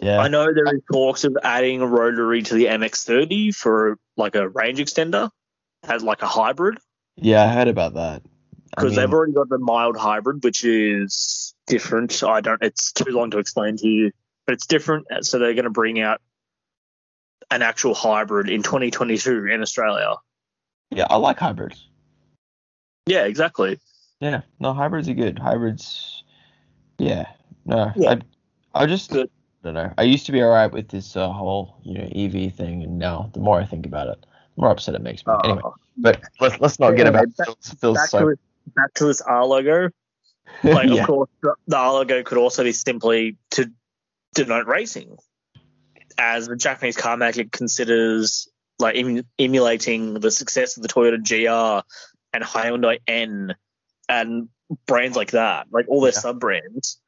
yeah. 0.00 0.18
I 0.18 0.28
know 0.28 0.46
there 0.54 0.74
is 0.74 0.80
talks 0.90 1.24
of 1.24 1.36
adding 1.42 1.82
a 1.82 1.86
rotary 1.86 2.42
to 2.42 2.54
the 2.54 2.66
MX-30 2.66 3.54
for 3.54 3.98
like 4.16 4.34
a 4.36 4.48
range 4.48 4.78
extender, 4.78 5.30
as 5.84 6.02
like 6.02 6.22
a 6.22 6.26
hybrid. 6.26 6.78
Yeah, 7.16 7.44
I 7.44 7.48
heard 7.52 7.68
about 7.68 7.94
that. 7.94 8.22
Because 8.70 8.96
they've 8.96 9.12
already 9.12 9.32
got 9.32 9.50
the 9.50 9.58
mild 9.58 9.98
hybrid, 9.98 10.42
which 10.42 10.64
is 10.64 11.54
different. 11.66 12.22
I 12.22 12.40
don't. 12.40 12.62
It's 12.62 12.92
too 12.92 13.10
long 13.10 13.30
to 13.32 13.38
explain 13.38 13.76
to 13.76 13.86
you, 13.86 14.12
but 14.46 14.54
it's 14.54 14.66
different. 14.66 15.06
So 15.20 15.38
they're 15.38 15.52
going 15.52 15.64
to 15.64 15.70
bring 15.70 16.00
out 16.00 16.22
an 17.50 17.60
actual 17.60 17.94
hybrid 17.94 18.48
in 18.48 18.62
2022 18.62 19.46
in 19.46 19.60
Australia. 19.60 20.16
yeah, 20.90 21.06
I 21.10 21.16
like 21.16 21.38
hybrids. 21.38 21.86
Yeah, 23.06 23.24
exactly. 23.24 23.78
Yeah, 24.20 24.42
no, 24.58 24.72
hybrids 24.72 25.08
are 25.08 25.14
good. 25.14 25.38
Hybrids, 25.38 26.24
yeah, 26.98 27.26
no, 27.66 27.92
Yeah. 27.96 28.20
I, 28.74 28.82
I 28.82 28.86
just, 28.86 29.10
Good. 29.10 29.28
I 29.62 29.66
don't 29.66 29.74
know. 29.74 29.92
I 29.98 30.04
used 30.04 30.26
to 30.26 30.32
be 30.32 30.42
alright 30.42 30.72
with 30.72 30.88
this 30.88 31.16
uh, 31.16 31.28
whole, 31.30 31.76
you 31.82 31.98
know, 31.98 32.08
EV 32.14 32.54
thing, 32.54 32.84
and 32.84 32.98
now 32.98 33.30
the 33.34 33.40
more 33.40 33.60
I 33.60 33.66
think 33.66 33.84
about 33.84 34.08
it, 34.08 34.24
more 34.56 34.70
upset 34.70 34.94
it 34.94 35.02
makes 35.02 35.26
me. 35.26 35.34
anyway, 35.44 35.60
Uh, 35.64 35.70
but 35.96 36.20
let's 36.40 36.60
let's 36.60 36.78
not 36.78 36.92
get 36.92 37.06
about 37.06 37.26
back- 37.36 37.48
Phil's, 37.80 37.96
back 37.96 38.08
so, 38.08 38.30
to 38.30 38.36
back 38.76 38.92
to 38.94 39.06
this 39.06 39.20
R 39.20 39.44
logo. 39.44 39.90
Like, 40.64 40.88
yeah, 40.90 41.00
of 41.02 41.06
course, 41.06 41.30
the, 41.40 41.54
the 41.66 41.76
R 41.76 41.92
logo 41.94 42.22
could 42.22 42.36
also 42.38 42.62
be 42.62 42.72
simply 42.72 43.36
to 43.52 43.70
denote 44.34 44.66
racing, 44.66 45.16
as 46.18 46.46
the 46.46 46.56
Japanese 46.56 46.96
car 46.96 47.16
maker 47.16 47.44
considers 47.50 48.48
like 48.78 48.96
em- 48.96 49.24
emulating 49.38 50.14
the 50.14 50.30
success 50.30 50.76
of 50.76 50.82
the 50.82 50.88
Toyota 50.88 51.18
GR 51.22 51.86
and 52.34 52.44
Hyundai 52.44 52.98
N 53.06 53.54
and 54.08 54.48
brands 54.86 55.16
like 55.16 55.30
that, 55.30 55.68
like 55.70 55.86
all 55.88 56.00
their 56.02 56.12
Yeah. 56.12 56.18
sub 56.18 56.40
brands. 56.40 57.00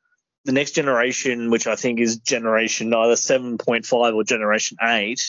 The 0.47 0.53
next 0.53 0.73
generation, 0.73 1.51
which 1.51 1.67
I 1.67 1.77
think 1.77 2.01
is 2.01 2.19
generation 2.19 2.93
either 2.95 3.15
7.5 3.15 4.15
or 4.15 4.25
generation 4.25 4.79
8 4.83 5.21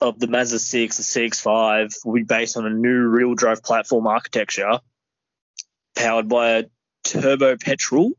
of 0.00 0.18
the 0.18 0.26
Mazda 0.26 0.58
6, 0.58 0.96
the 0.96 1.02
CX5, 1.02 2.04
will 2.04 2.14
be 2.14 2.22
based 2.22 2.56
on 2.56 2.66
a 2.66 2.70
new 2.70 3.06
real 3.06 3.34
drive 3.34 3.62
platform 3.62 4.06
architecture 4.06 4.80
powered 5.96 6.28
by 6.28 6.50
a 6.50 6.64
turbo 7.04 7.56
petrol 7.56 8.12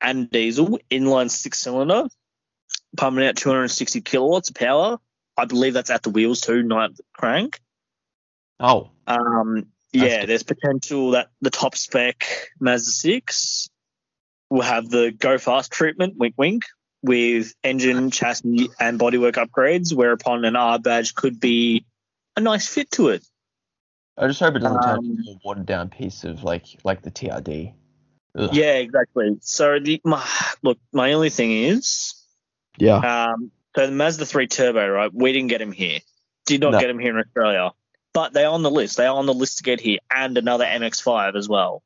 and 0.00 0.30
diesel 0.30 0.78
inline 0.90 1.30
six 1.30 1.58
cylinder, 1.58 2.08
pumping 2.96 3.26
out 3.26 3.36
260 3.36 4.00
kilowatts 4.00 4.50
of 4.50 4.56
power. 4.56 4.98
I 5.36 5.44
believe 5.46 5.74
that's 5.74 5.90
at 5.90 6.02
the 6.02 6.10
wheels 6.10 6.40
too, 6.40 6.62
not 6.62 6.90
at 6.90 6.96
the 6.96 7.02
crank. 7.12 7.60
oh, 8.60 8.90
Um, 9.06 9.66
yeah, 9.92 10.20
good. 10.20 10.28
there's 10.28 10.42
potential 10.42 11.12
that 11.12 11.28
the 11.40 11.50
top 11.50 11.76
spec 11.76 12.48
Mazda 12.60 12.90
6 12.90 13.68
will 14.50 14.62
have 14.62 14.88
the 14.90 15.12
go 15.12 15.38
fast 15.38 15.72
treatment, 15.72 16.14
wink 16.16 16.34
wink, 16.36 16.64
with 17.04 17.54
engine, 17.62 18.10
chassis, 18.10 18.70
and 18.80 18.98
bodywork 18.98 19.34
upgrades, 19.34 19.94
whereupon 19.94 20.44
an 20.46 20.56
R 20.56 20.78
badge 20.78 21.14
could 21.14 21.38
be 21.38 21.84
a 22.36 22.40
nice 22.40 22.66
fit 22.66 22.90
to 22.92 23.10
it. 23.10 23.22
I 24.16 24.26
just 24.26 24.40
hope 24.40 24.54
it 24.56 24.60
doesn't 24.60 24.82
turn 24.82 24.98
Um, 24.98 25.10
into 25.18 25.30
a 25.32 25.34
watered 25.44 25.66
down 25.66 25.90
piece 25.90 26.24
of 26.24 26.42
like 26.44 26.64
like 26.82 27.02
the 27.02 27.10
TRD. 27.10 27.74
Ugh. 28.36 28.50
Yeah, 28.52 28.74
exactly. 28.74 29.36
So 29.42 29.78
the 29.78 30.00
my, 30.04 30.26
look, 30.62 30.78
my 30.92 31.12
only 31.12 31.30
thing 31.30 31.52
is 31.52 32.14
yeah, 32.78 32.96
Um, 32.96 33.50
so 33.76 33.86
the 33.86 33.92
Mazda 33.92 34.24
3 34.26 34.46
Turbo, 34.46 34.88
right? 34.88 35.10
We 35.12 35.32
didn't 35.32 35.48
get 35.48 35.60
him 35.60 35.72
here. 35.72 36.00
Did 36.46 36.60
not 36.62 36.72
No. 36.72 36.80
get 36.80 36.90
him 36.90 36.98
here 36.98 37.10
in 37.16 37.24
Australia. 37.24 37.70
But 38.12 38.32
they're 38.32 38.48
on 38.48 38.62
the 38.62 38.70
list. 38.70 38.96
They 38.96 39.06
are 39.06 39.16
on 39.16 39.26
the 39.26 39.34
list 39.34 39.58
to 39.58 39.64
get 39.64 39.80
here, 39.80 39.98
and 40.10 40.38
another 40.38 40.64
MX5 40.64 41.36
as 41.36 41.48
well. 41.48 41.82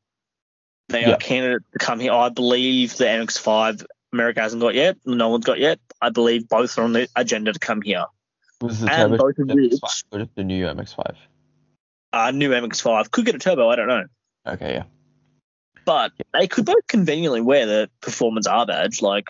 They 0.89 1.03
Yeah. 1.03 1.13
are 1.15 1.17
candidates 1.17 1.65
to 1.73 1.79
come 1.79 1.99
here. 2.01 2.13
I 2.13 2.29
believe 2.29 2.97
the 2.97 3.07
MX5 3.07 3.85
America 4.13 4.41
hasn't 4.41 4.63
got 4.63 4.75
yet. 4.75 4.97
No 5.05 5.29
one's 5.29 5.45
got 5.45 5.59
yet. 5.59 5.79
I 6.01 6.11
believe 6.11 6.49
both 6.49 6.77
are 6.79 6.83
on 6.83 6.93
the 6.93 7.09
agenda 7.17 7.53
to 7.53 7.59
come 7.59 7.83
here. 7.83 8.05
was 8.61 8.81
the 8.81 8.91
and 8.93 9.17
both 9.19 9.39
of 9.39 9.47
MX-5 9.49 10.03
which- 10.13 10.29
the 10.35 10.45
new 10.45 10.67
MX-5? 10.67 11.15
uh, 12.13 12.31
new 12.31 12.51
MX-5 12.51 13.11
could 13.11 13.27
get 13.27 13.35
a 13.35 13.39
turbo. 13.39 13.69
I 13.69 13.77
don't 13.77 13.89
know, 13.89 14.05
Okay, 14.47 14.75
yeah. 14.75 14.85
but 15.85 16.13
they 16.33 16.47
could 16.49 16.65
both 16.65 16.87
conveniently 16.89 17.41
wear 17.41 17.67
the 17.67 17.91
performance 18.01 18.47
R 18.47 18.65
badge. 18.67 19.03
Like 19.03 19.29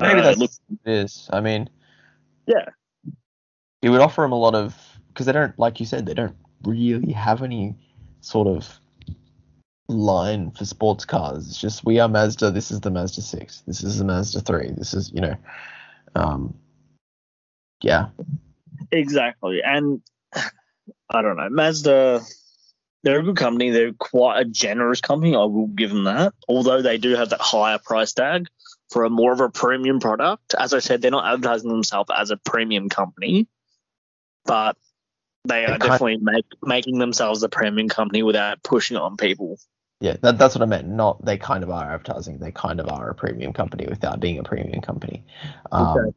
Maybe 0.00 0.20
uh, 0.20 0.22
that's 0.22 0.38
look, 0.38 0.50
what 0.68 0.78
it 0.84 0.92
is. 1.04 1.28
I 1.32 1.40
mean, 1.40 1.68
Yeah. 2.46 2.68
it 3.82 3.90
would 3.90 4.00
offer 4.00 4.22
them 4.22 4.32
a 4.32 4.38
lot 4.38 4.54
of 4.54 4.74
because 5.08 5.26
they 5.26 5.32
don't, 5.32 5.58
like 5.58 5.80
you 5.80 5.86
said, 5.86 6.06
they 6.06 6.14
don't 6.14 6.36
really 6.62 7.12
have 7.12 7.42
any 7.42 7.74
sort 8.20 8.46
of 8.48 8.78
line 9.88 10.50
for 10.50 10.64
sports 10.64 11.04
cars. 11.04 11.48
It's 11.48 11.60
just 11.60 11.84
we 11.84 11.98
are 11.98 12.08
Mazda. 12.08 12.50
This 12.50 12.70
is 12.70 12.80
the 12.80 12.90
Mazda 12.90 13.22
six. 13.22 13.62
This 13.66 13.82
is 13.82 13.98
the 13.98 14.04
Mazda 14.04 14.40
three. 14.40 14.70
This 14.76 14.94
is 14.94 15.12
you 15.12 15.20
know, 15.20 15.36
um, 16.14 16.54
yeah, 17.82 18.06
exactly. 18.90 19.60
And 19.62 20.02
I 20.34 21.22
don't 21.22 21.36
know, 21.36 21.48
Mazda. 21.50 22.22
They're 23.02 23.20
a 23.20 23.22
good 23.22 23.36
company. 23.36 23.70
They're 23.70 23.92
quite 23.92 24.40
a 24.40 24.44
generous 24.44 25.00
company. 25.00 25.36
I 25.36 25.44
will 25.44 25.68
give 25.68 25.90
them 25.90 26.04
that. 26.04 26.34
Although 26.48 26.82
they 26.82 26.98
do 26.98 27.14
have 27.14 27.30
that 27.30 27.40
higher 27.40 27.78
price 27.78 28.12
tag 28.12 28.48
for 28.90 29.04
a 29.04 29.10
more 29.10 29.32
of 29.32 29.40
a 29.40 29.48
premium 29.48 30.00
product. 30.00 30.54
As 30.58 30.74
I 30.74 30.80
said, 30.80 31.02
they're 31.02 31.10
not 31.10 31.32
advertising 31.32 31.70
themselves 31.70 32.10
as 32.14 32.30
a 32.30 32.36
premium 32.36 32.88
company, 32.88 33.46
but 34.44 34.76
they 35.44 35.64
are 35.64 35.78
definitely 35.78 36.18
make, 36.18 36.46
making 36.62 36.98
themselves 36.98 37.42
a 37.42 37.48
premium 37.48 37.88
company 37.88 38.22
without 38.22 38.62
pushing 38.62 38.96
it 38.96 39.02
on 39.02 39.16
people. 39.16 39.58
Yeah. 40.00 40.16
That, 40.22 40.38
that's 40.38 40.54
what 40.54 40.62
I 40.62 40.66
meant. 40.66 40.88
Not 40.88 41.24
they 41.24 41.36
kind 41.38 41.62
of 41.64 41.70
are 41.70 41.92
advertising. 41.92 42.38
They 42.38 42.52
kind 42.52 42.80
of 42.80 42.88
are 42.88 43.10
a 43.10 43.14
premium 43.14 43.52
company 43.52 43.86
without 43.88 44.20
being 44.20 44.38
a 44.38 44.42
premium 44.42 44.80
company. 44.80 45.24
Um, 45.72 46.14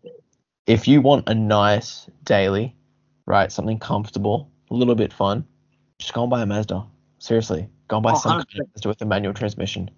if 0.67 0.88
you 0.88 1.01
want 1.01 1.27
a 1.30 1.34
nice 1.36 2.07
daily, 2.23 2.75
right, 3.25 3.51
something 3.51 3.80
comfortable, 3.80 4.51
a 4.69 4.73
little 4.75 4.95
bit 4.95 5.11
fun, 5.13 5.45
just 5.97 6.13
go 6.13 6.21
and 6.23 6.30
buy 6.30 6.41
a 6.41 6.45
Mazda. 6.45 6.86
Seriously, 7.19 7.67
go 7.88 7.97
and 7.97 8.03
buy 8.03 8.11
Oh, 8.11 8.19
some 8.19 8.32
kind 8.34 8.59
of 8.61 8.67
Mazda 8.75 8.88
with 8.88 9.01
a 9.01 9.05
manual 9.05 9.34
transmission. 9.34 9.89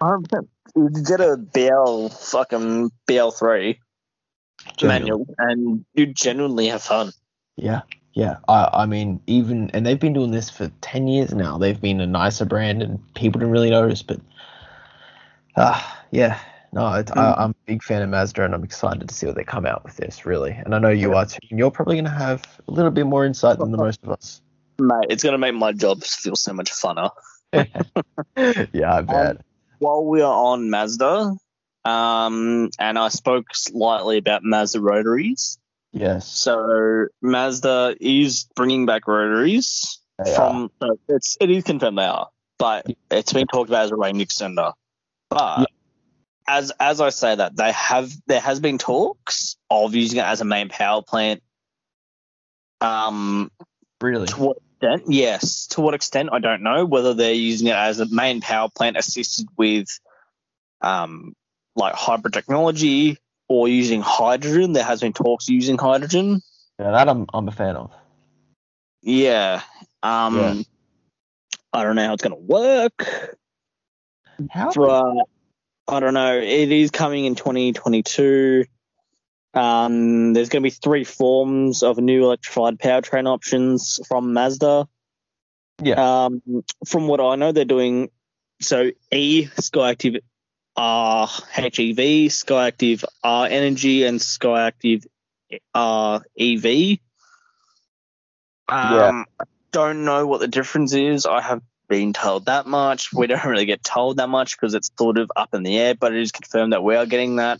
100%. 0.00 0.48
You 0.74 0.88
get 1.06 1.20
a 1.20 1.36
BL 1.36 2.08
fucking 2.08 2.90
BL3 3.08 3.78
Genuinely. 4.76 5.10
manual 5.10 5.34
and 5.38 5.84
you 5.94 6.06
genuinely 6.06 6.68
have 6.68 6.82
fun. 6.82 7.12
Yeah, 7.56 7.82
yeah. 8.14 8.36
I, 8.48 8.68
I 8.72 8.86
mean, 8.86 9.20
even 9.26 9.70
and 9.70 9.86
they've 9.86 9.98
been 9.98 10.12
doing 10.12 10.30
this 10.30 10.50
for 10.50 10.70
ten 10.80 11.08
years 11.08 11.32
now. 11.32 11.58
They've 11.58 11.80
been 11.80 12.00
a 12.00 12.06
nicer 12.06 12.44
brand, 12.44 12.82
and 12.82 13.00
people 13.14 13.38
didn't 13.38 13.52
really 13.52 13.70
notice. 13.70 14.02
But, 14.02 14.20
ah, 15.56 16.04
yeah. 16.10 16.38
No, 16.74 16.90
it's, 16.94 17.12
I, 17.12 17.34
I'm 17.34 17.50
a 17.50 17.54
big 17.66 17.82
fan 17.82 18.00
of 18.00 18.08
Mazda, 18.08 18.44
and 18.44 18.54
I'm 18.54 18.64
excited 18.64 19.06
to 19.06 19.14
see 19.14 19.26
what 19.26 19.34
they 19.34 19.44
come 19.44 19.66
out 19.66 19.84
with 19.84 19.96
this. 19.98 20.24
Really, 20.24 20.52
and 20.52 20.74
I 20.74 20.78
know 20.78 20.88
you 20.88 21.14
are 21.14 21.26
too. 21.26 21.38
And 21.50 21.58
you're 21.58 21.70
probably 21.70 21.96
going 21.96 22.06
to 22.06 22.10
have 22.10 22.42
a 22.66 22.70
little 22.70 22.90
bit 22.90 23.06
more 23.06 23.26
insight 23.26 23.58
than 23.58 23.72
the 23.72 23.78
most 23.78 24.02
of 24.02 24.10
us. 24.10 24.40
Mate, 24.78 25.06
it's 25.10 25.22
going 25.22 25.32
to 25.32 25.38
make 25.38 25.54
my 25.54 25.72
job 25.72 26.02
feel 26.02 26.34
so 26.34 26.54
much 26.54 26.70
funner. 26.70 27.10
yeah, 27.52 28.94
I 28.94 29.02
bet. 29.02 29.42
While 29.80 30.06
we 30.06 30.22
are 30.22 30.32
on 30.32 30.70
Mazda, 30.70 31.34
um, 31.84 32.70
and 32.78 32.98
I 32.98 33.08
spoke 33.08 33.54
slightly 33.54 34.16
about 34.16 34.42
Mazda 34.42 34.80
rotaries. 34.80 35.58
Yes. 35.92 36.28
So 36.28 37.06
Mazda 37.20 37.96
is 38.00 38.44
bringing 38.56 38.86
back 38.86 39.06
rotaries 39.06 40.00
They 40.22 40.34
from. 40.34 40.70
So 40.80 40.98
it's 41.08 41.36
it 41.40 41.50
is 41.50 41.64
confirmed 41.64 41.98
they 41.98 42.04
are, 42.04 42.28
but 42.58 42.86
it's 43.10 43.32
been 43.32 43.46
talked 43.46 43.70
about 43.70 43.84
as 43.84 43.90
a 43.90 43.96
range 43.96 44.22
extender. 44.26 44.72
But 45.30 45.60
Yeah. 45.60 45.64
as 46.48 46.72
as 46.80 47.00
I 47.00 47.10
say 47.10 47.34
that, 47.34 47.56
they 47.56 47.72
have 47.72 48.12
there 48.26 48.40
has 48.40 48.60
been 48.60 48.78
talks 48.78 49.56
of 49.70 49.94
using 49.94 50.18
it 50.18 50.24
as 50.24 50.40
a 50.40 50.44
main 50.44 50.68
power 50.68 51.02
plant. 51.02 51.42
Um, 52.80 53.50
Really. 54.00 54.26
to 54.26 54.40
what 54.40 54.56
extent? 54.80 55.04
Yes. 55.08 55.66
To 55.68 55.80
what 55.80 55.94
extent? 55.94 56.30
I 56.32 56.40
don't 56.40 56.62
know. 56.62 56.84
Whether 56.84 57.14
they're 57.14 57.32
using 57.32 57.68
it 57.68 57.76
as 57.76 58.00
a 58.00 58.06
main 58.06 58.40
power 58.40 58.68
plant 58.74 58.96
assisted 58.96 59.46
with, 59.56 59.86
um, 60.80 61.34
like 61.76 61.94
hybrid 61.94 62.34
technology 62.34 63.18
or 63.52 63.68
using 63.68 64.00
hydrogen. 64.00 64.72
There 64.72 64.84
has 64.84 65.00
been 65.00 65.12
talks 65.12 65.48
using 65.48 65.78
hydrogen. 65.78 66.40
Yeah, 66.78 66.90
that 66.92 67.08
I'm 67.08 67.26
I'm 67.34 67.48
a 67.48 67.52
fan 67.52 67.76
of. 67.76 67.92
Yeah. 69.02 69.62
Um, 70.02 70.38
Yeah. 70.38 70.62
I 71.72 71.84
don't 71.84 71.96
know 71.96 72.06
how 72.06 72.14
it's 72.14 72.22
to 72.22 72.34
work. 72.34 73.36
How? 74.50 74.72
But 74.72 75.26
I 75.88 76.00
don't 76.00 76.14
know. 76.14 76.38
It 76.38 76.72
is 76.72 76.90
coming 76.90 77.24
in 77.24 77.34
2022. 77.34 78.64
Um, 79.54 80.32
there's 80.32 80.48
going 80.48 80.62
to 80.62 80.66
be 80.66 80.70
three 80.70 81.04
forms 81.04 81.82
of 81.82 81.98
new 81.98 82.24
electrified 82.24 82.78
powertrain 82.78 83.26
options 83.26 84.00
from 84.08 84.32
Mazda. 84.32 84.88
Yeah. 85.82 86.24
Um, 86.24 86.42
from 86.86 87.06
what 87.06 87.20
I 87.20 87.36
know, 87.36 87.52
they're 87.52 87.64
doing 87.64 88.10
so 88.60 88.90
E 89.10 89.46
Skyactiv 89.56 90.20
R 90.76 91.26
HEV, 91.50 92.30
Skyactiv 92.30 93.04
R 93.22 93.46
Energy, 93.46 94.04
and 94.04 94.18
Skyactiv 94.20 95.06
R 95.74 96.22
EV. 96.38 96.98
Um, 98.68 99.26
I 99.40 99.44
don't 99.70 100.04
know 100.04 100.26
what 100.26 100.40
the 100.40 100.48
difference 100.48 100.94
is. 100.94 101.26
I 101.26 101.40
have 101.42 101.62
been 101.88 102.12
told 102.12 102.46
that 102.46 102.66
much. 102.66 103.12
We 103.12 103.26
don't 103.26 103.44
really 103.44 103.66
get 103.66 103.82
told 103.84 104.16
that 104.16 104.28
much 104.28 104.56
because 104.56 104.74
it's 104.74 104.90
sort 104.98 105.18
of 105.18 105.30
up 105.36 105.52
in 105.54 105.62
the 105.62 105.78
air, 105.78 105.94
but 105.94 106.14
it 106.14 106.20
is 106.22 106.32
confirmed 106.32 106.72
that 106.72 106.82
we 106.82 106.96
are 106.96 107.04
getting 107.06 107.36
that. 107.36 107.58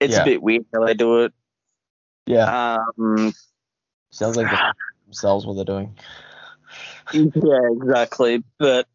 It's 0.00 0.12
Yeah. 0.14 0.22
a 0.22 0.24
bit 0.24 0.42
weird 0.42 0.66
how 0.74 0.84
they 0.84 0.94
do 0.94 1.22
it. 1.24 1.32
Yeah. 2.26 2.76
Um, 2.98 3.32
Sounds 4.10 4.36
like 4.36 4.48
themselves 5.06 5.46
what 5.46 5.54
they're 5.54 5.64
doing. 5.64 5.96
yeah, 7.12 7.68
exactly. 7.72 8.42
But 8.58 8.86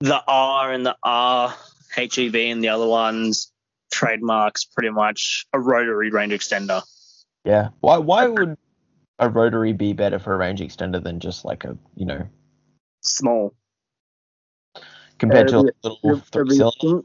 the 0.00 0.22
R 0.26 0.72
and 0.72 0.84
the 0.84 0.96
R 1.02 1.54
HEV 1.94 2.34
and 2.34 2.62
the 2.62 2.68
other 2.68 2.86
ones 2.86 3.52
trademarks 3.90 4.64
pretty 4.64 4.90
much 4.90 5.46
a 5.52 5.58
rotary 5.60 6.10
range 6.10 6.32
extender. 6.32 6.82
Yeah. 7.44 7.68
Why 7.80 7.98
why 7.98 8.26
would 8.26 8.56
a 9.18 9.28
rotary 9.28 9.72
be 9.72 9.92
better 9.92 10.18
for 10.18 10.34
a 10.34 10.36
range 10.38 10.60
extender 10.60 11.02
than 11.02 11.20
just 11.20 11.44
like 11.44 11.64
a 11.64 11.76
you 11.96 12.06
know 12.06 12.26
Small. 13.02 13.54
compared 15.18 15.48
to 15.48 15.54
It'll 15.54 15.60
a 15.60 15.64
be- 15.72 15.78
little 15.82 15.98
It'll, 16.04 16.18
three 16.20 16.44
be 16.44 16.54
a 16.54 16.56
cylinder? 16.56 16.78
sing- 16.80 17.04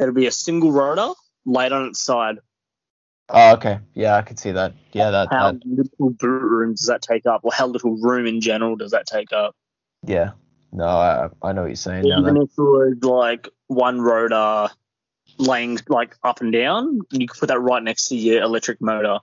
it'll 0.00 0.14
be 0.14 0.26
a 0.26 0.30
single 0.32 0.72
rotor 0.72 1.12
laid 1.46 1.72
on 1.72 1.86
its 1.88 2.02
side. 2.02 2.36
Oh, 3.28 3.54
okay. 3.54 3.78
Yeah, 3.94 4.16
I 4.16 4.22
could 4.22 4.38
see 4.38 4.50
that. 4.52 4.74
Yeah, 4.92 5.10
that, 5.10 5.28
How 5.30 5.52
that 5.52 5.64
little 5.64 6.10
boot 6.10 6.42
room 6.42 6.72
does 6.74 6.86
that 6.86 7.00
take 7.02 7.24
up, 7.24 7.42
or 7.44 7.52
how 7.52 7.66
little 7.66 7.96
room 7.96 8.26
in 8.26 8.40
general 8.40 8.76
does 8.76 8.90
that 8.90 9.06
take 9.06 9.32
up? 9.32 9.54
yeah. 10.04 10.32
No, 10.74 10.86
I 10.86 11.28
I 11.42 11.52
know 11.52 11.62
what 11.62 11.66
you're 11.68 11.76
saying 11.76 12.04
now. 12.08 12.18
Even 12.20 12.34
That, 12.34 12.42
if 12.44 12.50
it 12.56 12.62
was 12.62 12.96
like 13.02 13.48
one 13.74 14.00
rotor 14.00 14.68
laying 15.38 15.78
like 15.88 16.16
up 16.22 16.40
and 16.40 16.52
down, 16.52 17.00
you 17.10 17.26
could 17.26 17.38
put 17.38 17.48
that 17.48 17.60
right 17.60 17.82
next 17.82 18.08
to 18.08 18.16
your 18.16 18.42
electric 18.42 18.80
motor. 18.80 19.18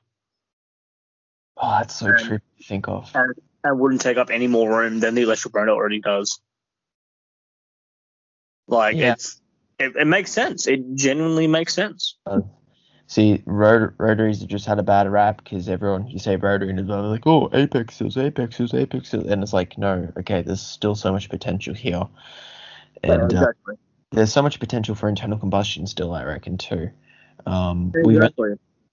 oh, 1.58 1.78
that's 1.80 1.96
so 1.96 2.08
um, 2.08 2.16
trippy 2.16 2.42
to 2.58 2.64
think 2.64 2.88
of. 2.88 3.10
and 3.14 3.34
it 3.66 3.78
wouldn't 3.78 4.02
take 4.02 4.18
up 4.18 4.30
any 4.30 4.48
more 4.48 4.70
room 4.80 5.00
than 5.00 5.16
the 5.16 5.22
electric 5.24 5.54
motor 5.54 5.72
already 5.72 6.00
does. 6.00 6.40
Like 8.68 8.96
Yeah. 8.96 9.14
it's 9.14 9.42
it, 9.80 9.96
it 9.96 10.06
makes 10.06 10.32
sense. 10.32 10.68
It 10.68 10.96
genuinely 10.96 11.48
makes 11.48 11.74
sense. 11.74 12.18
See, 13.08 13.42
rot- 13.46 13.94
rotaries 13.98 14.42
have 14.42 14.50
just 14.50 14.68
had 14.68 14.78
a 14.78 14.84
bad 14.84 15.12
rap 15.12 15.44
because 15.44 15.68
everyone, 15.68 16.08
you 16.08 16.20
say 16.20 16.36
rotary 16.36 16.70
and 16.70 16.88
they're 16.88 17.02
like, 17.02 17.26
oh, 17.26 17.50
apexes, 17.52 18.18
apexes, 18.18 18.72
apexes. 18.72 19.26
And 19.26 19.42
it's 19.42 19.54
like, 19.54 19.80
no, 19.80 20.12
okay, 20.20 20.44
there's 20.44 20.62
still 20.62 20.94
so 20.94 21.12
much 21.12 21.28
potential 21.28 21.74
here. 21.74 22.04
And 23.02 23.22
uh, 23.22 23.26
exactly. 23.26 23.76
There's 24.12 24.32
so 24.34 24.42
much 24.42 24.60
potential 24.60 24.96
for 24.96 25.10
internal 25.10 25.38
combustion 25.38 25.88
still, 25.88 26.14
I 26.14 26.24
reckon, 26.24 26.58
too. 26.58 26.90
Um, 27.46 27.94
we've, 28.04 28.22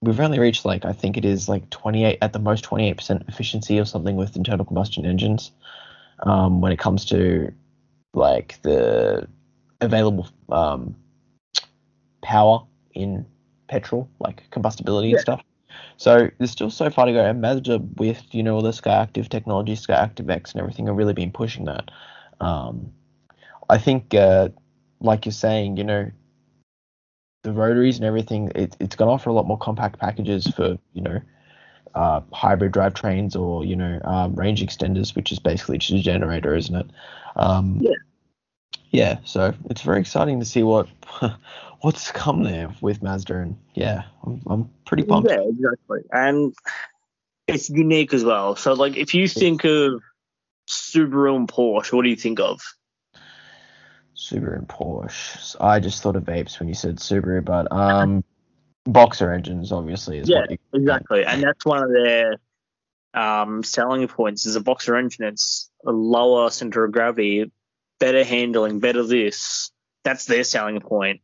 we've 0.01 0.19
only 0.19 0.39
reached, 0.39 0.65
like, 0.65 0.85
I 0.85 0.93
think 0.93 1.17
it 1.17 1.25
is 1.25 1.49
like 1.49 1.69
28, 1.69 2.19
at 2.21 2.33
the 2.33 2.39
most 2.39 2.63
28% 2.65 3.27
efficiency 3.27 3.79
or 3.79 3.85
something 3.85 4.15
with 4.15 4.35
internal 4.35 4.65
combustion 4.65 5.05
engines 5.05 5.51
um, 6.23 6.61
when 6.61 6.71
it 6.71 6.79
comes 6.79 7.05
to, 7.05 7.51
like, 8.13 8.59
the 8.61 9.27
available 9.81 10.27
um, 10.49 10.95
power 12.21 12.65
in 12.93 13.25
petrol, 13.67 14.09
like 14.19 14.49
combustibility 14.51 15.09
Yeah. 15.09 15.15
and 15.15 15.21
stuff. 15.21 15.43
So 15.97 16.29
there's 16.37 16.51
still 16.51 16.69
so 16.69 16.89
far 16.89 17.05
to 17.05 17.11
go. 17.11 17.23
And 17.23 17.41
Mazda 17.41 17.79
with 17.97 18.23
you 18.31 18.43
know 18.43 18.55
all 18.55 18.61
the 18.61 18.71
Skyactiv 18.71 19.29
technology, 19.29 19.75
Skyactiv 19.75 20.29
X, 20.29 20.51
and 20.51 20.61
everything, 20.61 20.87
are 20.89 20.93
really 20.93 21.13
been 21.13 21.31
pushing 21.31 21.65
that. 21.65 21.91
Um, 22.39 22.91
I 23.69 23.77
think, 23.77 24.13
uh, 24.13 24.49
like 24.99 25.25
you're 25.25 25.33
saying, 25.33 25.77
you 25.77 25.83
know, 25.83 26.11
the 27.43 27.53
rotaries 27.53 27.97
and 27.97 28.05
everything, 28.05 28.51
it, 28.55 28.75
it's 28.79 28.95
going 28.95 29.07
to 29.07 29.13
offer 29.13 29.29
a 29.29 29.33
lot 29.33 29.47
more 29.47 29.57
compact 29.57 29.99
packages 29.99 30.47
for 30.47 30.77
you 30.93 31.01
know 31.01 31.21
uh, 31.95 32.21
hybrid 32.33 32.73
drivetrains 32.73 33.35
or 33.35 33.63
you 33.63 33.75
know 33.75 33.99
um, 34.03 34.35
range 34.35 34.61
extenders, 34.65 35.15
which 35.15 35.31
is 35.31 35.39
basically 35.39 35.77
just 35.77 35.93
a 35.93 35.99
generator, 35.99 36.55
isn't 36.55 36.75
it? 36.75 36.87
Um, 37.35 37.79
Yeah. 37.81 37.91
Yeah. 38.89 39.17
So 39.25 39.53
it's 39.69 39.81
very 39.81 39.99
exciting 39.99 40.39
to 40.39 40.45
see 40.45 40.63
what 40.63 40.87
what's 41.81 42.11
come 42.11 42.43
there 42.43 42.73
with 42.81 43.03
Mazda, 43.03 43.37
and 43.37 43.57
yeah, 43.75 44.03
I'm 44.25 44.41
I'm 44.47 44.69
pretty 44.85 45.03
pumped. 45.03 45.29
Yeah, 45.29 45.41
exactly. 45.41 46.01
And 46.11 46.53
it's 47.47 47.69
unique 47.69 48.13
as 48.13 48.23
well. 48.23 48.55
So 48.55 48.73
like 48.73 48.97
if 48.97 49.13
you 49.13 49.27
think 49.27 49.63
of 49.63 50.01
Subaru 50.67 51.35
and 51.35 51.47
Porsche. 51.47 51.93
What 51.93 52.03
do 52.03 52.09
you 52.09 52.15
think 52.15 52.39
of? 52.39 52.61
Subaru 54.17 54.57
and 54.57 54.67
Porsche. 54.67 55.55
I 55.59 55.79
just 55.79 56.01
thought 56.01 56.15
of 56.15 56.23
vapes 56.23 56.59
when 56.59 56.67
you 56.67 56.75
said 56.75 56.97
Subaru, 56.97 57.45
but 57.45 57.71
um, 57.71 58.23
boxer 58.85 59.31
engines 59.31 59.71
obviously 59.71 60.17
is 60.17 60.29
Yeah, 60.29 60.41
what 60.41 60.51
you, 60.51 60.57
Exactly, 60.73 61.23
and 61.23 61.43
that's 61.43 61.65
one 61.65 61.83
of 61.83 61.91
their 61.91 62.35
um, 63.13 63.63
selling 63.63 64.07
points. 64.07 64.45
Is 64.45 64.55
a 64.55 64.61
boxer 64.61 64.95
engine. 64.95 65.25
It's 65.25 65.69
a 65.85 65.91
lower 65.91 66.49
center 66.49 66.83
of 66.83 66.91
gravity, 66.91 67.51
better 67.99 68.23
handling, 68.23 68.79
better 68.79 69.03
this. 69.03 69.71
That's 70.03 70.25
their 70.25 70.43
selling 70.43 70.79
point. 70.79 71.21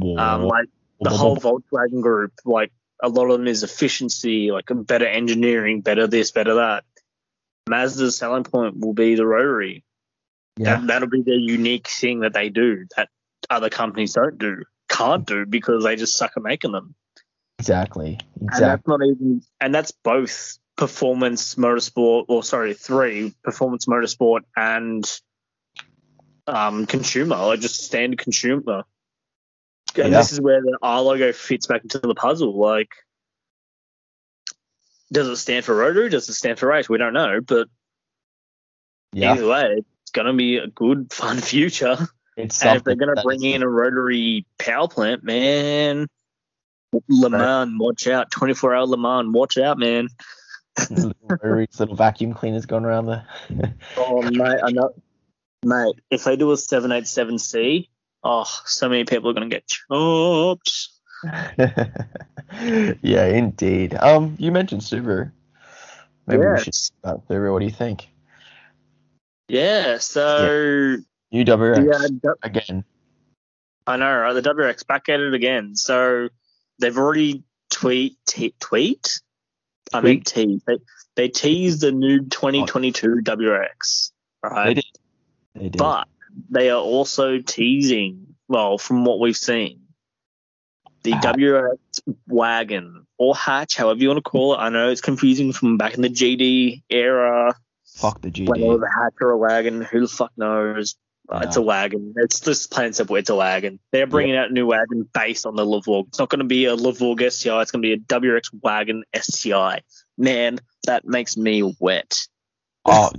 Um, 0.00 0.42
like 0.42 0.68
the 1.00 1.10
whole 1.10 1.36
Volkswagen 1.36 2.02
group, 2.02 2.32
like 2.44 2.72
a 3.02 3.08
lot 3.08 3.30
of 3.30 3.38
them 3.38 3.46
is 3.46 3.62
efficiency, 3.62 4.50
like 4.50 4.66
better 4.68 5.06
engineering, 5.06 5.80
better 5.80 6.06
this, 6.06 6.30
better 6.30 6.56
that. 6.56 6.84
Mazda's 7.68 8.18
selling 8.18 8.44
point 8.44 8.78
will 8.78 8.92
be 8.92 9.14
the 9.14 9.26
rotary. 9.26 9.84
Yeah. 10.56 10.76
That, 10.76 10.86
that'll 10.86 11.08
be 11.08 11.22
their 11.22 11.34
unique 11.34 11.88
thing 11.88 12.20
that 12.20 12.32
they 12.32 12.48
do 12.48 12.86
that 12.96 13.08
other 13.50 13.70
companies 13.70 14.12
don't 14.12 14.38
do, 14.38 14.62
can't 14.88 15.26
do 15.26 15.46
because 15.46 15.84
they 15.84 15.96
just 15.96 16.16
suck 16.16 16.32
at 16.36 16.42
making 16.42 16.72
them. 16.72 16.94
exactly, 17.58 18.18
And 18.40 18.64
that's 18.64 18.86
not 18.86 19.00
even, 19.04 19.42
and 19.60 19.74
that's 19.74 19.90
both 19.90 20.58
performance 20.76 21.56
motorsport, 21.56 22.26
or 22.28 22.42
sorry, 22.42 22.74
three 22.74 23.34
performance 23.42 23.86
motorsport 23.86 24.40
and 24.56 25.04
um, 26.46 26.86
consumer, 26.86 27.36
or 27.36 27.56
just 27.56 27.82
standard 27.82 28.18
consumer. 28.18 28.84
And 29.96 30.12
Yeah. 30.12 30.18
this 30.18 30.32
is 30.32 30.40
where 30.40 30.60
the 30.60 30.78
R 30.82 31.00
logo 31.00 31.32
fits 31.32 31.66
back 31.66 31.82
into 31.82 31.98
the 31.98 32.14
puzzle. 32.14 32.56
Like, 32.58 32.90
does 35.12 35.28
it 35.28 35.36
stand 35.36 35.64
for 35.64 35.74
rotary? 35.74 36.08
Does 36.08 36.28
it 36.28 36.34
stand 36.34 36.58
for 36.58 36.68
race? 36.68 36.88
We 36.88 36.98
don't 36.98 37.12
know, 37.12 37.40
but 37.40 37.68
Yeah, 39.12 39.34
either 39.34 39.46
way, 39.46 39.84
going 40.14 40.26
to 40.26 40.32
be 40.32 40.56
a 40.56 40.68
good, 40.68 41.08
fun 41.12 41.38
future. 41.38 41.98
it's 42.38 42.62
And 42.62 42.78
if 42.78 42.84
they're 42.84 42.96
going 42.96 43.14
to 43.14 43.22
bring 43.22 43.44
in 43.44 43.62
a 43.62 43.68
rotary 43.68 44.46
power 44.58 44.88
plant, 44.88 45.22
man, 45.22 46.06
Le 47.08 47.30
Mans, 47.30 47.74
watch 47.78 48.06
out. 48.06 48.30
24 48.30 48.74
hour 48.74 48.86
Le 48.86 48.96
Mans, 48.96 49.34
watch 49.34 49.58
out, 49.58 49.78
man. 49.78 50.08
little 50.90 51.14
little 51.78 51.94
vacuum 51.94 52.32
cleaners 52.32 52.66
going 52.66 52.84
around 52.84 53.06
the. 53.06 53.22
Oh, 53.96 54.22
mate, 54.22 54.60
I 54.62 54.70
know. 54.70 54.94
Mate, 55.64 55.96
if 56.10 56.24
they 56.24 56.36
do 56.36 56.50
a 56.52 56.56
787C, 56.56 57.88
oh, 58.22 58.44
so 58.64 58.88
many 58.88 59.04
people 59.04 59.30
are 59.30 59.32
going 59.34 59.48
to 59.48 59.54
get 59.54 59.66
chopped. 59.66 60.88
yeah, 63.02 63.26
indeed. 63.26 63.94
Um, 63.94 64.36
you 64.38 64.52
mentioned 64.52 64.82
Subaru. 64.82 65.32
Maybe 66.26 66.44
we 66.46 66.58
should 66.60 66.74
about 67.02 67.26
Subaru. 67.28 67.52
What 67.52 67.60
do 67.60 67.64
you 67.64 67.70
think? 67.70 68.08
Yeah, 69.48 69.98
so, 69.98 70.96
UWX 71.32 72.20
yeah, 72.22 72.30
again. 72.42 72.84
I 73.86 73.96
know, 73.96 74.16
right? 74.16 74.32
The 74.32 74.42
WRX 74.42 74.86
back 74.86 75.08
at 75.08 75.20
it 75.20 75.34
again. 75.34 75.76
So 75.76 76.28
they've 76.78 76.96
already 76.96 77.42
tweet, 77.70 78.16
te- 78.26 78.54
tweet? 78.58 79.20
I 79.92 80.00
mean, 80.00 80.22
tease. 80.22 80.62
They, 80.66 80.78
they 81.16 81.28
teased 81.28 81.82
the 81.82 81.92
new 81.92 82.20
2022 82.24 83.20
WRX, 83.22 84.10
right? 84.42 84.66
They 84.66 84.74
did. 84.74 84.84
They 85.54 85.68
did. 85.68 85.76
But 85.76 86.08
they 86.50 86.70
are 86.70 86.80
also 86.80 87.38
teasing, 87.40 88.34
well, 88.48 88.78
from 88.78 89.04
what 89.04 89.20
we've 89.20 89.36
seen, 89.36 89.80
the 91.02 91.12
Ah. 91.12 91.20
WRX 91.20 91.78
wagon 92.26 93.06
or 93.18 93.36
hatch, 93.36 93.76
however 93.76 94.00
you 94.00 94.08
want 94.08 94.18
to 94.18 94.22
call 94.22 94.54
it. 94.54 94.58
I 94.58 94.70
know 94.70 94.88
it's 94.88 95.02
confusing 95.02 95.52
from 95.52 95.76
back 95.76 95.94
in 95.94 96.02
the 96.02 96.08
GD 96.08 96.82
era, 96.88 97.54
Fuck 97.94 98.20
the 98.20 98.30
GD. 98.30 98.48
whether 98.48 98.84
a 98.84 98.92
hatch 98.92 99.14
or 99.20 99.30
a 99.30 99.36
wagon. 99.38 99.80
Who 99.82 100.00
the 100.00 100.08
fuck 100.08 100.32
knows? 100.36 100.96
Uh, 101.28 101.40
It's 101.44 101.56
a 101.56 101.62
wagon. 101.62 102.12
It's 102.16 102.40
just 102.40 102.70
plain 102.70 102.92
simple. 102.92 103.16
It's 103.16 103.30
a 103.30 103.34
wagon. 103.34 103.78
They're 103.92 104.06
bringing 104.06 104.36
out 104.36 104.50
a 104.50 104.52
new 104.52 104.66
wagon 104.66 105.08
based 105.14 105.46
on 105.46 105.56
the 105.56 105.64
Levorg. 105.64 106.08
It's 106.08 106.18
not 106.18 106.28
going 106.28 106.40
to 106.40 106.44
be 106.44 106.66
a 106.66 106.76
Levorg 106.76 107.20
STI. 107.32 107.62
It's 107.62 107.70
going 107.70 107.82
to 107.82 107.86
be 107.86 107.92
a 107.94 107.96
WRX 107.98 108.50
wagon 108.62 109.04
STI. 109.16 109.80
Man, 110.18 110.58
that 110.86 111.06
makes 111.06 111.36
me 111.36 111.74
wet. 111.80 112.14
Oh, 112.84 113.10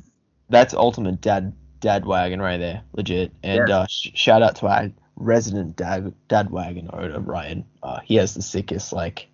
that's 0.49 0.73
ultimate 0.75 1.19
dad 1.21 1.53
dad 1.79 2.05
wagon 2.05 2.39
right 2.41 2.57
there, 2.57 2.83
legit. 2.93 3.31
And 3.41 3.69
uh, 3.69 3.87
sh- 3.87 4.11
shout 4.13 4.43
out 4.43 4.57
to 4.57 4.67
our 4.67 4.91
resident 5.15 5.75
dad 5.75 6.13
dad 6.27 6.51
wagon 6.51 6.89
owner 6.93 7.19
Ryan. 7.19 7.65
Uh, 7.81 7.99
he 8.03 8.15
has 8.15 8.33
the 8.35 8.41
sickest 8.43 8.93
like. 8.93 9.27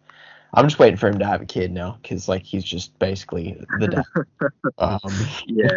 I'm 0.53 0.65
just 0.67 0.79
waiting 0.79 0.97
for 0.97 1.07
him 1.07 1.19
to 1.19 1.25
have 1.25 1.41
a 1.41 1.45
kid 1.45 1.71
now, 1.71 1.97
cause 2.07 2.27
like 2.27 2.43
he's 2.43 2.63
just 2.63 2.97
basically 2.99 3.63
the 3.79 3.87
dad. 3.87 4.51
um, 4.77 4.99
Yeah. 5.47 5.69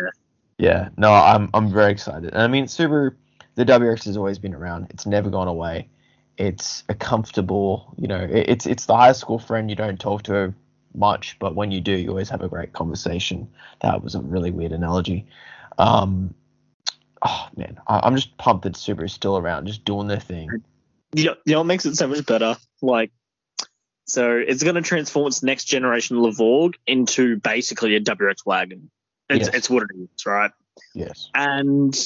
yeah, 0.59 0.89
no, 0.97 1.13
I'm 1.13 1.49
I'm 1.55 1.71
very 1.71 1.93
excited. 1.93 2.33
And 2.33 2.43
I 2.43 2.49
mean, 2.49 2.67
Subaru, 2.67 3.15
the 3.55 3.65
WRX 3.65 4.05
has 4.05 4.17
always 4.17 4.39
been 4.39 4.55
around. 4.55 4.89
It's 4.91 5.07
never 5.07 5.31
gone 5.31 5.49
away. 5.49 5.89
It's 6.37 6.83
a 6.89 6.95
comfortable, 6.95 7.95
you 7.97 8.09
know, 8.09 8.21
it, 8.21 8.49
it's 8.49 8.67
it's 8.67 8.87
the 8.87 8.97
high 8.97 9.13
school 9.13 9.39
friend 9.39 9.71
you 9.71 9.77
don't 9.77 10.01
talk 10.01 10.25
to 10.25 10.53
much, 10.95 11.37
but 11.39 11.55
when 11.55 11.71
you 11.71 11.81
do, 11.81 11.93
you 11.93 12.09
always 12.09 12.29
have 12.31 12.43
a 12.43 12.49
great 12.49 12.73
conversation. 12.73 13.49
That 13.83 14.03
was 14.03 14.15
a 14.15 14.21
really 14.21 14.51
weird 14.51 14.73
analogy. 14.73 15.27
Um, 15.79 16.35
oh 17.23 17.49
man, 17.57 17.79
I, 17.87 18.01
I'm 18.03 18.17
just 18.17 18.37
pumped 18.39 18.65
that 18.65 18.75
Subaru's 18.75 19.13
still 19.13 19.37
around, 19.37 19.67
just 19.67 19.85
doing 19.85 20.09
their 20.09 20.21
thing. 20.21 20.49
you 21.15 21.25
know, 21.27 21.35
you 21.45 21.53
know 21.53 21.61
what 21.61 21.67
makes 21.67 21.87
it 21.87 21.97
so 21.97 22.07
much 22.07 22.27
better? 22.27 22.57
Like, 22.83 23.11
so 24.07 24.37
it's 24.37 24.63
going 24.63 24.75
to 24.77 24.83
transform 24.83 25.27
its 25.29 25.43
next 25.43 25.65
generation 25.65 26.17
Levorg 26.19 26.75
into 26.87 27.37
basically 27.39 27.97
a 27.97 28.01
WRX 28.01 28.45
wagon. 28.47 28.91
It's, 29.31 29.47
Yes. 29.47 29.55
it's 29.55 29.71
what 29.71 29.85
it 29.85 29.91
is, 29.97 30.27
right? 30.27 30.51
Yes, 30.95 31.31
And 31.35 31.97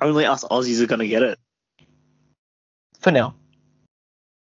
only 0.00 0.24
us 0.24 0.44
Aussies 0.44 0.80
are 0.82 0.86
going 0.86 0.98
to 1.00 1.08
get 1.08 1.22
it. 1.22 1.38
for 3.00 3.10
now. 3.10 3.34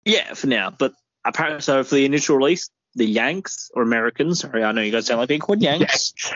Yeah, 0.05 0.33
for 0.33 0.47
now. 0.47 0.69
But 0.69 0.93
apparently, 1.25 1.61
so 1.61 1.83
for 1.83 1.95
the 1.95 2.05
initial 2.05 2.37
release, 2.37 2.69
the 2.95 3.05
Yanks 3.05 3.71
or 3.73 3.81
Americans, 3.81 4.39
sorry, 4.41 4.63
I 4.63 4.71
know 4.71 4.81
you 4.81 4.91
guys 4.91 5.07
sound 5.07 5.19
like 5.19 5.29
being 5.29 5.39
called 5.41 5.61
Yanks. 5.61 6.13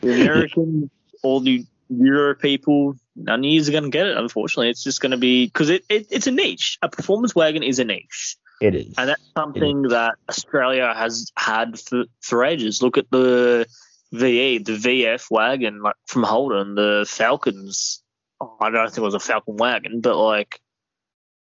The 0.00 0.12
Americans, 0.22 0.90
all 1.22 1.40
the 1.40 1.64
Euro 1.88 2.34
people, 2.34 2.94
none 3.16 3.38
of 3.40 3.44
you 3.46 3.62
are 3.62 3.70
going 3.70 3.84
to 3.84 3.88
get 3.90 4.06
it, 4.06 4.18
unfortunately. 4.18 4.68
It's 4.68 4.84
just 4.84 5.00
going 5.00 5.12
to 5.12 5.16
be 5.16 5.46
because 5.46 5.70
it, 5.70 5.82
it, 5.88 6.08
it's 6.10 6.26
a 6.26 6.30
niche. 6.30 6.76
A 6.82 6.90
performance 6.90 7.34
wagon 7.34 7.62
is 7.62 7.78
a 7.78 7.84
niche. 7.84 8.36
It 8.64 8.74
is. 8.74 8.94
And 8.96 9.10
that's 9.10 9.30
something 9.36 9.82
that 9.82 10.14
Australia 10.26 10.94
has 10.96 11.30
had 11.36 11.78
for, 11.78 12.04
for 12.22 12.44
ages. 12.44 12.82
Look 12.82 12.96
at 12.96 13.10
the 13.10 13.66
VE, 14.12 14.58
the 14.58 14.76
VF 14.78 15.30
wagon, 15.30 15.82
like 15.82 15.96
from 16.06 16.22
Holden, 16.22 16.74
the 16.74 17.04
Falcons. 17.06 18.02
Oh, 18.40 18.56
I 18.60 18.70
don't 18.70 18.86
think 18.86 18.98
it 18.98 19.02
was 19.02 19.12
a 19.12 19.20
Falcon 19.20 19.56
wagon, 19.58 20.00
but 20.00 20.16
like 20.16 20.62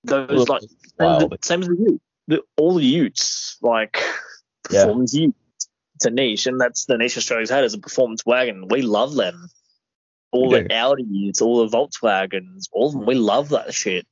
those, 0.05 0.29
Look, 0.29 0.47
like 0.49 0.61
wild. 0.97 1.33
as, 1.33 1.39
same 1.41 1.61
as 1.61 1.67
the 1.67 1.75
Ute, 1.75 2.01
the, 2.29 2.41
all 2.55 2.75
the 2.75 2.85
Utes, 2.85 3.57
like 3.61 3.97
Yeah. 4.71 4.83
performance 4.85 5.13
Ute. 5.13 5.35
It's 5.95 6.05
a 6.05 6.11
niche, 6.11 6.47
and 6.47 6.61
that's 6.61 6.85
the 6.85 6.97
niche 6.97 7.17
Australia's 7.17 7.49
had 7.49 7.65
as 7.65 7.73
a 7.73 7.79
performance 7.79 8.25
wagon. 8.25 8.69
We 8.69 8.81
love 8.81 9.15
them. 9.15 9.49
All 10.31 10.51
We 10.51 10.61
the. 10.61 10.69
Audis, 10.69 11.41
all 11.41 11.67
the 11.67 11.77
Volkswagens, 11.77 12.69
all 12.71 12.87
of 12.87 12.93
them. 12.93 13.05
We 13.05 13.15
love 13.15 13.49
that 13.49 13.73
shit. 13.73 14.07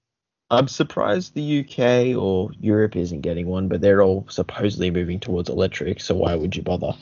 I'm 0.50 0.68
surprised 0.68 1.34
the 1.34 1.60
UK 1.60 2.18
or 2.18 2.52
Europe 2.60 2.96
isn't 2.96 3.22
getting 3.22 3.48
one, 3.48 3.68
but 3.68 3.82
they're 3.82 4.02
all 4.02 4.26
supposedly 4.30 4.90
moving 4.92 5.20
towards 5.20 5.50
electric. 5.50 6.00
So 6.00 6.16
why 6.16 6.36
would 6.36 6.56
you 6.56 6.62
bother? 6.64 6.94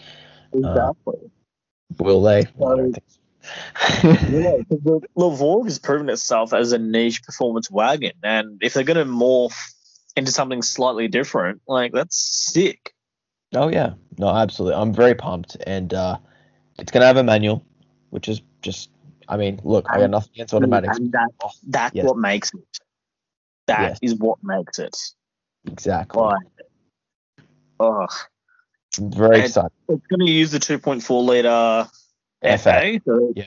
Exactly. 0.53 1.29
Will 1.99 2.21
they? 2.21 2.39
I 2.39 2.47
Well, 2.55 2.77
don't 2.77 2.93
think 2.93 3.03
so. 3.07 3.19
Yeah, 4.03 4.57
the 4.69 5.01
Levorg 5.15 5.65
has 5.65 5.77
proven 5.77 6.09
itself 6.09 6.53
as 6.53 6.71
a 6.71 6.79
niche 6.79 7.21
performance 7.21 7.69
wagon, 7.69 8.13
and 8.23 8.57
if 8.63 8.73
they're 8.73 8.83
going 8.83 8.97
to 8.97 9.05
morph 9.05 9.55
into 10.15 10.31
something 10.31 10.63
slightly 10.63 11.07
different, 11.07 11.61
like 11.67 11.91
that's 11.91 12.17
sick. 12.17 12.93
oh 13.53 13.67
yeah, 13.67 13.93
no, 14.17 14.29
absolutely. 14.29 14.79
I'm 14.81 14.93
very 14.93 15.13
pumped, 15.13 15.57
and 15.67 15.93
uh, 15.93 16.17
it's 16.79 16.91
gonna 16.91 17.05
have 17.05 17.17
a 17.17 17.23
manual, 17.23 17.63
which 18.09 18.27
is 18.27 18.41
just. 18.63 18.89
I 19.27 19.37
mean, 19.37 19.59
look, 19.63 19.87
I 19.89 19.99
got 19.99 20.09
nothing 20.11 20.31
against 20.35 20.53
automatics. 20.53 20.97
And 20.97 21.11
that, 21.11 21.29
that's 21.67 21.95
Yes. 21.95 22.05
what 22.05 22.17
makes 22.17 22.53
it. 22.53 22.59
That 23.67 23.99
is 24.01 24.11
Yes. 24.11 24.19
what 24.19 24.39
makes 24.43 24.79
it. 24.79 24.95
Exactly. 25.67 26.21
Like, 26.21 26.37
oh, 27.79 28.07
very 28.99 29.35
And- 29.37 29.45
excited. 29.45 29.71
it's 29.89 30.07
going 30.07 30.25
to 30.25 30.31
use 30.31 30.51
the 30.51 30.59
2.4 30.59 31.21
liter 31.25 31.89
FA. 32.41 32.57
FA, 32.57 33.01
so- 33.05 33.33
Yeah. 33.35 33.43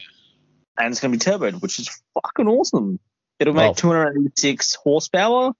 and 0.78 0.90
it's 0.92 1.00
going 1.00 1.16
to 1.16 1.18
be 1.18 1.24
turboed, 1.30 1.60
which 1.62 1.78
is 1.78 1.88
fucking 2.14 2.48
awesome. 2.48 2.98
It'll 3.38 3.54
Well- 3.54 3.68
make 3.68 3.76
286 3.76 4.74
horsepower. 4.74 5.52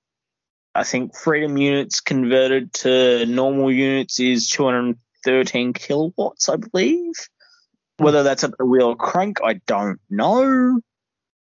I 0.75 0.85
think 0.85 1.17
Freedom 1.17 1.57
units 1.57 2.01
converted 2.01 2.73
to 2.75 3.25
normal 3.27 3.73
units 3.73 4.21
is 4.21 4.49
213 4.51 5.73
kilowatts, 5.73 6.49
I 6.49 6.57
believe. 6.57 7.13
Whether 7.97 8.23
that's 8.23 8.45
at 8.45 8.57
the 8.59 8.65
wheel 8.65 8.95
crank, 8.95 9.39
I 9.43 9.55
don't 9.67 10.01
know. 10.09 10.81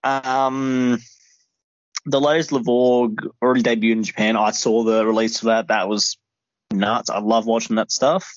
Um, 0.03 0.99
the 2.07 2.21
latest 2.21 2.51
Levorg 2.51 3.17
already 3.43 3.63
debuted 3.63 3.93
in 3.93 4.05
Japan. 4.05 4.37
I 4.37 4.51
saw 4.51 4.83
the 4.85 5.07
release 5.07 5.39
of 5.43 5.47
that. 5.47 5.69
That 5.69 5.89
was 5.89 6.19
nuts. 6.73 7.11
I 7.11 7.19
love 7.21 7.47
watching 7.47 7.77
that 7.77 7.91
stuff. 7.91 8.31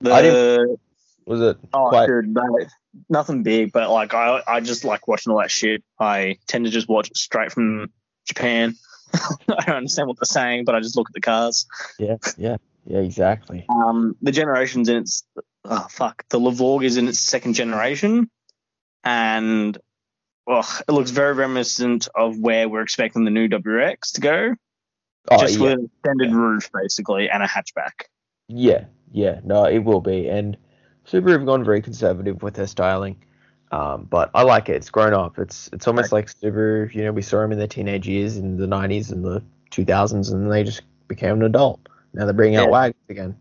The, 0.00 0.12
I 0.12 0.22
didn't- 0.22 0.80
Was 1.26 1.40
it 1.40 1.58
Oh, 1.72 1.88
quite? 1.90 2.06
dude, 2.06 2.34
mate. 2.34 2.68
nothing 3.08 3.42
big, 3.42 3.72
but 3.72 3.90
like 3.90 4.12
I, 4.14 4.42
I 4.46 4.60
just 4.60 4.84
like 4.84 5.06
watching 5.06 5.32
all 5.32 5.38
that 5.40 5.50
shit. 5.50 5.82
I 5.98 6.38
tend 6.46 6.64
to 6.64 6.70
just 6.70 6.88
watch 6.88 7.10
it 7.10 7.16
straight 7.16 7.52
from 7.52 7.90
Japan. 8.26 8.74
I 9.14 9.64
don't 9.66 9.76
understand 9.76 10.08
what 10.08 10.18
they're 10.18 10.24
saying, 10.26 10.64
but 10.64 10.74
I 10.74 10.80
just 10.80 10.96
look 10.96 11.08
at 11.08 11.14
the 11.14 11.20
cars. 11.20 11.66
Yeah, 11.98 12.16
yeah, 12.36 12.56
yeah, 12.86 12.98
exactly. 12.98 13.64
Um, 13.68 14.16
the 14.22 14.32
generation's 14.32 14.88
in 14.88 14.96
its 15.02 15.24
oh 15.64 15.86
fuck, 15.90 16.24
the 16.30 16.40
Levorg 16.40 16.84
is 16.84 16.96
in 16.96 17.06
its 17.08 17.20
second 17.20 17.52
generation, 17.54 18.30
and 19.04 19.76
well, 20.46 20.66
it 20.88 20.92
looks 20.92 21.10
very 21.10 21.34
reminiscent 21.34 22.08
of 22.14 22.38
where 22.38 22.68
we're 22.68 22.82
expecting 22.82 23.24
the 23.24 23.30
new 23.30 23.48
WRX 23.48 24.12
to 24.14 24.20
go, 24.20 24.54
Oh, 25.30 25.38
just 25.38 25.56
yeah. 25.56 25.62
with 25.62 25.72
an 25.72 25.84
extended 25.94 26.30
Yeah. 26.30 26.36
roof 26.36 26.70
basically 26.72 27.30
and 27.30 27.42
a 27.42 27.46
hatchback. 27.46 28.06
Yeah, 28.48 28.84
yeah, 29.12 29.40
no, 29.44 29.64
it 29.64 29.80
will 29.80 30.00
be. 30.00 30.28
And 30.28 30.56
Subaru 31.06 31.32
have 31.32 31.46
gone 31.46 31.64
very 31.64 31.80
conservative 31.80 32.42
with 32.42 32.54
their 32.54 32.66
styling, 32.66 33.16
um, 33.70 34.06
but 34.10 34.30
I 34.34 34.42
like 34.42 34.68
it. 34.68 34.76
It's 34.76 34.90
grown 34.90 35.14
up. 35.14 35.38
It's 35.38 35.70
it's 35.72 35.86
almost 35.86 36.12
like 36.12 36.26
Subaru. 36.26 36.92
You 36.94 37.04
know, 37.04 37.12
we 37.12 37.22
saw 37.22 37.40
them 37.40 37.52
in 37.52 37.58
their 37.58 37.68
teenage 37.68 38.08
years 38.08 38.36
in 38.36 38.56
the 38.56 38.66
'90s 38.66 39.10
and 39.12 39.24
the 39.24 39.42
2000s, 39.70 40.32
and 40.32 40.50
they 40.50 40.64
just 40.64 40.82
became 41.08 41.36
an 41.36 41.42
adult. 41.42 41.88
Now 42.14 42.24
they're 42.24 42.34
bringing 42.34 42.56
out 42.56 42.70
wagons 42.70 43.02
again. 43.08 43.36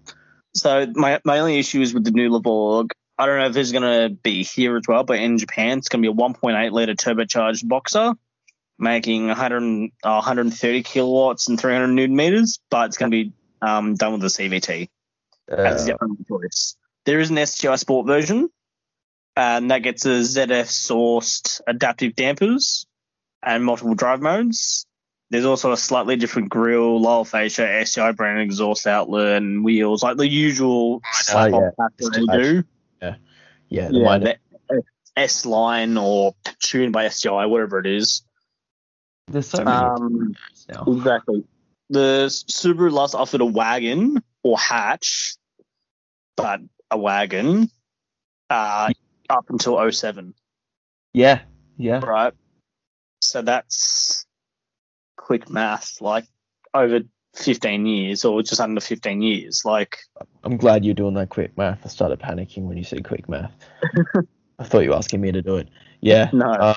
So 0.53 0.87
my 0.95 1.19
my 1.25 1.39
only 1.39 1.59
issue 1.59 1.81
is 1.81 1.93
with 1.93 2.03
the 2.03 2.11
new 2.11 2.29
Levorg. 2.29 2.91
I 3.21 3.27
don't 3.27 3.37
know 3.37 3.45
if 3.45 3.55
it's 3.55 3.71
gonna 3.71 4.09
be 4.09 4.41
here 4.41 4.75
as 4.77 4.87
well, 4.87 5.03
but 5.03 5.19
in 5.19 5.37
Japan 5.37 5.77
it's 5.77 5.89
gonna 5.89 6.01
be 6.01 6.07
a 6.07 6.11
1.8 6.11 6.71
liter 6.71 6.95
turbocharged 6.95 7.67
boxer, 7.67 8.15
making 8.79 9.27
100 9.27 9.91
uh, 10.03 10.13
130 10.13 10.81
kilowatts 10.81 11.47
and 11.47 11.59
300 11.59 11.89
newton 11.89 12.15
meters. 12.15 12.57
But 12.71 12.87
it's 12.87 12.97
gonna 12.97 13.11
be 13.11 13.33
um, 13.61 13.93
done 13.93 14.13
with 14.13 14.23
a 14.23 14.25
CVT. 14.25 14.89
That's 15.47 15.83
Uh, 15.83 15.85
the 15.85 15.97
only 16.01 16.17
choice. 16.27 16.75
There 17.05 17.19
is 17.19 17.29
an 17.29 17.45
STI 17.45 17.75
Sport 17.75 18.07
version, 18.07 18.49
and 19.35 19.69
that 19.69 19.83
gets 19.83 20.03
a 20.07 20.23
ZF 20.23 20.65
sourced 20.65 21.61
adaptive 21.67 22.15
dampers 22.15 22.87
and 23.43 23.63
multiple 23.63 23.93
drive 23.93 24.21
modes. 24.21 24.87
There's 25.29 25.45
also 25.45 25.71
a 25.73 25.77
slightly 25.77 26.15
different 26.15 26.49
grille, 26.49 26.99
lower 26.99 27.23
fascia, 27.23 27.85
STI 27.85 28.13
brand 28.13 28.41
exhaust 28.41 28.87
outlet, 28.87 29.37
and 29.37 29.63
wheels, 29.63 30.01
like 30.01 30.17
the 30.17 30.27
usual 30.27 31.03
slap 31.13 31.51
yeah. 31.51 31.87
they 31.99 32.25
do. 32.25 32.63
Yeah, 33.71 33.87
the 33.87 33.99
Yeah, 33.99 34.05
minor- 34.05 34.35
the 34.69 34.83
S 35.15 35.45
line 35.45 35.97
or 35.97 36.35
tuned 36.59 36.93
by 36.93 37.07
STI, 37.07 37.45
whatever 37.47 37.79
it 37.79 37.85
is. 37.87 38.21
there's 39.27 39.47
so 39.47 39.63
many 39.63 39.77
Um, 39.77 40.35
now. 40.69 40.83
Exactly. 40.87 41.43
The 41.89 42.27
Subaru 42.29 42.91
last 42.91 43.15
offered 43.15 43.41
a 43.41 43.45
wagon 43.45 44.21
or 44.43 44.57
hatch, 44.59 45.35
but 46.35 46.59
a 46.89 46.97
wagon 46.97 47.69
uh, 48.49 48.91
up 49.29 49.49
until 49.49 49.77
07, 49.91 50.33
Yeah, 51.13 51.41
yeah. 51.77 51.99
right? 52.03 52.33
So 53.21 53.41
that's 53.41 54.25
quick 55.17 55.49
math, 55.49 56.01
like 56.01 56.25
over 56.73 57.01
15 57.35 57.85
years 57.85 58.25
or 58.25 58.41
just 58.43 58.59
under 58.59 58.81
15 58.81 59.21
years. 59.21 59.63
Like, 59.65 59.99
I'm 60.43 60.57
glad 60.57 60.83
you're 60.85 60.93
doing 60.93 61.13
that 61.15 61.29
quick 61.29 61.57
math. 61.57 61.79
I 61.85 61.89
started 61.89 62.19
panicking 62.19 62.63
when 62.63 62.77
you 62.77 62.83
said 62.83 63.03
quick 63.05 63.29
math. 63.29 63.53
I 64.59 64.63
thought 64.63 64.79
you 64.79 64.89
were 64.89 64.95
asking 64.95 65.21
me 65.21 65.31
to 65.31 65.41
do 65.41 65.57
it. 65.57 65.69
Yeah. 66.01 66.29
no. 66.33 66.45
Uh, 66.51 66.75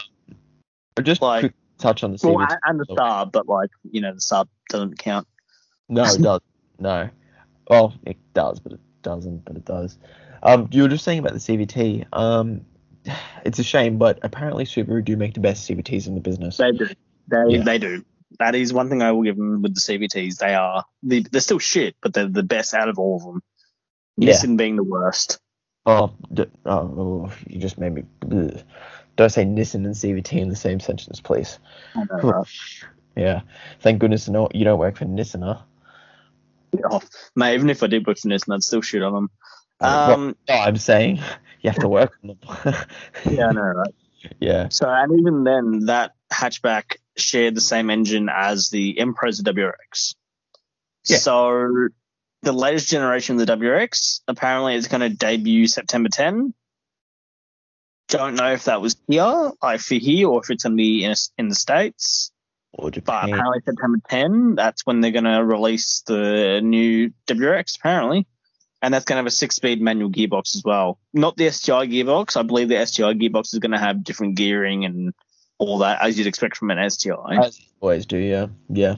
just 1.03 1.23
Like- 1.23 1.53
touch 1.79 2.05
on 2.05 2.13
the 2.13 2.19
well, 2.23 2.47
and- 2.65 2.81
the 2.81 2.87
sub, 2.97 3.33
but 3.33 3.49
like, 3.49 3.71
you 3.91 4.01
know, 4.01 4.15
the 4.15 4.21
sub 4.21 4.49
doesn't 4.69 4.99
count. 4.99 5.27
No, 5.89 6.05
it 6.05 6.23
does. 6.23 6.41
No. 6.81 7.09
Well, 7.71 7.95
it 8.05 8.17
does, 8.35 8.59
but 8.59 8.73
it 8.73 8.81
doesn't. 9.03 9.45
But 9.45 9.57
it 9.57 9.65
does. 9.65 9.97
Um, 10.43 10.69
you 10.73 10.83
were 10.83 10.89
just 10.89 11.05
saying 11.05 11.21
about 11.21 11.33
the 11.35 11.39
CVT. 11.39 12.05
Um, 12.13 12.63
it's 13.45 13.59
a 13.61 13.63
shame, 13.65 13.97
but 13.97 14.19
apparently 14.23 14.65
Subaru 14.65 15.05
do 15.05 15.17
make 15.17 15.35
the 15.35 15.41
best 15.41 15.69
CVTs 15.71 16.09
in 16.09 16.15
the 16.17 16.21
business. 16.21 16.57
They 16.57 16.73
do. 16.73 16.89
They, 17.29 17.45
Yeah. 17.49 17.63
they 17.63 17.79
do. 17.79 18.05
That 18.39 18.55
is 18.55 18.73
one 18.73 18.89
thing 18.89 19.03
I 19.03 19.13
will 19.13 19.23
give 19.23 19.37
them 19.37 19.63
with 19.63 19.75
the 19.75 19.81
CVTs. 19.81 20.39
They 20.39 20.55
are 20.55 20.85
they, 21.03 21.21
they're 21.21 21.41
still 21.41 21.59
shit, 21.59 21.97
but 22.03 22.13
they're 22.15 22.29
the 22.29 22.43
best 22.43 22.75
out 22.75 22.89
of 22.89 22.99
all 22.99 23.17
of 23.17 23.23
them. 23.23 23.43
Yeah. 24.17 24.33
Nissan 24.33 24.57
being 24.57 24.77
the 24.77 24.85
worst. 24.85 25.39
Oh, 25.87 26.13
d- 26.33 26.47
oh, 26.65 27.29
oh, 27.29 27.33
you 27.47 27.61
just 27.61 27.79
made 27.79 27.95
me. 27.95 28.05
Ugh. 28.31 28.63
Don't 29.17 29.31
say 29.31 29.45
Nissan 29.45 29.85
and 29.85 29.95
CVT 29.95 30.33
in 30.41 30.49
the 30.49 30.57
same 30.57 30.81
sentence, 30.81 31.21
please. 31.21 31.59
I 31.95 32.01
know, 32.05 32.29
right? 32.29 32.47
Yeah. 33.17 33.43
Thank 33.81 34.01
goodness 34.01 34.29
no, 34.29 34.49
you 34.53 34.65
don't 34.65 34.81
work 34.81 34.97
for 34.97 35.05
Nissan, 35.05 35.45
huh? 35.45 35.63
Oh, 36.91 37.01
mate, 37.37 37.55
even 37.55 37.71
if 37.71 37.81
I 37.85 37.87
did 37.87 38.05
work 38.07 38.19
for 38.19 38.27
Nissan, 38.27 38.53
I'd 38.53 38.65
still 38.65 38.83
shoot 38.83 39.05
on 39.05 39.13
them. 39.15 39.31
Uh, 39.81 40.15
Um, 40.15 40.37
no, 40.49 40.55
I'm 40.57 40.77
saying 40.77 41.17
you 41.61 41.71
have 41.71 41.79
to 41.79 41.89
work 41.89 42.19
on 42.25 42.31
them. 42.31 42.39
yeah, 43.31 43.47
I 43.47 43.53
know, 43.53 43.61
right? 43.61 43.95
yeah. 44.41 44.69
So, 44.69 44.89
and 44.89 45.17
even 45.21 45.45
then, 45.45 45.87
that 45.87 46.13
hatchback 46.33 46.97
shared 47.17 47.55
the 47.55 47.61
same 47.61 47.91
engine 47.91 48.29
as 48.29 48.71
the 48.71 48.97
Impreza 48.97 49.43
WRX. 49.43 50.15
Yeah. 51.07 51.19
So, 51.19 51.89
the 52.43 52.53
latest 52.53 52.89
generation 52.89 53.41
of 53.41 53.47
the 53.47 53.57
WRX 53.57 54.21
apparently 54.29 54.75
is 54.75 54.89
going 54.89 55.01
to 55.01 55.09
debut 55.09 55.67
September 55.67 56.09
10. 56.11 56.55
Don't 58.09 58.35
know 58.35 58.53
if 58.53 58.65
that 58.65 58.81
was 58.81 58.97
here, 59.09 59.53
like 59.63 59.81
for 59.81 59.95
here, 59.95 60.29
or 60.29 60.43
if 60.43 60.51
it's 60.51 60.63
going 60.63 60.75
to 60.75 60.77
be 60.77 61.05
in, 61.05 61.15
in 61.39 61.49
the 61.49 61.55
States. 61.55 62.31
Or 62.73 62.91
But 62.91 63.25
apparently 63.25 63.61
September 63.65 63.99
10, 64.09 64.57
that's 64.57 64.85
when 64.85 65.01
they're 65.01 65.13
going 65.13 65.25
to 65.25 65.45
release 65.45 66.03
the 66.07 66.61
new 66.63 67.13
WRX, 67.27 67.79
apparently. 67.79 68.27
And 68.83 68.93
that's 68.93 69.07
going 69.07 69.15
to 69.15 69.21
have 69.21 69.27
a 69.27 69.31
six-speed 69.31 69.81
manual 69.81 70.11
gearbox 70.11 70.55
as 70.57 70.63
well. 70.63 70.99
Not 71.15 71.37
the 71.37 71.51
STI 71.51 71.87
gearbox. 71.87 72.37
I 72.37 72.43
believe 72.43 72.69
the 72.69 72.85
STI 72.85 73.15
gearbox 73.15 73.55
is 73.55 73.61
going 73.61 73.73
to 73.73 73.79
have 73.79 74.05
different 74.05 74.35
gearing 74.35 74.85
and 74.85 75.15
all 75.59 75.79
that, 75.79 76.03
as 76.03 76.19
you'd 76.19 76.27
expect 76.27 76.57
from 76.57 76.71
an 76.71 76.91
STI. 76.91 77.45
As 77.45 77.61
always 77.81 78.07
do, 78.07 78.19
yeah. 78.19 78.47
Yeah. 78.69 78.97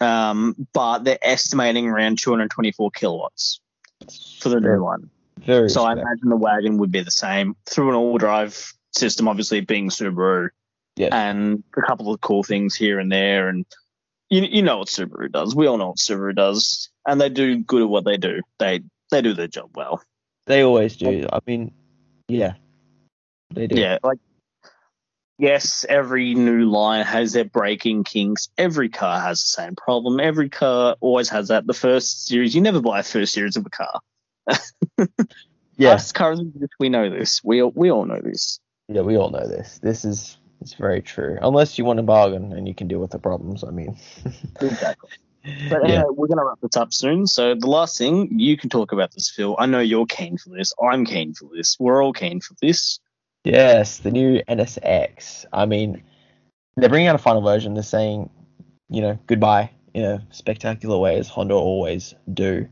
Um, 0.00 0.66
but 0.72 1.04
they're 1.04 1.18
estimating 1.22 1.88
around 1.88 2.18
224 2.18 2.90
kilowatts 2.90 3.60
for 4.40 4.48
the 4.48 4.60
Very- 4.60 4.76
new 4.76 4.84
one. 4.84 5.10
Very 5.40 5.68
So 5.68 5.84
I 5.84 5.92
imagine 5.92 6.28
the 6.28 6.36
wagon 6.36 6.78
would 6.78 6.90
be 6.90 7.02
the 7.02 7.10
same 7.10 7.56
through 7.66 7.90
an 7.90 7.94
all-drive 7.94 8.72
system, 8.92 9.28
obviously 9.28 9.60
being 9.60 9.90
Subaru. 9.90 10.48
Yeah. 10.96 11.08
And 11.12 11.62
a 11.76 11.82
couple 11.82 12.12
of 12.12 12.20
cool 12.22 12.42
things 12.42 12.74
here 12.74 12.98
and 12.98 13.12
there, 13.12 13.48
and 13.50 13.66
you 14.30 14.40
you 14.42 14.62
know 14.62 14.78
what 14.78 14.88
Subaru 14.88 15.30
does. 15.30 15.54
We 15.54 15.66
all 15.66 15.76
know 15.76 15.88
what 15.88 15.98
Subaru 15.98 16.34
does, 16.34 16.88
and 17.06 17.20
they 17.20 17.28
do 17.28 17.58
good 17.58 17.82
at 17.82 17.88
what 17.88 18.06
they 18.06 18.16
do. 18.16 18.40
They 18.58 18.80
they 19.10 19.20
do 19.20 19.34
their 19.34 19.46
job 19.46 19.70
well. 19.74 20.02
They 20.46 20.62
always 20.62 20.96
do. 20.96 21.26
I 21.30 21.40
mean, 21.46 21.74
yeah. 22.28 22.54
They 23.52 23.66
do. 23.66 23.78
Yeah, 23.78 23.98
like 24.02 24.18
yes, 25.38 25.84
every 25.88 26.34
new 26.34 26.68
line 26.70 27.04
has 27.04 27.32
their 27.32 27.44
braking 27.44 28.04
kinks. 28.04 28.48
Every 28.58 28.88
car 28.88 29.20
has 29.20 29.42
the 29.42 29.48
same 29.48 29.74
problem. 29.76 30.20
Every 30.20 30.48
car 30.48 30.96
always 31.00 31.28
has 31.30 31.48
that. 31.48 31.66
The 31.66 31.74
first 31.74 32.26
series, 32.26 32.54
you 32.54 32.60
never 32.60 32.80
buy 32.80 33.00
a 33.00 33.02
first 33.02 33.32
series 33.32 33.56
of 33.56 33.66
a 33.66 33.70
car. 33.70 34.00
Yeah. 35.78 35.90
Us 35.90 36.10
car 36.12 36.32
enthusiasts, 36.32 36.74
we 36.80 36.88
know 36.88 37.10
this. 37.10 37.44
We 37.44 37.62
all, 37.62 37.70
we 37.74 37.90
all 37.90 38.06
know 38.06 38.18
this. 38.18 38.60
Yeah, 38.88 39.02
we 39.02 39.18
all 39.18 39.30
know 39.30 39.46
this. 39.46 39.78
This 39.80 40.04
is 40.06 40.38
it's 40.62 40.72
very 40.72 41.02
true. 41.02 41.38
Unless 41.42 41.76
you 41.76 41.84
want 41.84 41.98
a 41.98 42.02
bargain 42.02 42.52
and 42.54 42.66
you 42.66 42.74
can 42.74 42.88
deal 42.88 42.98
with 42.98 43.10
the 43.10 43.18
problems. 43.18 43.62
I 43.62 43.70
mean, 43.70 43.98
Exactly. 44.60 45.10
But 45.68 45.82
Yeah. 45.82 45.96
anyway, 45.96 46.04
we're 46.10 46.28
going 46.28 46.38
to 46.38 46.44
wrap 46.44 46.58
this 46.62 46.76
up 46.76 46.94
soon. 46.94 47.26
So 47.26 47.54
the 47.54 47.66
last 47.68 47.98
thing 47.98 48.40
you 48.40 48.56
can 48.56 48.70
talk 48.70 48.92
about 48.92 49.12
this, 49.12 49.30
Phil. 49.30 49.54
I 49.58 49.66
know 49.66 49.80
you're 49.80 50.06
keen 50.06 50.38
for 50.38 50.48
this. 50.48 50.72
I'm 50.82 51.04
keen 51.04 51.34
for 51.34 51.48
this. 51.54 51.76
We're 51.78 52.02
all 52.02 52.14
keen 52.14 52.40
for 52.40 52.54
this. 52.62 52.98
Yes, 53.46 53.98
the 53.98 54.10
new 54.10 54.42
NSX. 54.48 55.46
I 55.52 55.66
mean, 55.66 56.02
they're 56.76 56.88
bringing 56.88 57.08
out 57.08 57.14
a 57.14 57.18
final 57.18 57.42
version. 57.42 57.74
They're 57.74 57.82
saying, 57.82 58.28
you 58.88 59.00
know, 59.00 59.18
goodbye 59.26 59.70
in 59.94 60.04
a 60.04 60.26
spectacular 60.30 60.98
way, 60.98 61.18
as 61.18 61.28
Honda 61.28 61.54
always 61.54 62.14
do. 62.34 62.68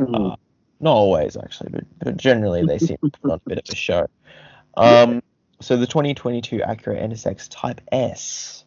Uh, 0.00 0.36
not 0.80 0.94
always, 0.94 1.36
actually, 1.36 1.70
but, 1.70 1.84
but 2.02 2.16
generally 2.16 2.64
they 2.64 2.78
seem 2.78 2.96
to 2.96 3.10
put 3.20 3.30
on 3.30 3.40
a 3.44 3.48
bit 3.48 3.58
of 3.58 3.64
a 3.72 3.76
show. 3.76 4.06
Um, 4.76 5.22
so 5.60 5.76
the 5.76 5.86
2022 5.86 6.58
Acura 6.58 7.00
NSX 7.00 7.48
Type 7.50 7.80
S 7.92 8.64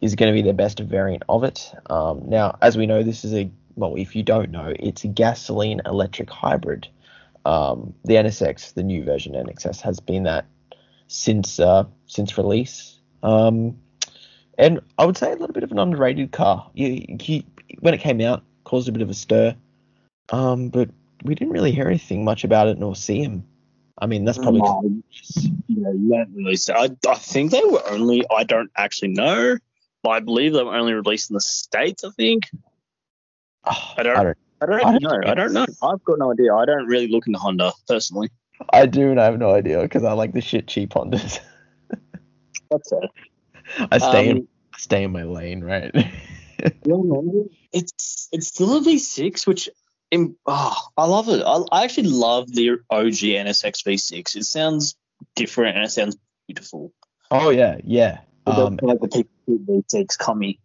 is 0.00 0.14
going 0.14 0.32
to 0.32 0.34
be 0.34 0.46
the 0.46 0.54
best 0.54 0.78
variant 0.78 1.24
of 1.28 1.42
it. 1.42 1.72
Um, 1.90 2.22
now, 2.28 2.56
as 2.60 2.76
we 2.76 2.86
know, 2.86 3.02
this 3.02 3.24
is 3.24 3.34
a 3.34 3.50
well, 3.74 3.94
if 3.96 4.16
you 4.16 4.24
don't 4.24 4.50
know, 4.50 4.74
it's 4.78 5.04
a 5.04 5.08
gasoline 5.08 5.80
electric 5.86 6.28
hybrid. 6.30 6.88
Um, 7.44 7.94
the 8.04 8.14
NSX, 8.14 8.74
the 8.74 8.82
new 8.82 9.04
version 9.04 9.34
NXS, 9.34 9.80
has 9.80 10.00
been 10.00 10.24
that 10.24 10.46
since 11.08 11.58
uh, 11.58 11.84
since 12.06 12.38
release. 12.38 12.98
Um, 13.22 13.78
and 14.56 14.80
I 14.98 15.04
would 15.04 15.16
say 15.16 15.28
a 15.32 15.36
little 15.36 15.52
bit 15.52 15.62
of 15.64 15.72
an 15.72 15.78
underrated 15.78 16.32
car. 16.32 16.70
You, 16.74 17.04
you, 17.20 17.42
when 17.80 17.94
it 17.94 17.98
came 17.98 18.20
out, 18.20 18.44
caused 18.64 18.88
a 18.88 18.92
bit 18.92 19.02
of 19.02 19.10
a 19.10 19.14
stir. 19.14 19.56
Um, 20.30 20.68
but 20.68 20.90
we 21.24 21.34
didn't 21.34 21.52
really 21.52 21.72
hear 21.72 21.86
anything 21.88 22.24
much 22.24 22.44
about 22.44 22.68
it 22.68 22.78
nor 22.78 22.94
see 22.94 23.22
him. 23.22 23.44
I 24.00 24.06
mean, 24.06 24.24
that's 24.24 24.38
probably 24.38 24.60
No, 24.60 25.02
yeah, 25.66 25.90
you 25.90 26.08
don't 26.10 26.30
really 26.34 26.56
say. 26.56 26.72
I, 26.72 26.88
I 27.08 27.14
think 27.16 27.50
they 27.50 27.64
were 27.64 27.82
only, 27.88 28.24
I 28.30 28.44
don't 28.44 28.70
actually 28.76 29.08
know, 29.08 29.56
but 30.02 30.10
I 30.10 30.20
believe 30.20 30.52
they 30.52 30.62
were 30.62 30.76
only 30.76 30.92
released 30.92 31.30
in 31.30 31.34
the 31.34 31.40
States, 31.40 32.04
I 32.04 32.10
think. 32.10 32.44
Oh, 33.64 33.94
I 33.96 34.02
don't- 34.02 34.16
I 34.16 34.22
don't. 34.22 34.38
I 34.60 34.66
don't, 34.66 34.82
I 34.84 34.98
don't 34.98 35.02
know. 35.02 35.10
think 35.10 35.26
I 35.26 35.34
don't 35.34 35.52
know. 35.52 35.66
I've 35.82 36.02
got 36.04 36.18
no 36.18 36.32
idea. 36.32 36.52
I 36.54 36.64
don't 36.64 36.86
really 36.86 37.06
look 37.06 37.28
into 37.28 37.38
Honda 37.38 37.72
personally. 37.86 38.28
I 38.72 38.86
do, 38.86 39.10
and 39.10 39.20
I 39.20 39.24
have 39.24 39.38
no 39.38 39.54
idea 39.54 39.80
because 39.82 40.04
I 40.04 40.12
like 40.12 40.32
the 40.32 40.40
shit 40.40 40.66
cheap 40.66 40.90
Hondas. 40.90 41.40
That's 42.70 42.92
it. 42.92 43.10
I 43.90 43.98
stay 43.98 44.28
in 44.30 44.36
Um, 44.38 44.48
stay 44.76 45.04
in 45.04 45.12
my 45.12 45.24
lane, 45.24 45.62
right? 45.62 45.94
It's 47.72 48.28
it's 48.32 48.48
still 48.48 48.76
a 48.78 48.80
V6, 48.80 49.46
which 49.46 49.68
im- 50.10 50.36
oh, 50.46 50.76
I 50.96 51.06
love 51.06 51.28
it. 51.28 51.42
I, 51.44 51.62
I 51.70 51.84
actually 51.84 52.08
love 52.08 52.52
the 52.52 52.70
OG 52.90 53.12
NSX 53.14 53.84
V6. 53.84 54.36
It 54.36 54.44
sounds 54.44 54.96
different 55.36 55.76
and 55.76 55.84
it 55.86 55.90
sounds 55.90 56.16
beautiful. 56.46 56.92
oh 57.30 57.50
yeah, 57.50 57.76
yeah. 57.84 58.20
Um, 58.46 58.78
like 58.82 59.00
the 59.00 59.08
people 59.08 59.82
V6 59.92 60.18
Commie. 60.18 60.60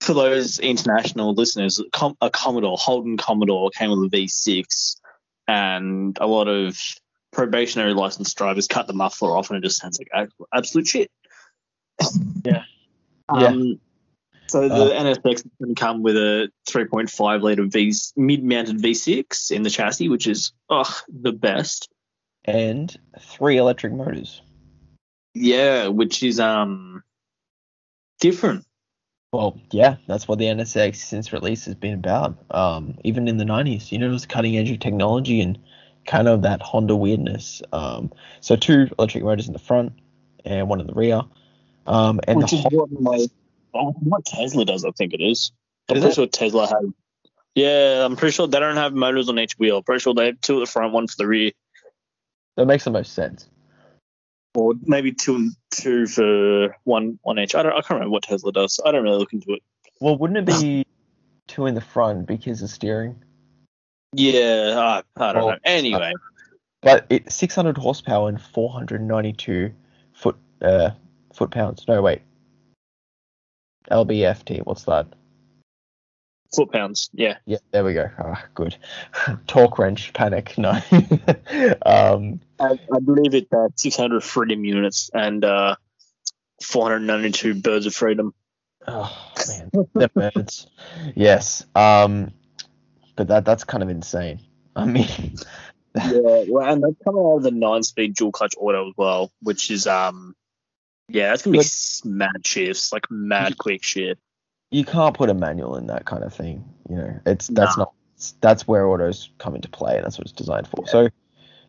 For 0.00 0.12
those 0.12 0.58
international 0.58 1.32
listeners, 1.34 1.80
Com- 1.92 2.16
a 2.20 2.28
Commodore, 2.30 2.76
Holden 2.76 3.16
Commodore 3.16 3.70
came 3.70 3.90
with 3.90 4.12
a 4.12 4.16
V6, 4.16 4.96
and 5.48 6.16
a 6.20 6.26
lot 6.26 6.48
of 6.48 6.78
probationary 7.32 7.94
licensed 7.94 8.36
drivers 8.36 8.66
cut 8.66 8.86
the 8.86 8.92
muffler 8.92 9.36
off, 9.36 9.50
and 9.50 9.58
it 9.58 9.66
just 9.66 9.78
sounds 9.80 9.98
like 9.98 10.30
absolute 10.52 10.86
shit. 10.86 11.10
Yeah. 12.44 12.62
Yeah. 13.34 13.46
Um, 13.48 13.80
so 14.46 14.68
the 14.68 14.94
Uh, 14.94 15.02
NSX 15.02 15.34
is 15.34 15.44
going 15.60 15.74
to 15.74 15.80
come 15.80 16.04
with 16.04 16.16
a 16.16 16.48
3.5 16.68 17.42
liter 17.42 17.64
V 17.66 17.92
mid-mounted 18.14 18.78
V6 18.78 19.50
in 19.50 19.64
the 19.64 19.70
chassis, 19.70 20.08
which 20.08 20.28
is 20.28 20.52
oh 20.70 20.88
the 21.08 21.32
best. 21.32 21.88
and 22.44 22.96
three 23.18 23.56
electric 23.56 23.92
motors. 23.94 24.40
Yeah, 25.34 25.88
which 25.88 26.22
is 26.22 26.38
um 26.38 27.02
different. 28.20 28.65
Well, 29.36 29.60
yeah, 29.70 29.96
that's 30.06 30.26
what 30.26 30.38
the 30.38 30.46
NSX 30.46 30.96
since 30.96 31.30
release 31.30 31.66
has 31.66 31.74
been 31.74 31.92
about. 31.92 32.38
Um, 32.50 32.96
even 33.04 33.28
in 33.28 33.36
the 33.36 33.44
90s, 33.44 33.92
you 33.92 33.98
know, 33.98 34.06
it 34.08 34.12
was 34.12 34.24
cutting 34.24 34.56
edge 34.56 34.70
of 34.70 34.80
technology 34.80 35.42
and 35.42 35.58
kind 36.06 36.26
of 36.26 36.40
that 36.40 36.62
Honda 36.62 36.96
weirdness. 36.96 37.60
Um, 37.70 38.10
so 38.40 38.56
two 38.56 38.88
electric 38.98 39.24
motors 39.24 39.46
in 39.46 39.52
the 39.52 39.58
front 39.58 39.92
and 40.46 40.70
one 40.70 40.80
in 40.80 40.86
the 40.86 40.94
rear. 40.94 41.20
Um, 41.86 42.18
and 42.26 42.38
which 42.38 42.52
the 42.52 42.56
is 42.56 42.62
Hon- 42.62 42.72
what 42.72 42.90
my 42.98 43.26
what 43.72 44.24
Tesla 44.24 44.64
does, 44.64 44.86
I 44.86 44.90
think 44.92 45.12
it 45.12 45.20
is. 45.20 45.52
I'm 45.90 45.98
Is 45.98 46.02
pretty 46.02 46.12
it? 46.12 46.14
sure 46.14 46.26
Tesla 46.28 46.66
has. 46.68 46.92
Yeah, 47.54 48.06
I'm 48.06 48.16
pretty 48.16 48.32
sure 48.32 48.46
they 48.46 48.58
don't 48.58 48.76
have 48.76 48.94
motors 48.94 49.28
on 49.28 49.38
each 49.38 49.58
wheel. 49.58 49.76
I'm 49.76 49.82
Pretty 49.82 50.00
sure 50.00 50.14
they 50.14 50.26
have 50.26 50.40
two 50.40 50.56
at 50.56 50.60
the 50.60 50.66
front, 50.66 50.94
one 50.94 51.08
for 51.08 51.16
the 51.18 51.26
rear, 51.26 51.52
that 52.56 52.64
makes 52.64 52.84
the 52.84 52.90
most 52.90 53.12
sense. 53.12 53.50
Or 54.56 54.74
maybe 54.82 55.12
two 55.12 55.36
and 55.36 55.52
two 55.70 56.06
for 56.06 56.76
one 56.84 57.18
one 57.22 57.38
each. 57.38 57.54
I 57.54 57.62
don't. 57.62 57.72
I 57.72 57.76
can't 57.76 57.90
remember 57.90 58.10
what 58.10 58.22
Tesla 58.22 58.52
does. 58.52 58.80
I 58.84 58.90
don't 58.92 59.04
really 59.04 59.18
look 59.18 59.32
into 59.32 59.52
it. 59.52 59.62
Well, 60.00 60.16
wouldn't 60.16 60.38
it 60.38 60.60
be 60.60 60.84
two 61.46 61.66
in 61.66 61.74
the 61.74 61.80
front 61.80 62.26
because 62.26 62.62
of 62.62 62.70
steering? 62.70 63.22
Yeah, 64.12 65.02
I, 65.18 65.22
I 65.22 65.32
don't 65.32 65.44
Well, 65.44 65.52
know. 65.52 65.58
Anyway, 65.64 66.12
But 66.80 67.06
it 67.10 67.30
600 67.30 67.76
horsepower 67.76 68.28
and 68.28 68.40
492 68.40 69.72
foot 70.12 70.36
uh 70.62 70.90
foot 71.34 71.50
pounds. 71.50 71.86
No, 71.86 72.00
wait. 72.02 72.22
LBFT. 73.90 74.64
What's 74.64 74.84
that? 74.84 75.06
Foot 76.54 76.72
pounds. 76.72 77.10
Yeah, 77.12 77.38
Yeah, 77.46 77.58
there 77.70 77.84
we 77.84 77.94
go. 77.94 78.08
Ah, 78.18 78.44
good. 78.54 78.76
Torque 79.46 79.78
wrench 79.78 80.12
panic. 80.12 80.56
No. 80.58 80.70
um, 81.84 82.40
I, 82.60 82.78
I 82.92 83.00
believe 83.04 83.34
it's 83.34 83.52
uh, 83.52 83.68
600 83.76 84.22
freedom 84.22 84.64
units 84.64 85.10
and 85.12 85.44
uh, 85.44 85.76
492 86.62 87.60
birds 87.60 87.86
of 87.86 87.94
freedom. 87.94 88.34
oh 88.86 89.32
man, 89.48 89.70
the 89.94 90.08
birds. 90.08 90.66
Yes. 91.14 91.64
Um, 91.74 92.32
but 93.16 93.28
that 93.28 93.44
that's 93.44 93.64
kind 93.64 93.82
of 93.82 93.88
insane. 93.88 94.40
I 94.74 94.84
mean, 94.84 95.36
Yeah, 95.96 96.44
well, 96.48 96.70
and 96.70 96.82
that's 96.82 96.96
coming 97.04 97.22
out 97.22 97.38
of 97.38 97.42
the 97.42 97.50
nine-speed 97.50 98.14
dual 98.14 98.32
clutch 98.32 98.54
auto 98.58 98.88
as 98.88 98.94
well, 98.96 99.32
which 99.40 99.70
is 99.70 99.86
um, 99.86 100.34
yeah, 101.08 101.30
that's 101.30 101.42
gonna 101.42 101.58
be 101.58 101.64
mad 102.04 102.46
shifts, 102.46 102.92
like 102.92 103.10
mad 103.10 103.56
quick 103.56 103.82
shift. 103.82 104.20
You 104.76 104.84
can't 104.84 105.16
put 105.16 105.30
a 105.30 105.34
manual 105.34 105.76
in 105.76 105.86
that 105.86 106.04
kind 106.04 106.22
of 106.22 106.34
thing. 106.34 106.62
You 106.90 106.96
know, 106.96 107.20
it's 107.24 107.48
that's 107.48 107.78
No. 107.78 107.84
not 107.84 107.92
that's 108.42 108.68
where 108.68 108.86
autos 108.86 109.30
come 109.38 109.54
into 109.54 109.70
play. 109.70 109.96
And 109.96 110.04
that's 110.04 110.18
what 110.18 110.26
it's 110.26 110.32
designed 110.32 110.68
for. 110.68 110.86
So, 110.86 111.08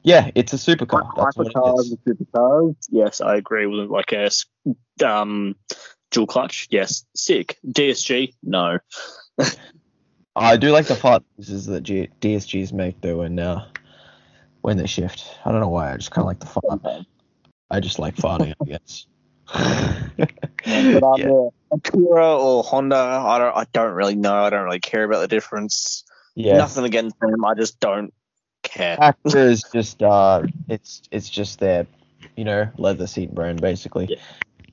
yeah, 0.03 0.29
it's 0.35 0.51
a 0.51 0.57
supercar. 0.57 1.09
That's 1.15 1.37
Hypercars 1.37 1.91
and 1.91 2.17
supercars, 2.17 2.75
yes, 2.89 3.21
I 3.21 3.37
agree 3.37 3.65
with 3.65 3.85
it. 3.85 3.89
Like 3.89 4.11
a 4.11 4.29
um, 5.05 5.55
dual 6.11 6.27
clutch, 6.27 6.67
yes, 6.69 7.05
sick. 7.15 7.57
DSG, 7.65 8.33
no. 8.43 8.79
I 10.35 10.57
do 10.57 10.71
like 10.71 10.87
the 10.87 10.95
fart 10.95 11.23
noises 11.37 11.65
that 11.67 11.81
G- 11.83 12.09
DSGs 12.19 12.73
make 12.73 12.99
though 12.99 13.19
when 13.19 13.39
uh, 13.39 13.65
when 14.61 14.75
they 14.75 14.85
shift. 14.85 15.33
I 15.45 15.51
don't 15.51 15.61
know 15.61 15.69
why. 15.69 15.93
I 15.93 15.97
just 15.97 16.11
kind 16.11 16.23
of 16.23 16.27
like 16.27 16.39
the 16.39 16.45
fart. 16.45 17.05
I 17.71 17.79
just 17.79 17.99
like 17.99 18.15
farting. 18.17 18.53
I 18.61 18.65
guess. 18.65 19.05
But 20.67 21.19
yeah. 21.19 21.49
Acura 21.71 22.39
or 22.39 22.63
Honda, 22.63 22.95
I 22.95 23.37
don't, 23.37 23.57
I 23.57 23.65
don't 23.73 23.93
really 23.93 24.15
know. 24.15 24.43
I 24.43 24.49
don't 24.49 24.63
really 24.63 24.79
care 24.79 25.03
about 25.03 25.21
the 25.21 25.27
difference. 25.27 26.03
yeah. 26.35 26.57
Nothing 26.57 26.85
against 26.85 27.19
them. 27.19 27.43
I 27.45 27.53
just 27.55 27.79
don't 27.79 28.13
care. 28.63 28.97
Acura 28.97 29.49
is 29.49 29.63
just 29.73 30.01
uh, 30.01 30.43
it's 30.67 31.01
it's 31.11 31.29
just 31.29 31.59
their, 31.59 31.87
you 32.35 32.45
know, 32.45 32.69
leather 32.77 33.07
seat 33.07 33.33
brand 33.33 33.61
basically. 33.61 34.07
Yeah. 34.09 34.17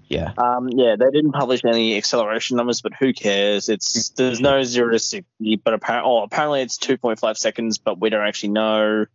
Yeah. 0.06 0.32
Um, 0.36 0.68
yeah, 0.68 0.96
they 0.96 1.10
didn't 1.10 1.32
publish 1.32 1.62
any 1.66 1.96
acceleration 1.96 2.56
numbers, 2.56 2.82
but 2.82 2.92
who 2.94 3.12
cares? 3.12 3.68
It's 3.68 4.10
there's 4.10 4.38
no 4.38 4.62
zero 4.62 4.92
to 4.92 4.98
sixty, 4.98 5.56
but 5.56 5.74
apparently, 5.74 6.10
oh, 6.10 6.22
apparently 6.22 6.60
it's 6.60 6.76
two 6.76 6.98
point 6.98 7.18
five 7.18 7.38
seconds, 7.38 7.78
but 7.78 8.00
we 8.00 8.10
don't 8.10 8.26
actually 8.26 8.50
know. 8.50 9.06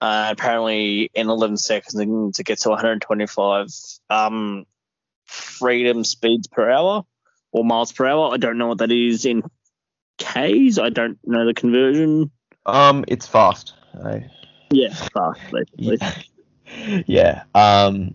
Uh, 0.00 0.28
apparently, 0.30 1.10
in 1.14 1.28
eleven 1.28 1.56
seconds, 1.56 1.94
they 1.94 2.06
need 2.06 2.34
to 2.34 2.44
get 2.44 2.60
to 2.60 2.70
125 2.70 3.68
um, 4.08 4.64
freedom 5.26 6.04
speeds 6.04 6.46
per 6.46 6.70
hour 6.70 7.04
or 7.52 7.64
miles 7.64 7.92
per 7.92 8.06
hour. 8.06 8.32
I 8.32 8.36
don't 8.36 8.58
know 8.58 8.68
what 8.68 8.78
that 8.78 8.92
is 8.92 9.24
in 9.24 9.42
k's. 10.18 10.78
I 10.78 10.90
don't 10.90 11.18
know 11.24 11.46
the 11.46 11.54
conversion. 11.54 12.30
Um, 12.66 13.04
it's 13.08 13.26
fast. 13.26 13.74
I, 14.04 14.26
Yeah, 14.70 14.94
fast 14.94 15.40
basically. 15.50 15.98
yeah. 15.98 17.02
yeah. 17.06 17.42
Um, 17.54 18.14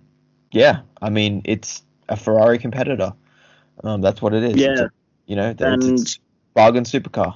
yeah. 0.52 0.82
I 1.02 1.10
mean, 1.10 1.42
it's 1.46 1.84
a 2.08 2.16
Ferrari 2.16 2.58
competitor. 2.60 3.14
Um, 3.84 4.02
that's 4.02 4.22
what 4.22 4.34
it 4.34 4.44
is. 4.44 4.56
Yeah, 4.56 4.86
a- 4.86 4.90
you 5.26 5.36
know, 5.36 5.54
and 5.60 6.00
it's 6.00 6.20
bargain 6.54 6.84
supercar. 6.84 7.36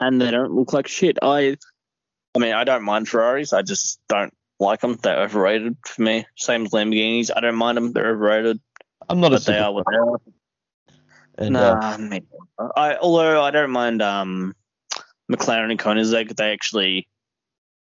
and 0.00 0.20
they 0.20 0.30
don't 0.30 0.52
look 0.52 0.72
like 0.72 0.88
shit. 0.88 1.18
I, 1.22 1.56
I 2.34 2.38
mean, 2.38 2.52
I 2.52 2.64
don't 2.64 2.82
mind 2.82 3.08
Ferraris. 3.08 3.52
I 3.52 3.62
just 3.62 4.00
don't 4.08 4.34
like 4.58 4.80
them. 4.80 4.98
They're 5.02 5.20
overrated 5.22 5.76
for 5.86 6.02
me. 6.02 6.26
Same 6.36 6.64
as 6.66 6.70
Lamborghinis. 6.72 7.30
I 7.34 7.40
don't 7.40 7.54
mind 7.54 7.76
them. 7.76 7.92
They're 7.92 8.10
overrated, 8.10 8.60
I'm 9.08 9.20
not 9.20 9.32
a 9.32 9.36
but 9.36 9.44
they 9.46 9.58
are 9.58 9.72
what 9.72 9.86
they 9.90 9.96
are. 9.96 10.20
And, 11.38 11.56
uh, 11.56 11.74
Nah, 11.74 11.96
me. 11.98 12.22
I 12.76 12.96
although 12.96 13.42
I 13.42 13.50
don't 13.50 13.70
mind 13.70 14.02
um, 14.02 14.54
McLaren 15.30 15.70
and 15.70 15.78
Koenigsegg. 15.78 16.34
They 16.36 16.52
actually 16.52 17.08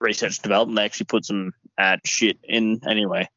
research 0.01 0.39
and 0.39 0.43
development. 0.43 0.77
They 0.77 0.85
actually 0.85 1.07
put 1.07 1.25
some 1.25 1.53
ad 1.79 2.01
shit 2.05 2.39
in 2.45 2.81
anyway. 2.89 3.29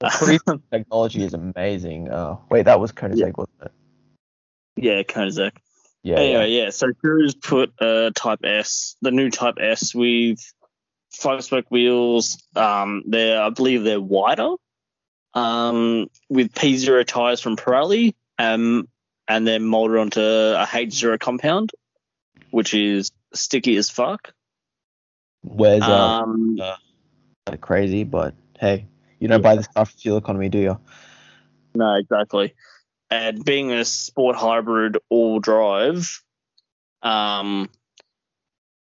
the 0.00 0.60
technology 0.72 1.22
is 1.24 1.34
amazing. 1.34 2.10
Uh, 2.10 2.36
wait, 2.50 2.64
that 2.64 2.80
was 2.80 2.92
Koenigsegg, 2.92 3.18
Yeah. 3.18 3.30
wasn't 3.36 3.62
it? 3.62 3.72
yeah, 4.76 5.02
Koenigsegg. 5.02 5.52
Yeah. 6.02 6.16
anyway, 6.18 6.50
yeah. 6.50 6.70
So 6.70 6.92
Cruise 6.92 7.34
put 7.34 7.72
uh, 7.80 8.10
Type 8.14 8.40
S, 8.44 8.96
the 9.02 9.10
new 9.12 9.30
Type 9.30 9.54
S 9.60 9.94
with 9.94 10.38
five 11.14 11.44
spoke 11.44 11.66
wheels. 11.70 12.42
Um, 12.56 13.04
they're 13.06 13.40
I 13.42 13.50
believe 13.50 13.84
they're 13.84 14.00
wider. 14.00 14.54
Um, 15.34 16.08
with 16.28 16.54
P 16.54 16.76
zero 16.76 17.04
tires 17.04 17.40
from 17.40 17.56
Pirelli. 17.56 18.14
Um, 18.38 18.88
and 19.36 19.46
they're 19.46 19.60
molded 19.60 19.96
onto 19.96 20.20
a 20.20 20.68
H 20.72 20.92
zero 20.92 21.16
compound, 21.16 21.70
which 22.50 22.74
is 22.74 23.10
sticky 23.32 23.76
as 23.76 23.88
fuck. 23.88 24.32
Where's 25.42 25.82
uh, 25.82 26.22
Um, 26.22 26.58
uh, 26.60 27.56
crazy, 27.60 28.04
but 28.04 28.34
hey, 28.58 28.86
you 29.18 29.28
don't 29.28 29.42
buy 29.42 29.56
this 29.56 29.64
stuff 29.66 29.90
for 29.90 29.98
fuel 29.98 30.18
economy, 30.18 30.48
do 30.48 30.58
you? 30.58 30.78
no, 31.74 31.94
exactly. 31.94 32.54
And 33.10 33.44
being 33.44 33.72
a 33.72 33.84
sport 33.84 34.36
hybrid 34.36 34.98
all 35.08 35.40
drive, 35.40 36.22
um, 37.02 37.70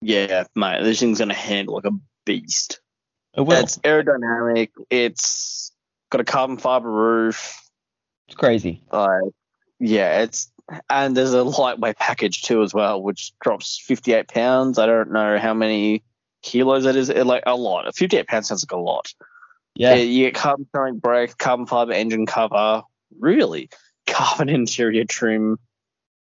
yeah, 0.02 0.46
mate, 0.56 0.84
this 0.84 1.00
thing's 1.00 1.20
gonna 1.20 1.34
handle 1.34 1.76
like 1.76 1.86
a 1.86 1.98
beast. 2.26 2.82
It 3.36 3.42
will. 3.42 3.64
It's 3.64 3.78
aerodynamic. 3.80 4.72
It's 4.90 5.72
got 6.10 6.20
a 6.20 6.26
carbon 6.26 6.58
fiber 6.58 6.92
roof. 6.92 7.58
It's 8.28 8.36
crazy. 8.36 8.82
Like, 8.92 9.34
yeah, 9.82 10.22
it's 10.22 10.52
and 10.90 11.18
there's 11.18 11.34
a 11.34 11.44
lightweight 11.44 11.98
package 11.98 12.44
too 12.44 12.62
as 12.62 12.74
well, 12.74 13.02
which 13.02 13.34
drops 13.42 13.82
58 13.84 14.28
pounds. 14.28 14.78
I 14.78 14.86
don't 14.86 15.12
know 15.12 15.38
how 15.38 15.54
many 15.54 16.04
kilos 16.44 16.86
that 16.86 16.96
is. 16.96 17.10
It, 17.10 17.26
like 17.26 17.44
a 17.46 17.56
lot. 17.56 17.94
58 17.94 18.28
pounds 18.28 18.48
sounds 18.48 18.64
like 18.64 18.78
a 18.78 18.82
lot. 18.82 19.14
Yeah. 19.76 19.96
Yeah, 19.96 20.04
you 20.04 20.26
get 20.28 20.36
carbon 20.36 20.68
ceramic 20.74 21.02
brakes, 21.02 21.34
carbon 21.34 21.66
fiber 21.66 21.94
engine 21.94 22.26
cover, 22.26 22.84
really 23.20 23.70
carbon 24.08 24.50
interior 24.50 25.06
trim. 25.06 25.58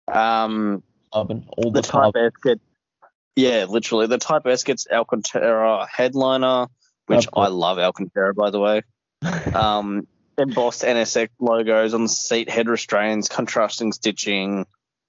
Um, 0.07 0.83
Carbon. 1.13 1.47
All 1.57 1.71
the 1.71 1.81
the 1.81 1.87
Type 1.87 2.13
carbon. 2.13 2.25
S 2.25 2.33
gets, 2.43 2.61
yeah, 3.35 3.65
literally 3.65 4.07
the 4.07 4.17
Type 4.17 4.45
S 4.45 4.63
gets 4.63 4.87
Alcantara 4.89 5.87
headliner, 5.91 6.67
which 7.07 7.27
I 7.35 7.47
love 7.47 7.77
Alcantara, 7.77 8.33
by 8.33 8.49
the 8.49 8.59
way. 8.59 8.81
Um, 9.53 10.07
embossed 10.39 10.83
NSX 10.83 11.29
logos 11.39 11.93
on 11.93 12.03
the 12.03 12.09
seat 12.09 12.49
head 12.49 12.67
restraints, 12.67 13.29
contrasting 13.29 13.91
stitching. 13.91 14.65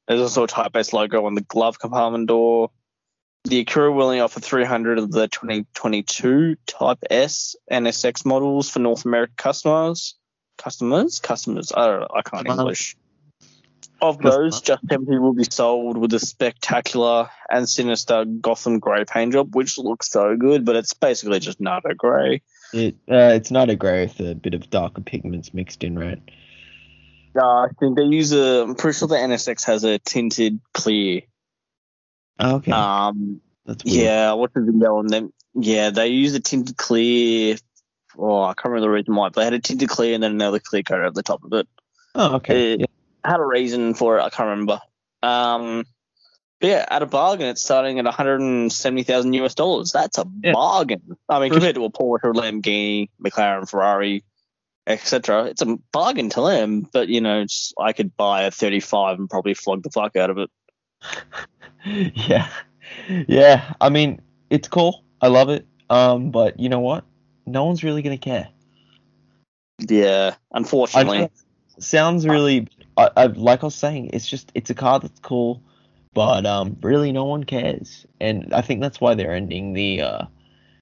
There's 0.07 0.21
also 0.21 0.45
a 0.45 0.49
type-based 0.49 0.93
logo 0.93 1.25
on 1.27 1.35
the 1.35 1.41
glove 1.41 1.79
compartment 1.79 2.29
door. 2.29 2.71
The 3.45 3.65
Acura 3.65 3.95
will 3.95 4.05
only 4.05 4.21
offer 4.21 4.41
300 4.41 4.99
of 4.99 5.11
the 5.11 5.29
2022 5.29 6.57
Type 6.67 6.99
S 7.09 7.57
NSX 7.71 8.27
models 8.27 8.69
for 8.69 8.81
North 8.81 9.05
American 9.05 9.35
customers. 9.37 10.15
Customers? 10.59 11.21
Customers. 11.21 11.73
I 11.75 11.87
don't 11.87 12.01
know. 12.01 12.09
I 12.15 12.23
can't. 12.23 12.47
English. 12.47 12.97
Of 14.03 14.19
those, 14.19 14.63
just 14.63 14.83
70 14.89 15.19
will 15.19 15.35
be 15.35 15.45
sold 15.45 15.99
with 15.99 16.13
a 16.15 16.19
spectacular 16.19 17.29
and 17.51 17.69
sinister 17.69 18.25
Gotham 18.25 18.79
grey 18.79 19.05
paint 19.05 19.35
job, 19.35 19.55
which 19.55 19.77
looks 19.77 20.11
so 20.11 20.37
good, 20.37 20.65
but 20.65 20.77
it's 20.77 20.95
basically 20.95 21.39
just 21.39 21.61
Nardo 21.61 21.95
grey. 21.95 22.43
It 22.73 22.95
uh, 23.11 23.33
it's 23.35 23.51
not 23.51 23.71
a 23.71 23.77
grey 23.77 24.03
with 24.07 24.21
a 24.21 24.35
bit 24.35 24.55
of 24.55 24.71
darker 24.71 25.01
pigments 25.03 25.53
mixed 25.53 25.83
in, 25.85 25.99
right? 25.99 26.21
Uh, 27.37 27.45
I 27.63 27.69
think 27.79 27.97
they 27.97 28.05
use 28.05 28.33
a. 28.33 28.63
I'm 28.63 28.75
pretty 28.75 28.99
sure 28.99 29.09
the 29.09 29.15
NSX 29.17 29.65
has 29.67 29.85
a 29.85 29.99
tinted 29.99 30.61
clear. 30.73 31.23
Oh, 32.39 32.57
okay, 32.57 32.73
Um, 32.73 33.41
that's 33.67 33.85
weird. 33.85 33.97
yeah, 33.97 34.33
what's 34.33 34.55
the 34.55 34.63
video 34.63 34.97
on 34.97 35.07
them? 35.09 35.33
Yeah, 35.55 35.91
they 35.91 36.09
use 36.09 36.35
a 36.35 36.41
tinted 36.41 36.77
clear. 36.77 37.57
Oh, 38.19 38.43
I 38.43 38.55
can't 38.55 38.67
remember 38.67 38.87
the 38.87 38.91
reason 38.91 39.15
why. 39.15 39.29
But 39.29 39.37
they 39.37 39.45
had 39.45 39.53
a 39.55 39.59
tinted 39.61 39.89
clear 39.89 40.15
and 40.15 40.23
then 40.23 40.33
another 40.33 40.59
clear 40.59 40.83
coat 40.83 41.01
over 41.01 41.11
the 41.11 41.23
top 41.23 41.45
of 41.45 41.53
it. 41.53 41.69
Oh, 42.15 42.37
okay. 42.37 42.75
Uh, 42.75 42.77
yeah. 42.81 42.87
had 43.25 43.41
a 43.41 43.45
reason 43.45 43.95
for 43.95 44.19
it. 44.19 44.23
I 44.23 44.31
can't 44.31 44.49
remember. 44.49 44.81
Um, 45.23 45.85
yeah, 46.61 46.85
at 46.89 47.03
a 47.03 47.07
bargain, 47.07 47.49
it's 47.49 47.63
starting 47.63 47.99
at 47.99 48.05
170,000 48.05 49.33
US 49.35 49.55
dollars. 49.55 49.93
That's 49.93 50.19
a 50.19 50.27
Yeah. 50.43 50.53
bargain. 50.53 51.17
I 51.29 51.41
mean, 51.41 51.51
compared 51.53 51.75
to 51.77 51.85
a 51.85 51.91
Porsche, 51.91 52.33
Lamborghini, 52.35 53.09
McLaren, 53.23 53.69
Ferrari, 53.69 54.25
etc., 54.87 55.45
it's 55.47 55.63
a 55.63 55.79
bargain 55.93 56.29
to 56.31 56.43
them. 56.43 56.87
But 56.93 57.09
you 57.09 57.21
know, 57.21 57.41
it's, 57.41 57.73
I 57.79 57.93
could 57.93 58.17
buy 58.17 58.43
a 58.43 58.51
35 58.51 59.19
and 59.19 59.31
probably 59.31 59.55
flog 59.55 59.83
the 59.83 59.91
fuck 59.91 60.17
out 60.17 60.31
of 60.31 60.39
it. 60.39 60.51
yeah, 62.15 62.49
yeah. 63.27 63.73
I 63.81 63.89
mean, 63.89 64.21
it's 64.51 64.69
cool. 64.69 65.05
I 65.21 65.29
love 65.29 65.49
it. 65.49 65.67
Um, 65.89 66.31
but 66.31 66.61
you 66.61 66.69
know 66.69 66.81
what? 66.81 67.05
No 67.47 67.65
one's 67.65 67.83
really 67.83 68.03
gonna 68.03 68.19
care. 68.19 68.49
Yeah, 69.89 70.35
unfortunately. 70.53 71.31
sounds 71.79 72.27
really. 72.27 72.69
I, 72.97 73.11
I 73.17 73.27
like 73.27 73.63
I 73.63 73.67
was 73.67 73.75
saying, 73.75 74.11
it's 74.13 74.29
just 74.29 74.53
it's 74.55 74.71
a 74.71 74.75
car 74.75 75.01
that's 75.01 75.19
cool, 75.21 75.63
but 76.13 76.47
um, 76.47 76.77
really 76.83 77.13
no 77.13 77.25
one 77.25 77.45
cares, 77.45 78.07
and 78.21 78.53
I 78.53 78.63
think 78.63 78.81
that's 78.81 79.01
why 79.01 79.15
they're 79.15 79.35
ending 79.35 79.73
the 79.73 80.03
uh, 80.03 80.23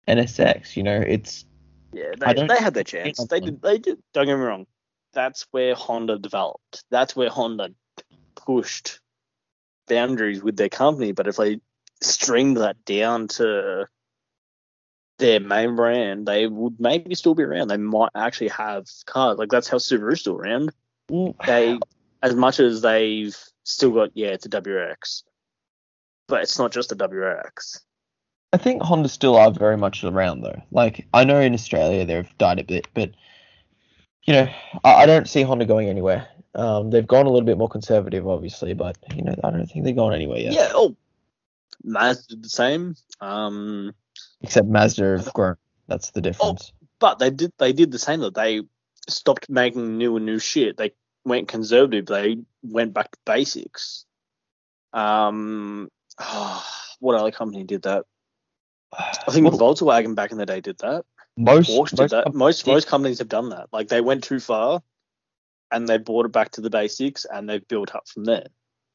NSX. 0.06 0.76
You 0.76 0.82
know, 0.82 1.00
it's 1.00 1.44
Yeah, 1.92 2.14
they, 2.18 2.46
they 2.46 2.58
had 2.58 2.74
their 2.74 2.84
chance. 2.84 3.24
They 3.24 3.40
did. 3.40 3.60
They 3.62 3.78
did. 3.78 3.98
Don't 4.14 4.26
get 4.26 4.36
me 4.36 4.44
wrong. 4.44 4.66
That's 5.12 5.46
where 5.50 5.74
Honda 5.74 6.18
developed. 6.18 6.84
That's 6.90 7.14
where 7.16 7.30
Honda 7.30 7.70
pushed 8.34 9.00
boundaries 9.86 10.42
with 10.42 10.56
their 10.56 10.68
company. 10.68 11.12
But 11.12 11.26
if 11.26 11.36
they 11.36 11.60
string 12.00 12.54
that 12.54 12.84
down 12.84 13.28
to 13.28 13.86
their 15.18 15.40
main 15.40 15.76
brand, 15.76 16.26
they 16.26 16.46
would 16.46 16.78
maybe 16.78 17.14
still 17.14 17.34
be 17.34 17.42
around. 17.42 17.68
They 17.68 17.76
might 17.76 18.10
actually 18.14 18.48
have 18.48 18.86
cars. 19.06 19.38
Like 19.38 19.50
that's 19.50 19.68
how 19.68 19.78
Subaru's 19.78 20.20
still 20.20 20.36
around. 20.36 20.70
They, 21.46 21.78
as 22.22 22.34
much 22.34 22.60
as 22.60 22.82
they've 22.82 23.36
still 23.68 23.90
got, 23.90 24.10
yeah, 24.14 24.28
it's 24.28 24.46
a 24.46 24.50
WRX, 24.50 25.22
but 26.26 26.42
it's 26.42 26.58
not 26.58 26.72
just 26.72 26.92
a 26.92 26.96
WRX. 26.96 27.80
I 28.52 28.56
think 28.56 28.82
Honda 28.82 29.08
still 29.08 29.36
are 29.36 29.50
very 29.50 29.76
much 29.76 30.02
around 30.04 30.40
though. 30.40 30.62
Like 30.70 31.06
I 31.12 31.24
know 31.24 31.38
in 31.40 31.52
Australia 31.52 32.06
they've 32.06 32.38
died 32.38 32.58
a 32.58 32.64
bit, 32.64 32.88
but 32.94 33.10
you 34.24 34.32
know 34.32 34.48
I, 34.84 35.02
I 35.02 35.06
don't 35.06 35.28
see 35.28 35.42
Honda 35.42 35.66
going 35.66 35.88
anywhere. 35.88 36.26
Um, 36.54 36.90
they've 36.90 37.06
gone 37.06 37.26
a 37.26 37.30
little 37.30 37.44
bit 37.44 37.58
more 37.58 37.68
conservative, 37.68 38.26
obviously, 38.26 38.72
but 38.72 38.96
you 39.14 39.22
know 39.22 39.34
I 39.44 39.50
don't 39.50 39.66
think 39.66 39.84
they're 39.84 39.92
going 39.92 40.14
anywhere 40.14 40.38
yet. 40.38 40.54
Yeah. 40.54 40.70
Oh, 40.72 40.96
Mazda 41.84 42.28
did 42.28 42.42
the 42.42 42.48
same. 42.48 42.96
Um, 43.20 43.94
Except 44.40 44.66
Mazda 44.66 45.18
have 45.18 45.34
grown. 45.34 45.56
That's 45.86 46.10
the 46.12 46.22
difference. 46.22 46.72
But 47.00 47.18
they 47.18 47.30
did 47.30 47.52
they 47.58 47.74
did 47.74 47.92
the 47.92 47.98
same 47.98 48.20
though. 48.20 48.30
They 48.30 48.62
stopped 49.08 49.50
making 49.50 49.98
new 49.98 50.16
and 50.16 50.24
new 50.24 50.38
shit. 50.38 50.78
They 50.78 50.92
went 51.28 51.48
conservative. 51.48 52.06
They 52.06 52.38
went 52.62 52.92
back 52.94 53.10
to 53.12 53.18
basics. 53.24 54.04
Um, 54.92 55.88
what 56.98 57.14
other 57.14 57.30
company 57.30 57.64
did 57.64 57.82
that? 57.82 58.04
I 58.92 59.30
think 59.30 59.46
Well, 59.46 59.58
Volkswagen 59.58 60.14
back 60.14 60.32
in 60.32 60.38
the 60.38 60.46
day 60.46 60.60
did 60.60 60.78
that. 60.78 61.04
most 61.36 61.70
Porsche 61.70 61.90
did 61.90 61.98
most 62.00 62.10
that. 62.10 62.34
Most 62.34 62.64
did. 62.64 62.72
most 62.72 62.88
companies 62.88 63.18
have 63.18 63.28
done 63.28 63.50
that. 63.50 63.68
Like 63.72 63.88
they 63.88 64.00
went 64.00 64.24
too 64.24 64.40
far, 64.40 64.82
and 65.70 65.86
they 65.86 65.98
brought 65.98 66.26
it 66.26 66.32
back 66.32 66.52
to 66.52 66.60
the 66.60 66.70
basics, 66.70 67.24
and 67.24 67.48
they've 67.48 67.66
built 67.68 67.94
up 67.94 68.08
from 68.08 68.24
there. 68.24 68.46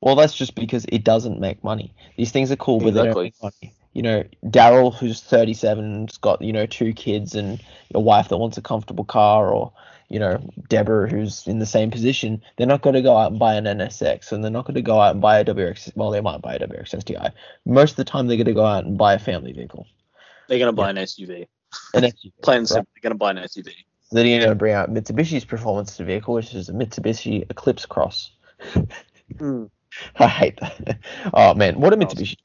Well, 0.01 0.15
that's 0.15 0.33
just 0.33 0.55
because 0.55 0.85
it 0.89 1.05
doesn't 1.05 1.39
make 1.39 1.63
money. 1.63 1.93
These 2.17 2.31
things 2.31 2.51
are 2.51 2.57
cool, 2.57 2.79
but 2.79 2.93
they 2.93 2.99
Exactly. 2.99 3.23
make 3.25 3.41
money. 3.41 3.73
You 3.93 4.01
know, 4.01 4.23
Daryl, 4.43 4.93
who's 4.93 5.21
37, 5.21 6.07
has 6.07 6.17
got, 6.17 6.41
you 6.41 6.51
know, 6.51 6.65
two 6.65 6.93
kids 6.93 7.35
and 7.35 7.63
a 7.93 8.01
wife 8.01 8.27
that 8.29 8.37
wants 8.37 8.57
a 8.57 8.61
comfortable 8.61 9.05
car, 9.05 9.53
or, 9.53 9.71
you 10.13 10.19
know, 10.19 10.39
Deborah, 10.69 11.09
who's 11.09 11.47
in 11.47 11.57
the 11.57 11.65
same 11.65 11.89
position, 11.89 12.39
they're 12.55 12.67
not 12.67 12.83
going 12.83 12.93
to 12.93 13.01
go 13.01 13.17
out 13.17 13.31
and 13.31 13.39
buy 13.39 13.55
an 13.55 13.65
NSX 13.65 14.31
and 14.31 14.43
they're 14.43 14.51
not 14.51 14.65
going 14.65 14.75
to 14.75 14.81
go 14.83 15.01
out 15.01 15.13
and 15.13 15.21
buy 15.21 15.39
a 15.39 15.45
WRX. 15.45 15.91
Well, 15.95 16.11
they 16.11 16.21
might 16.21 16.39
buy 16.39 16.53
a 16.53 16.59
WRX 16.59 17.01
STI. 17.01 17.31
Most 17.65 17.91
of 17.91 17.95
the 17.97 18.03
time, 18.03 18.27
they're 18.27 18.37
going 18.37 18.45
to 18.45 18.53
go 18.53 18.63
out 18.65 18.85
and 18.85 18.95
buy 18.95 19.15
a 19.15 19.19
family 19.19 19.53
vehicle. 19.53 19.87
They're 20.47 20.59
gonna 20.59 20.71
buy 20.73 20.91
an 20.91 20.97
SUV. 20.97 21.47
An 21.95 22.03
SUV. 22.03 22.31
Plain 22.43 22.57
and 22.57 22.63
right? 22.63 22.67
simple, 22.67 22.91
they're 22.93 23.09
gonna 23.09 23.17
buy 23.17 23.31
an 23.31 23.37
SUV. 23.37 23.71
Then 24.11 24.27
you're 24.27 24.39
going 24.39 24.49
to 24.51 24.55
bring 24.55 24.73
out 24.75 24.93
Mitsubishi's 24.93 25.45
performance 25.45 25.97
vehicle, 25.97 26.35
which 26.35 26.53
is 26.53 26.69
a 26.69 26.73
Mitsubishi 26.73 27.49
Eclipse 27.49 27.87
Cross. 27.87 28.31
Hmm. 29.39 29.63
I 30.19 30.27
hate 30.27 30.59
that. 30.59 30.99
Oh, 31.33 31.55
man. 31.55 31.79
What 31.79 31.93
a. 31.93 31.97
Mitsubishi. 31.97 32.35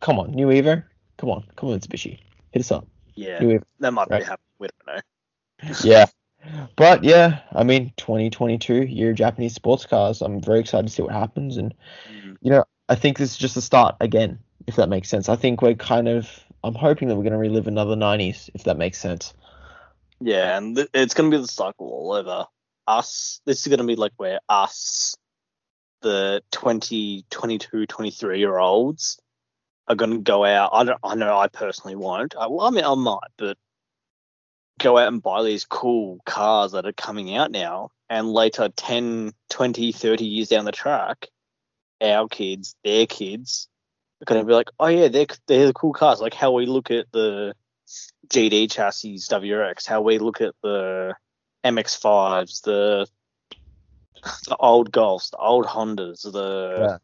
Come 0.00 0.18
on, 0.18 0.32
new 0.32 0.48
Evo. 0.48 0.82
Come 1.18 1.30
on, 1.30 1.44
come 1.54 1.68
on, 1.68 1.78
Mitsubishi. 1.78 2.18
Hit 2.50 2.60
us 2.60 2.72
up. 2.72 2.88
Yeah, 3.14 3.38
New 3.38 3.58
Evo. 3.58 3.62
that 3.78 3.92
might 3.92 4.10
Right. 4.10 4.22
be 4.22 4.24
happening. 4.24 4.48
We 4.58 4.68
don't 4.86 4.96
know. 4.96 5.74
Yeah. 5.84 6.06
But 6.76 7.04
yeah, 7.04 7.40
I 7.52 7.62
mean, 7.64 7.92
2022 7.96 8.82
year 8.84 9.10
of 9.10 9.16
Japanese 9.16 9.54
sports 9.54 9.86
cars. 9.86 10.22
I'm 10.22 10.40
very 10.40 10.60
excited 10.60 10.86
to 10.86 10.92
see 10.92 11.02
what 11.02 11.12
happens, 11.12 11.56
and 11.56 11.74
Mm. 12.10 12.36
you 12.40 12.50
know, 12.50 12.64
I 12.88 12.94
think 12.94 13.18
this 13.18 13.32
is 13.32 13.36
just 13.36 13.54
the 13.54 13.62
start 13.62 13.96
again, 14.00 14.38
if 14.66 14.76
that 14.76 14.88
makes 14.88 15.08
sense. 15.08 15.28
I 15.28 15.36
think 15.36 15.62
we're 15.62 15.74
kind 15.74 16.08
of, 16.08 16.28
I'm 16.64 16.74
hoping 16.74 17.08
that 17.08 17.16
we're 17.16 17.22
going 17.22 17.32
to 17.32 17.38
relive 17.38 17.66
another 17.68 17.94
90s, 17.96 18.50
if 18.54 18.64
that 18.64 18.76
makes 18.76 18.98
sense. 18.98 19.34
Yeah, 20.20 20.56
and 20.56 20.76
th- 20.76 20.88
it's 20.92 21.14
going 21.14 21.30
to 21.30 21.36
be 21.36 21.40
the 21.40 21.48
cycle 21.48 21.88
all 21.88 22.12
over. 22.12 22.46
Us, 22.86 23.40
this 23.46 23.60
is 23.60 23.68
going 23.68 23.78
to 23.78 23.86
be 23.86 23.96
like 23.96 24.12
where 24.16 24.40
us, 24.48 25.16
the 26.02 26.42
20, 26.50 27.24
22, 27.30 27.86
23 27.86 28.38
year 28.38 28.58
olds, 28.58 29.18
are 29.88 29.94
going 29.94 30.10
to 30.12 30.18
go 30.18 30.44
out. 30.44 30.70
I 30.72 30.84
don't. 30.84 30.98
I 31.02 31.14
know 31.14 31.36
I 31.38 31.48
personally 31.48 31.96
won't. 31.96 32.34
I, 32.36 32.46
well, 32.46 32.66
I 32.66 32.70
mean, 32.70 32.84
I 32.84 32.94
might, 32.94 33.18
but 33.36 33.56
go 34.82 34.98
out 34.98 35.08
and 35.08 35.22
buy 35.22 35.42
these 35.42 35.64
cool 35.64 36.20
cars 36.26 36.72
that 36.72 36.86
are 36.86 36.92
coming 36.92 37.34
out 37.36 37.50
now, 37.50 37.90
and 38.10 38.28
later 38.28 38.68
10, 38.68 39.32
20, 39.48 39.92
30 39.92 40.24
years 40.24 40.48
down 40.48 40.64
the 40.64 40.72
track, 40.72 41.28
our 42.02 42.28
kids, 42.28 42.74
their 42.84 43.06
kids, 43.06 43.68
are 44.20 44.26
going 44.26 44.40
to 44.40 44.46
be 44.46 44.52
like, 44.52 44.70
oh 44.78 44.88
yeah, 44.88 45.08
they're 45.08 45.26
they're 45.46 45.66
the 45.66 45.72
cool 45.72 45.92
cars. 45.92 46.20
Like 46.20 46.34
how 46.34 46.52
we 46.52 46.66
look 46.66 46.90
at 46.90 47.06
the 47.12 47.54
GD 48.28 48.70
chassis 48.70 49.16
WRX, 49.16 49.86
how 49.86 50.02
we 50.02 50.18
look 50.18 50.40
at 50.40 50.54
the 50.62 51.14
MX5s, 51.64 52.62
the 52.62 53.06
the 54.48 54.56
old 54.56 54.92
Golfs, 54.92 55.30
the 55.30 55.38
old 55.38 55.66
Hondas, 55.66 56.22
the 56.30 56.76
Yeah. 56.78 56.98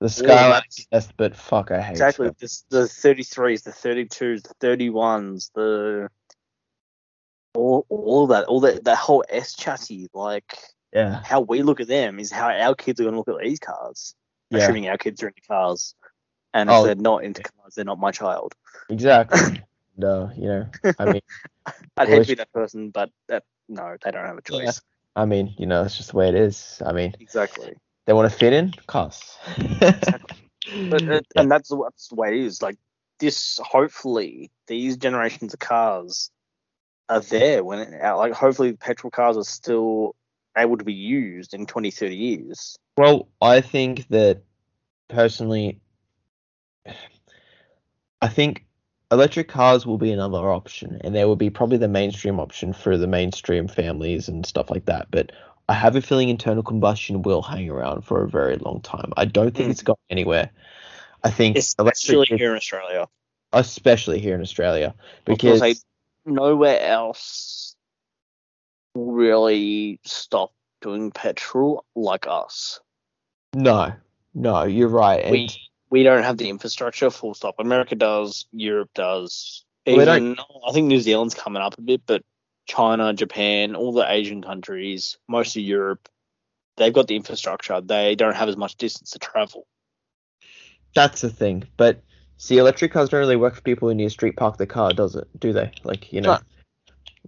The 0.00 0.08
Skyline 0.08 0.62
yes, 0.92 1.08
but 1.16 1.34
fuck, 1.34 1.72
I 1.72 1.80
hate 1.80 1.90
exactly 1.90 2.30
this, 2.38 2.64
the 2.68 2.82
33s, 2.82 3.64
the 3.64 3.72
32s, 3.72 4.46
the 4.46 4.54
31s, 4.64 5.50
the 5.54 6.08
all 7.58 7.86
all 7.88 8.26
that, 8.28 8.44
all 8.46 8.60
that 8.60 8.84
that 8.84 8.96
whole 8.98 9.24
S 9.28 9.54
chassis, 9.54 10.08
like 10.14 10.56
Yeah, 10.92 11.20
how 11.24 11.40
we 11.40 11.62
look 11.62 11.80
at 11.80 11.88
them 11.88 12.18
is 12.18 12.30
how 12.30 12.48
our 12.50 12.74
kids 12.74 13.00
are 13.00 13.04
going 13.04 13.14
to 13.14 13.18
look 13.18 13.28
at 13.28 13.44
these 13.44 13.58
cars. 13.60 14.14
yeah, 14.50 14.58
Assuming 14.58 14.88
our 14.88 14.98
kids 14.98 15.22
are 15.22 15.28
into 15.28 15.42
cars, 15.48 15.94
and 16.54 16.70
Oh. 16.70 16.78
if 16.80 16.84
they're 16.86 16.94
not 17.02 17.24
into 17.24 17.42
cars, 17.42 17.74
they're 17.74 17.84
not 17.84 17.98
my 17.98 18.10
child. 18.12 18.54
exactly. 18.88 19.62
and, 19.96 20.04
uh, 20.04 20.28
you 20.36 20.46
know, 20.48 20.66
I 20.98 21.12
mean, 21.12 21.20
I'd 21.96 22.08
hate 22.08 22.22
to 22.22 22.28
be 22.28 22.34
that 22.36 22.52
person, 22.52 22.90
but 22.90 23.10
that 23.28 23.42
no, 23.68 23.96
they 24.02 24.10
don't 24.10 24.24
have 24.26 24.38
a 24.38 24.42
Yeah. 24.50 24.64
choice. 24.66 24.80
I 25.16 25.24
mean, 25.26 25.54
you 25.58 25.66
know, 25.66 25.82
it's 25.82 25.96
just 25.96 26.10
the 26.12 26.16
way 26.16 26.28
it 26.28 26.34
is. 26.36 26.80
I 26.86 26.92
mean, 26.92 27.14
Exactly. 27.20 27.74
they 28.06 28.12
want 28.12 28.30
to 28.30 28.38
fit 28.38 28.52
in, 28.52 28.72
cars. 28.86 29.36
But 29.56 31.02
it, 31.02 31.26
and 31.36 31.50
that's 31.50 31.68
the- 31.70 31.82
that's 31.82 32.08
the 32.08 32.14
way 32.14 32.28
it 32.28 32.44
is. 32.46 32.62
Like 32.62 32.76
this, 33.18 33.58
hopefully, 33.62 34.50
these 34.68 34.96
generations 34.96 35.52
of 35.54 35.58
cars 35.60 36.30
are 37.08 37.20
there 37.20 37.64
when 37.64 37.78
it, 37.80 38.00
out. 38.00 38.18
Like 38.18 38.32
hopefully, 38.32 38.72
petrol 38.74 39.10
cars 39.10 39.36
are 39.36 39.44
still 39.44 40.14
able 40.56 40.76
to 40.76 40.84
be 40.84 40.94
used 40.94 41.54
in 41.54 41.66
20, 41.66 41.90
30 41.90 42.16
years. 42.16 42.76
Well, 42.96 43.28
I 43.40 43.60
think 43.60 44.08
that 44.08 44.42
personally, 45.08 45.80
I 48.22 48.28
think 48.28 48.66
electric 49.10 49.48
cars 49.48 49.86
will 49.86 49.98
be 49.98 50.12
another 50.12 50.38
option, 50.50 51.00
and 51.02 51.14
they 51.14 51.24
will 51.24 51.36
be 51.36 51.50
probably 51.50 51.78
the 51.78 51.88
mainstream 51.88 52.40
option 52.40 52.72
for 52.72 52.96
the 52.96 53.06
mainstream 53.06 53.68
families 53.68 54.28
and 54.28 54.44
stuff 54.44 54.70
like 54.70 54.86
that. 54.86 55.10
But 55.10 55.32
I 55.68 55.74
have 55.74 55.96
a 55.96 56.00
feeling 56.02 56.28
internal 56.28 56.62
combustion 56.62 57.22
will 57.22 57.42
hang 57.42 57.68
around 57.70 58.02
for 58.02 58.24
a 58.24 58.28
very 58.28 58.56
long 58.56 58.80
time. 58.80 59.12
I 59.16 59.24
don't 59.26 59.54
think 59.54 59.68
Mm. 59.68 59.70
it's 59.72 59.82
going 59.82 59.96
anywhere. 60.10 60.50
I 61.22 61.30
think 61.30 61.56
Especially 61.56 62.16
electric, 62.16 62.40
here 62.40 62.50
in 62.50 62.56
Australia. 62.56 63.06
especially 63.52 64.18
here 64.20 64.34
in 64.34 64.40
Australia, 64.40 64.94
Because 65.24 65.60
because 65.60 65.62
I- 65.62 65.80
nowhere 66.28 66.80
else 66.80 67.76
will 68.94 69.12
really 69.12 70.00
stop 70.04 70.52
doing 70.80 71.10
petrol 71.10 71.84
like 71.94 72.26
us. 72.28 72.80
no, 73.54 73.92
no, 74.34 74.64
you're 74.64 74.88
right. 74.88 75.24
And 75.24 75.32
we 75.32 75.48
we 75.90 76.02
don't 76.02 76.22
have 76.22 76.36
the 76.36 76.48
infrastructure. 76.48 77.10
Full 77.10 77.34
stop. 77.34 77.56
America 77.58 77.94
does. 77.94 78.46
Europe 78.52 78.90
does. 78.94 79.64
Even 79.86 80.36
I 80.68 80.72
think 80.72 80.86
New 80.86 81.00
Zealand's 81.00 81.34
coming 81.34 81.62
up 81.62 81.78
a 81.78 81.80
bit, 81.80 82.02
but 82.06 82.22
China, 82.66 83.14
Japan, 83.14 83.74
all 83.74 83.92
the 83.92 84.10
Asian 84.10 84.42
countries, 84.42 85.16
most 85.28 85.56
of 85.56 85.62
Europe, 85.62 86.08
they've 86.76 86.92
got 86.92 87.06
the 87.06 87.16
infrastructure. 87.16 87.80
They 87.80 88.14
don't 88.14 88.36
have 88.36 88.50
as 88.50 88.56
much 88.56 88.76
distance 88.76 89.12
to 89.12 89.18
travel. 89.18 89.66
that's 90.94 91.22
the 91.22 91.30
thing. 91.30 91.64
But 91.76 92.02
see, 92.38 92.56
electric 92.56 92.92
cars 92.92 93.10
don't 93.10 93.20
really 93.20 93.36
work 93.36 93.54
for 93.54 93.60
people 93.60 93.88
who 93.88 93.94
need 93.94 94.04
to 94.04 94.10
street 94.10 94.36
park 94.36 94.56
their 94.56 94.66
car, 94.66 94.92
does 94.92 95.14
it? 95.14 95.28
Do 95.38 95.52
they? 95.52 95.70
Like 95.84 96.12
you 96.12 96.22
know, 96.22 96.34
No. 96.34 96.38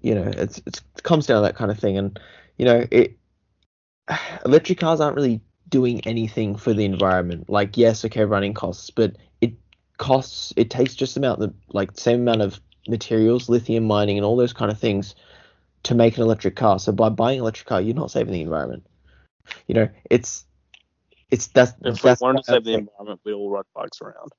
you 0.01 0.15
know, 0.15 0.33
it's, 0.35 0.63
it's 0.67 0.81
it 0.97 1.03
comes 1.03 1.27
down 1.27 1.43
to 1.43 1.49
that 1.49 1.57
kind 1.57 1.71
of 1.71 1.79
thing, 1.79 1.99
and 1.99 2.19
you 2.57 2.65
know, 2.65 2.87
it 2.91 3.19
electric 4.47 4.79
cars 4.81 5.01
aren't 5.01 5.17
really 5.17 5.43
doing 5.69 6.01
anything 6.07 6.57
for 6.57 6.73
the 6.73 6.85
environment. 6.85 7.51
Like 7.51 7.77
yes, 7.77 8.05
okay, 8.07 8.25
running 8.25 8.55
costs, 8.55 8.91
but 8.91 9.17
it 9.41 9.53
costs. 9.99 10.53
It 10.57 10.71
takes 10.71 10.95
just 10.95 11.17
amount 11.17 11.41
the 11.41 11.53
like 11.69 11.91
same 11.99 12.21
amount 12.21 12.43
of 12.43 12.61
materials, 12.89 13.49
lithium 13.49 13.85
mining, 13.85 14.17
and 14.17 14.25
all 14.25 14.37
those 14.37 14.53
kind 14.53 14.71
of 14.71 14.79
things 14.79 15.15
to 15.83 15.95
make 15.95 16.17
an 16.17 16.23
electric 16.23 16.57
car. 16.57 16.79
So 16.79 16.93
by 16.93 17.09
buying 17.09 17.39
an 17.39 17.43
electric 17.43 17.67
car, 17.67 17.81
you're 17.81 17.95
not 17.95 18.11
saving 18.11 18.33
the 18.33 18.43
environment. 18.43 18.87
You 19.67 19.75
know, 19.75 19.89
it's 20.11 20.45
it's 21.31 21.49
that's 21.49 21.73
If 21.85 22.03
we 22.03 22.09
that's 22.11 22.21
wanted 22.21 22.45
to 22.45 22.51
the 22.51 22.57
save 22.57 22.65
the 22.65 22.75
environment, 22.75 23.21
we'd 23.25 23.33
all 23.33 23.51
ride 23.51 23.65
bikes 23.75 24.01
around. 24.01 24.33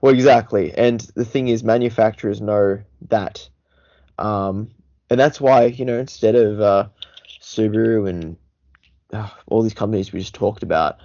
Well, 0.00 0.14
exactly. 0.14 0.72
And 0.76 1.00
the 1.14 1.24
thing 1.24 1.48
is, 1.48 1.64
manufacturers 1.64 2.40
know 2.40 2.82
that. 3.08 3.48
Um, 4.18 4.70
and 5.10 5.18
that's 5.18 5.40
why, 5.40 5.66
you 5.66 5.84
know, 5.84 5.98
instead 5.98 6.34
of 6.36 6.60
uh, 6.60 6.88
Subaru 7.42 8.08
and 8.08 8.36
uh, 9.12 9.28
all 9.48 9.62
these 9.62 9.74
companies 9.74 10.12
we 10.12 10.20
just 10.20 10.34
talked 10.34 10.62
about, 10.62 10.98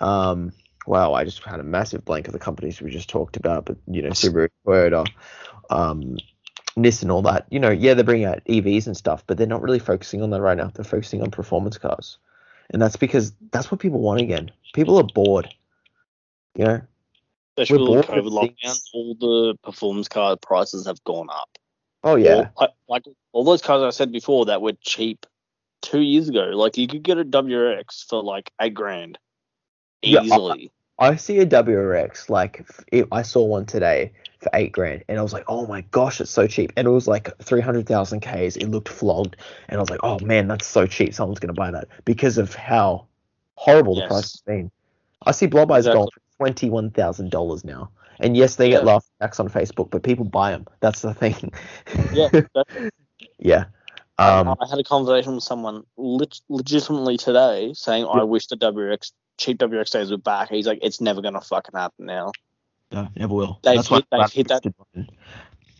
um, 0.00 0.52
wow, 0.86 1.14
I 1.14 1.24
just 1.24 1.42
had 1.44 1.60
a 1.60 1.64
massive 1.64 2.04
blank 2.04 2.26
of 2.28 2.32
the 2.32 2.38
companies 2.38 2.80
we 2.82 2.90
just 2.90 3.10
talked 3.10 3.36
about, 3.36 3.66
but, 3.66 3.78
you 3.86 4.02
know, 4.02 4.10
Subaru, 4.10 4.48
Toyota, 4.66 5.06
um, 5.70 6.16
Nissan, 6.76 7.10
all 7.12 7.22
that, 7.22 7.46
you 7.50 7.60
know, 7.60 7.70
yeah, 7.70 7.94
they're 7.94 8.04
bringing 8.04 8.26
out 8.26 8.42
EVs 8.46 8.86
and 8.86 8.96
stuff, 8.96 9.24
but 9.26 9.38
they're 9.38 9.46
not 9.46 9.62
really 9.62 9.78
focusing 9.78 10.22
on 10.22 10.30
that 10.30 10.40
right 10.42 10.56
now. 10.58 10.68
They're 10.74 10.84
focusing 10.84 11.22
on 11.22 11.30
performance 11.30 11.78
cars. 11.78 12.18
And 12.70 12.80
that's 12.82 12.96
because 12.96 13.32
that's 13.52 13.70
what 13.70 13.80
people 13.80 14.00
want 14.00 14.20
again. 14.20 14.50
People 14.74 14.98
are 14.98 15.04
bored. 15.04 15.48
You 16.56 16.64
know, 16.64 16.80
Especially 17.56 17.78
with 17.78 18.06
bored 18.08 18.24
COVID 18.24 18.30
lockdown, 18.32 18.56
things. 18.62 18.90
all 18.94 19.14
the 19.14 19.54
performance 19.62 20.08
car 20.08 20.36
prices 20.36 20.86
have 20.86 21.02
gone 21.04 21.28
up. 21.30 21.48
oh 22.04 22.16
yeah, 22.16 22.50
All, 22.56 22.68
like, 22.88 23.04
all 23.32 23.44
those 23.44 23.62
cars 23.62 23.82
I 23.82 23.90
said 23.90 24.12
before 24.12 24.46
that 24.46 24.62
were 24.62 24.72
cheap 24.80 25.26
two 25.82 26.00
years 26.00 26.28
ago. 26.28 26.50
Like 26.54 26.76
you 26.78 26.86
could 26.86 27.02
get 27.02 27.18
a 27.18 27.24
WRX 27.24 28.06
for 28.08 28.22
like 28.22 28.50
eight 28.60 28.74
grand 28.74 29.18
Yeah, 30.02 30.20
I- 30.20 30.24
easily. 30.24 30.72
I 30.98 31.16
see 31.16 31.38
a 31.38 31.46
WRX 31.46 32.28
like 32.28 32.62
it, 32.92 33.08
I 33.10 33.22
saw 33.22 33.42
one 33.42 33.64
today 33.64 34.12
for 34.38 34.50
eight 34.52 34.70
grand, 34.72 35.02
and 35.08 35.18
I 35.18 35.22
was 35.22 35.32
like, 35.32 35.44
oh 35.48 35.66
my 35.66 35.80
gosh, 35.92 36.20
it's 36.20 36.30
so 36.30 36.46
cheap, 36.46 36.74
and 36.76 36.86
it 36.86 36.90
was 36.90 37.08
like 37.08 37.34
three 37.38 37.62
hundred 37.62 37.86
thousand 37.86 38.20
k's. 38.20 38.56
It 38.58 38.66
looked 38.66 38.90
flogged, 38.90 39.36
and 39.70 39.78
I 39.78 39.80
was 39.80 39.88
like, 39.88 40.00
oh 40.02 40.18
man, 40.20 40.46
that's 40.46 40.66
so 40.66 40.86
cheap. 40.86 41.14
Someone's 41.14 41.38
gonna 41.40 41.54
buy 41.54 41.70
that 41.70 41.88
because 42.04 42.36
of 42.36 42.54
how 42.54 43.06
horrible 43.54 43.94
the 43.94 44.02
Yes. 44.02 44.08
price 44.08 44.32
has 44.32 44.42
been. 44.46 44.70
I 45.24 45.32
see 45.32 45.46
blob 45.46 45.70
eyes 45.72 45.86
Exactly. 45.86 46.06
for 46.14 46.19
twenty 46.40 46.70
one 46.70 46.90
thousand 46.90 47.30
dollars 47.30 47.64
now, 47.64 47.90
and 48.18 48.34
yes, 48.34 48.56
they 48.56 48.70
get 48.70 48.84
Yeah. 48.86 48.98
backs 49.18 49.38
on 49.38 49.48
Facebook, 49.50 49.90
but 49.90 50.02
people 50.02 50.24
buy 50.24 50.52
them. 50.52 50.66
That's 50.80 51.02
the 51.02 51.12
thing. 51.12 51.52
Yeah, 52.14 52.30
yeah. 53.38 53.64
Um, 54.18 54.48
I 54.48 54.66
had 54.68 54.78
a 54.78 54.84
conversation 54.84 55.34
with 55.34 55.44
someone 55.44 55.84
leg- 55.98 56.32
legitimately 56.48 57.18
today 57.18 57.74
saying, 57.74 58.06
"I 58.10 58.22
wish 58.24 58.46
the 58.46 58.56
WRX 58.56 59.12
cheap 59.36 59.58
WRX 59.58 59.90
days 59.90 60.10
were 60.10 60.16
back." 60.16 60.48
He's 60.48 60.66
like, 60.66 60.78
"It's 60.82 61.00
never 61.02 61.20
gonna 61.20 61.42
fucking 61.42 61.78
happen 61.78 62.06
now." 62.06 62.32
no, 62.90 63.06
never 63.16 63.34
will. 63.34 63.58
They've 63.62 63.76
That's 63.76 63.88
hit- 63.88 64.06
they've 64.10 64.32
hit 64.32 64.48
that- 64.48 64.64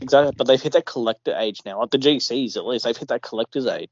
Exactly, 0.03 0.33
but 0.37 0.47
they've 0.47 0.61
hit 0.63 0.73
that 0.75 0.87
collector 0.87 1.35
age 1.37 1.61
now. 1.67 1.81
Like 1.81 1.91
the 1.91 1.99
GCs, 1.99 2.57
at 2.57 2.65
least 2.67 2.85
they've 2.85 2.97
hit 2.97 3.09
that 3.09 3.21
collector's 3.23 3.67
age. 3.67 3.91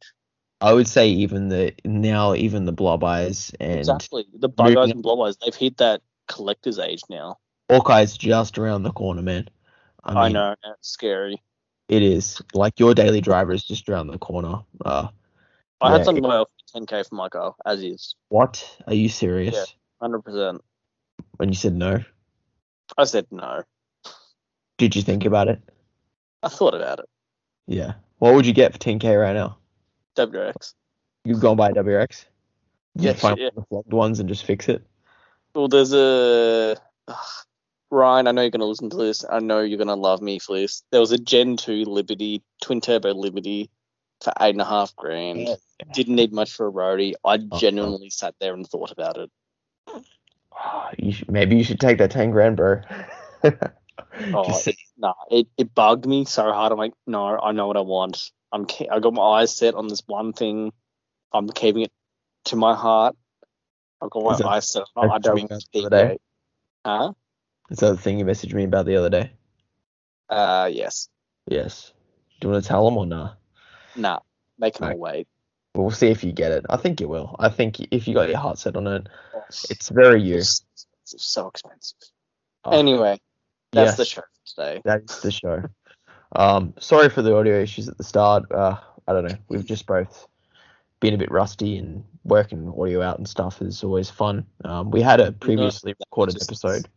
I 0.60 0.72
would 0.72 0.88
say 0.88 1.08
even 1.08 1.48
the 1.48 1.72
now 1.84 2.34
even 2.34 2.64
the 2.66 2.72
blob 2.72 3.04
eyes 3.04 3.52
and 3.60 3.78
exactly, 3.78 4.26
the 4.34 4.48
bug 4.48 4.76
eyes 4.76 4.90
and 4.90 5.02
blob 5.02 5.20
eyes, 5.20 5.36
they've 5.38 5.54
hit 5.54 5.76
that 5.78 6.00
collector's 6.28 6.78
age 6.78 7.02
now. 7.10 7.38
Hawkeye's 7.70 8.16
just 8.16 8.58
around 8.58 8.82
the 8.82 8.92
corner, 8.92 9.22
man. 9.22 9.48
I, 10.04 10.26
I, 10.26 10.28
know 10.28 10.54
it's 10.64 10.88
scary. 10.88 11.42
It 11.88 12.02
is. 12.02 12.40
Like 12.54 12.78
your 12.78 12.94
daily 12.94 13.20
driver 13.20 13.52
is 13.52 13.64
just 13.64 13.88
around 13.88 14.06
the 14.06 14.18
corner. 14.18 14.60
Uh, 14.84 15.08
I 15.80 15.90
Yeah, 15.90 15.96
had 15.96 16.04
something 16.04 16.24
off 16.24 16.48
10k 16.74 17.08
for 17.08 17.14
my 17.14 17.28
car, 17.28 17.54
as 17.66 17.82
is, 17.82 18.14
what? 18.28 18.64
Are 18.86 18.94
you 18.94 19.08
serious? 19.08 19.54
Yeah. 19.54 19.64
hundred 20.00 20.22
percent. 20.22 20.62
When 21.36 21.48
you 21.48 21.54
said 21.54 21.74
no, 21.74 22.02
I 22.96 23.04
said 23.04 23.26
no. 23.30 23.62
did 24.76 24.96
you 24.96 25.02
think 25.02 25.24
about 25.24 25.48
it? 25.48 25.60
I 26.42 26.48
thought 26.48 26.74
about 26.74 27.00
it. 27.00 27.08
Yeah. 27.66 27.94
What 28.18 28.34
would 28.34 28.46
you 28.46 28.52
get 28.52 28.72
for 28.72 28.78
10k 28.78 29.20
right 29.20 29.34
now? 29.34 29.58
WRX. 30.16 30.74
You'd 31.24 31.40
go 31.40 31.50
and 31.50 31.58
buy 31.58 31.70
a 31.70 31.74
WRX? 31.74 32.24
Yeah, 32.94 33.12
find 33.12 33.38
yeah. 33.38 33.44
one 33.44 33.48
of 33.48 33.54
the 33.54 33.66
flogged 33.68 33.92
ones 33.92 34.20
and 34.20 34.28
just 34.28 34.44
fix 34.44 34.68
it. 34.68 34.84
Well, 35.58 35.66
there's 35.66 35.92
a 35.92 36.76
Ugh. 37.08 37.16
Ryan. 37.90 38.28
I 38.28 38.30
know 38.30 38.42
you're 38.42 38.52
gonna 38.52 38.64
listen 38.64 38.90
to 38.90 38.96
this. 38.96 39.24
I 39.28 39.40
know 39.40 39.58
you're 39.58 39.76
gonna 39.76 39.96
love 39.96 40.22
me 40.22 40.38
for 40.38 40.54
this. 40.56 40.84
There 40.92 41.00
was 41.00 41.10
a 41.10 41.18
Gen 41.18 41.56
2 41.56 41.84
Liberty, 41.84 42.44
twin 42.62 42.80
turbo 42.80 43.12
Liberty, 43.12 43.68
for 44.22 44.32
eight 44.40 44.50
and 44.50 44.60
a 44.60 44.64
half 44.64 44.94
grand. 44.94 45.48
Didn't 45.92 46.14
need 46.14 46.32
much 46.32 46.52
for 46.52 46.68
a 46.68 46.70
roadie. 46.70 47.14
I 47.24 47.40
Oh, 47.50 47.58
genuinely 47.58 48.08
sat 48.08 48.36
there 48.40 48.54
and 48.54 48.68
thought 48.68 48.92
about 48.92 49.16
it. 49.18 49.30
Ah, 50.52 50.92
You 50.96 51.10
should, 51.10 51.28
maybe 51.28 51.56
you 51.56 51.64
should 51.64 51.80
take 51.80 51.98
that 51.98 52.12
10 52.12 52.30
grand, 52.30 52.56
bro. 52.56 52.82
Oh, 54.34 54.52
say- 54.52 54.76
Nah, 54.96 55.14
it, 55.28 55.48
it 55.56 55.74
bugged 55.74 56.06
me 56.06 56.24
so 56.24 56.52
hard. 56.52 56.70
I'm 56.70 56.78
like, 56.78 56.94
no, 57.04 57.36
I 57.36 57.50
know 57.50 57.66
what 57.66 57.76
I 57.76 57.80
want. 57.80 58.30
I'm 58.52 58.64
I 58.92 59.00
got 59.00 59.12
my 59.12 59.22
eyes 59.40 59.56
set 59.56 59.74
on 59.74 59.88
this 59.88 60.02
one 60.06 60.32
thing. 60.32 60.72
I'm 61.32 61.48
keeping 61.48 61.82
it 61.82 61.92
to 62.46 62.56
my 62.56 62.74
heart. 62.76 63.16
I've 64.00 64.10
got 64.10 64.24
my 64.24 64.32
Is 64.32 64.38
that 64.38 64.46
eyes 64.46 64.68
set. 64.68 64.84
what 64.94 65.08
on 65.08 65.10
it. 65.10 65.14
I 65.14 65.18
don't 65.18 65.36
messaged 65.36 65.50
want 65.50 65.50
me 65.74 65.80
about 65.80 65.90
the 65.90 65.96
other 65.96 66.08
day? 66.08 66.18
Huh? 66.84 67.12
Is 67.70 67.78
that 67.78 67.90
the 67.90 67.96
thing 67.96 68.18
you 68.18 68.24
messaged 68.24 68.54
me 68.54 68.64
about 68.64 68.86
the 68.86 68.96
other 68.96 69.10
day? 69.10 69.32
Uh, 70.28 70.68
yes. 70.72 71.08
Yes. 71.46 71.92
Do 72.40 72.48
you 72.48 72.52
want 72.52 72.62
to 72.64 72.68
tell 72.68 72.84
them 72.84 72.96
or 72.96 73.06
nah? 73.06 73.30
Nah. 73.96 74.20
Make 74.58 74.74
them 74.78 74.88
Right. 74.88 74.98
wait. 74.98 75.28
We'll 75.74 75.90
see 75.90 76.08
if 76.08 76.24
you 76.24 76.32
get 76.32 76.50
it. 76.52 76.64
I 76.68 76.76
think 76.76 77.00
you 77.00 77.08
will. 77.08 77.36
I 77.38 77.48
think 77.48 77.78
if 77.92 78.08
you 78.08 78.14
got 78.14 78.28
your 78.28 78.38
heart 78.38 78.58
set 78.58 78.76
on 78.76 78.86
it, 78.86 79.08
it's 79.70 79.88
very 79.90 80.20
you. 80.22 80.36
It's, 80.36 80.64
it's 81.02 81.24
so 81.24 81.46
expensive. 81.48 81.98
Oh, 82.64 82.72
Anyway, 82.72 83.20
that's 83.72 83.90
yes. 83.90 83.96
the 83.96 84.04
show 84.04 84.22
today. 84.44 84.80
That 84.84 85.02
is 85.08 85.20
the 85.20 85.30
show. 85.30 85.62
Um, 86.34 86.74
sorry 86.78 87.08
for 87.08 87.22
the 87.22 87.34
audio 87.36 87.60
issues 87.60 87.88
at 87.88 87.96
the 87.96 88.04
start. 88.04 88.50
Uh, 88.50 88.76
I 89.06 89.12
don't 89.12 89.24
know. 89.28 89.36
We've 89.48 89.64
just 89.64 89.86
both 89.86 90.26
been 91.00 91.14
a 91.14 91.18
bit 91.18 91.30
rusty, 91.30 91.76
and 91.76 92.04
working 92.24 92.72
audio 92.78 93.02
out 93.02 93.18
and 93.18 93.28
stuff 93.28 93.62
is 93.62 93.82
always 93.82 94.10
fun. 94.10 94.46
Um, 94.64 94.90
we 94.90 95.00
had 95.00 95.20
a 95.20 95.32
previously 95.32 95.94
recorded 95.98 96.34
just- 96.34 96.50
episode. 96.50 96.88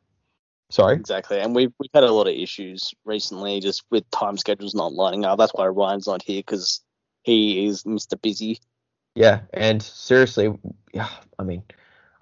Sorry. 0.70 0.96
Exactly. 0.96 1.38
And 1.38 1.54
we've, 1.54 1.74
we've 1.80 1.92
had 1.94 2.06
a 2.06 2.14
lot 2.14 2.28
of 2.28 2.34
issues 2.34 2.94
recently 3.04 3.60
just 3.60 3.84
with 3.92 4.10
time 4.10 4.38
schedules 4.38 4.74
not 4.74 4.94
lining 4.94 5.26
up. 5.26 5.38
That's 5.38 5.52
why 5.54 5.68
Ryan's 5.68 6.08
not 6.08 6.24
here 6.24 6.40
because 6.40 6.80
he 7.24 7.66
is 7.66 7.84
Mr. 7.84 8.20
Busy. 8.22 8.58
Yeah, 9.14 9.42
and 9.54 9.84
seriously, 9.84 10.58
yeah, 10.94 11.10
I 11.38 11.44
mean, 11.44 11.64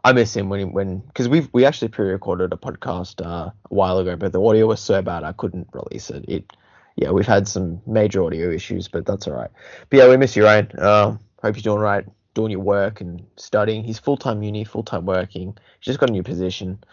I 0.04 0.14
miss 0.14 0.36
him 0.36 0.50
when 0.50 0.60
he, 0.60 0.66
when 0.66 1.00
because 1.00 1.30
we 1.30 1.48
we 1.54 1.66
actually 1.66 1.90
pre-recorded 1.90 2.52
a 2.52 2.58
podcast 2.58 3.24
uh, 3.24 3.52
a 3.52 3.54
while 3.70 4.00
ago, 4.00 4.16
but 4.16 4.32
the 4.32 4.42
audio 4.42 4.66
was 4.66 4.80
so 4.80 5.02
bad 5.02 5.24
I 5.24 5.34
couldn't 5.34 5.68
release 5.74 6.10
it. 6.10 6.26
It, 6.28 6.54
yeah, 6.96 7.12
we've 7.12 7.28
had 7.28 7.48
some 7.48 7.82
major 7.86 8.24
audio 8.24 8.50
issues, 8.52 8.88
but 8.88 9.06
that's 9.06 9.28
all 9.28 9.36
right. 9.36 9.52
But 9.90 9.98
yeah, 9.98 10.10
we 10.10 10.18
miss 10.18 10.36
you, 10.36 10.44
Ryan. 10.44 10.72
Uh, 10.78 11.18
hope 11.42 11.56
you're 11.56 11.64
doing 11.64 11.80
right, 11.80 12.06
doing 12.34 12.52
your 12.52 12.60
work 12.60 13.02
and 13.02 13.26
studying. 13.38 13.84
He's 13.84 14.00
full 14.00 14.18
time 14.18 14.44
uni, 14.44 14.64
full 14.64 14.84
time 14.84 15.06
working. 15.06 15.58
He's 15.80 15.86
just 15.86 16.00
got 16.00 16.10
a 16.10 16.14
new 16.14 16.24
position. 16.24 16.84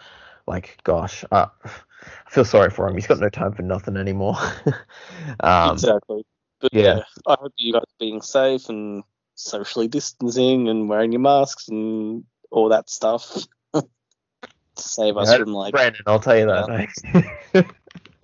Like, 0.45 0.77
gosh, 0.83 1.25
uh, 1.31 1.47
I 1.63 2.29
feel 2.29 2.45
sorry 2.45 2.69
for 2.69 2.87
him. 2.87 2.95
He's 2.95 3.07
got 3.07 3.19
no 3.19 3.29
time 3.29 3.53
for 3.53 3.63
nothing 3.63 3.97
anymore. 3.97 4.37
um, 5.41 5.73
exactly. 5.73 6.25
But 6.59 6.73
yeah. 6.73 6.97
yeah. 6.97 7.03
I 7.27 7.35
hope 7.39 7.53
you 7.57 7.73
guys 7.73 7.81
are 7.81 7.99
being 7.99 8.21
safe 8.21 8.69
and 8.69 9.03
socially 9.35 9.87
distancing 9.87 10.67
and 10.67 10.89
wearing 10.89 11.11
your 11.11 11.21
masks 11.21 11.67
and 11.67 12.23
all 12.49 12.69
that 12.69 12.89
stuff 12.89 13.45
to 13.73 13.83
save 14.75 15.17
us 15.17 15.31
Yeah, 15.31 15.37
from 15.37 15.53
like 15.53 15.73
Brandon, 15.73 16.01
I'll 16.07 16.19
tell 16.19 16.37
you 16.37 16.45
that. 16.47 16.69
Uh, 17.53 17.63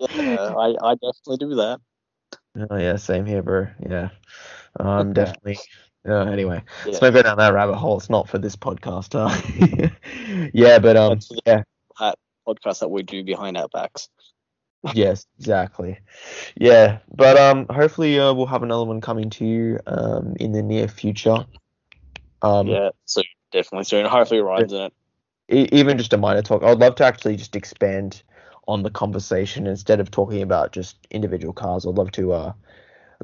I, 0.00 0.74
I 0.82 0.94
definitely 0.94 1.36
do 1.38 1.54
that. 1.56 1.80
Oh 2.70 2.76
yeah, 2.76 2.96
same 2.96 3.26
here, 3.26 3.42
bro. 3.42 3.68
Yeah, 3.88 4.10
um, 4.78 5.12
definitely. 5.12 5.58
Uh, 6.06 6.24
anyway, 6.24 6.62
Yeah. 6.84 6.92
let's 6.92 7.02
not 7.02 7.10
go 7.12 7.22
down 7.22 7.38
that 7.38 7.54
rabbit 7.54 7.76
hole. 7.76 7.96
It's 7.96 8.10
not 8.10 8.28
for 8.28 8.38
this 8.38 8.56
podcast. 8.56 9.14
Huh? 9.14 10.50
yeah, 10.54 10.78
but 10.78 10.96
um, 10.96 11.18
yeah, 11.46 11.62
Podcast 12.46 12.80
that 12.80 12.90
we 12.90 13.02
do 13.02 13.24
behind 13.24 13.56
our 13.56 13.68
backs. 13.68 14.08
yes, 14.94 15.26
exactly. 15.38 15.98
Yeah, 16.56 16.98
but 17.14 17.38
um, 17.38 17.66
hopefully 17.70 18.18
uh, 18.18 18.34
we'll 18.34 18.46
have 18.46 18.62
another 18.62 18.84
one 18.84 19.00
coming 19.00 19.30
to 19.30 19.46
you 19.46 19.78
um 19.86 20.34
in 20.38 20.52
the 20.52 20.62
near 20.62 20.88
future. 20.88 21.46
Um, 22.42 22.66
yeah, 22.66 22.90
so 23.06 23.22
definitely 23.50 23.84
soon. 23.84 24.04
Hopefully, 24.04 24.40
Ryan's 24.40 24.72
in 24.74 24.90
it. 25.48 25.72
even 25.72 25.96
just 25.96 26.12
a 26.12 26.18
minor 26.18 26.42
talk. 26.42 26.62
I'd 26.62 26.78
love 26.78 26.96
to 26.96 27.04
actually 27.04 27.36
just 27.36 27.56
expand 27.56 28.22
on 28.68 28.82
the 28.82 28.90
conversation 28.90 29.66
instead 29.66 30.00
of 30.00 30.10
talking 30.10 30.42
about 30.42 30.72
just 30.72 30.98
individual 31.10 31.54
cars. 31.54 31.86
I'd 31.86 31.94
love 31.94 32.12
to 32.12 32.32
uh, 32.32 32.52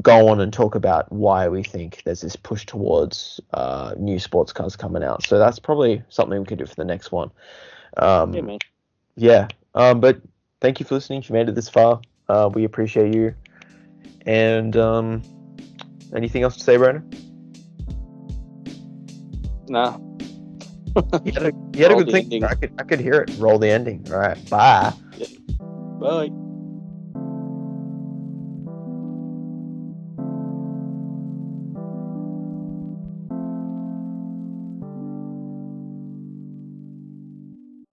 go 0.03 0.29
on 0.29 0.41
and 0.41 0.53
talk 0.53 0.75
about 0.75 1.11
why 1.13 1.49
we 1.49 1.63
think 1.63 2.03
there's 2.05 2.21
this 2.21 2.37
push 2.37 2.65
towards 2.67 3.41
uh, 3.55 3.95
new 3.99 4.19
sports 4.19 4.53
cars 4.53 4.77
coming 4.77 5.03
out. 5.03 5.25
So 5.25 5.39
that's 5.39 5.59
probably 5.59 6.03
something 6.09 6.39
we 6.39 6.47
could 6.47 6.59
do 6.59 6.67
for 6.67 6.75
the 6.75 6.85
next 6.85 7.13
one. 7.13 7.31
Um, 7.97 8.33
Yeah, 8.33 8.41
man. 8.43 8.59
yeah. 9.17 9.49
Um, 9.75 10.01
but 10.01 10.21
thank 10.61 10.81
you 10.81 10.87
for 10.87 10.95
listening. 10.95 11.21
If 11.21 11.29
you 11.29 11.35
made 11.35 11.49
it 11.49 11.55
this 11.55 11.69
far, 11.69 12.01
uh, 12.29 12.51
we 12.53 12.65
appreciate 12.65 13.15
you. 13.15 13.35
And 14.27 14.77
um, 14.77 15.23
anything 16.15 16.43
else 16.43 16.57
to 16.57 16.63
say, 16.63 16.77
Brandon? 16.77 17.09
Nah. 19.69 19.99
You 21.25 21.33
had 21.33 21.43
a, 21.45 21.53
you 21.73 21.83
had 21.85 21.93
a 21.93 22.05
good 22.05 22.11
thing. 22.11 22.43
I 22.43 22.55
could 22.55 22.73
I 22.79 22.83
could 22.83 22.99
hear 22.99 23.21
it. 23.21 23.31
Roll 23.39 23.61
the 23.61 23.71
ending. 23.71 24.05
All 24.11 24.19
right. 24.19 24.51
Bye. 24.51 24.93
Bye. 26.01 26.50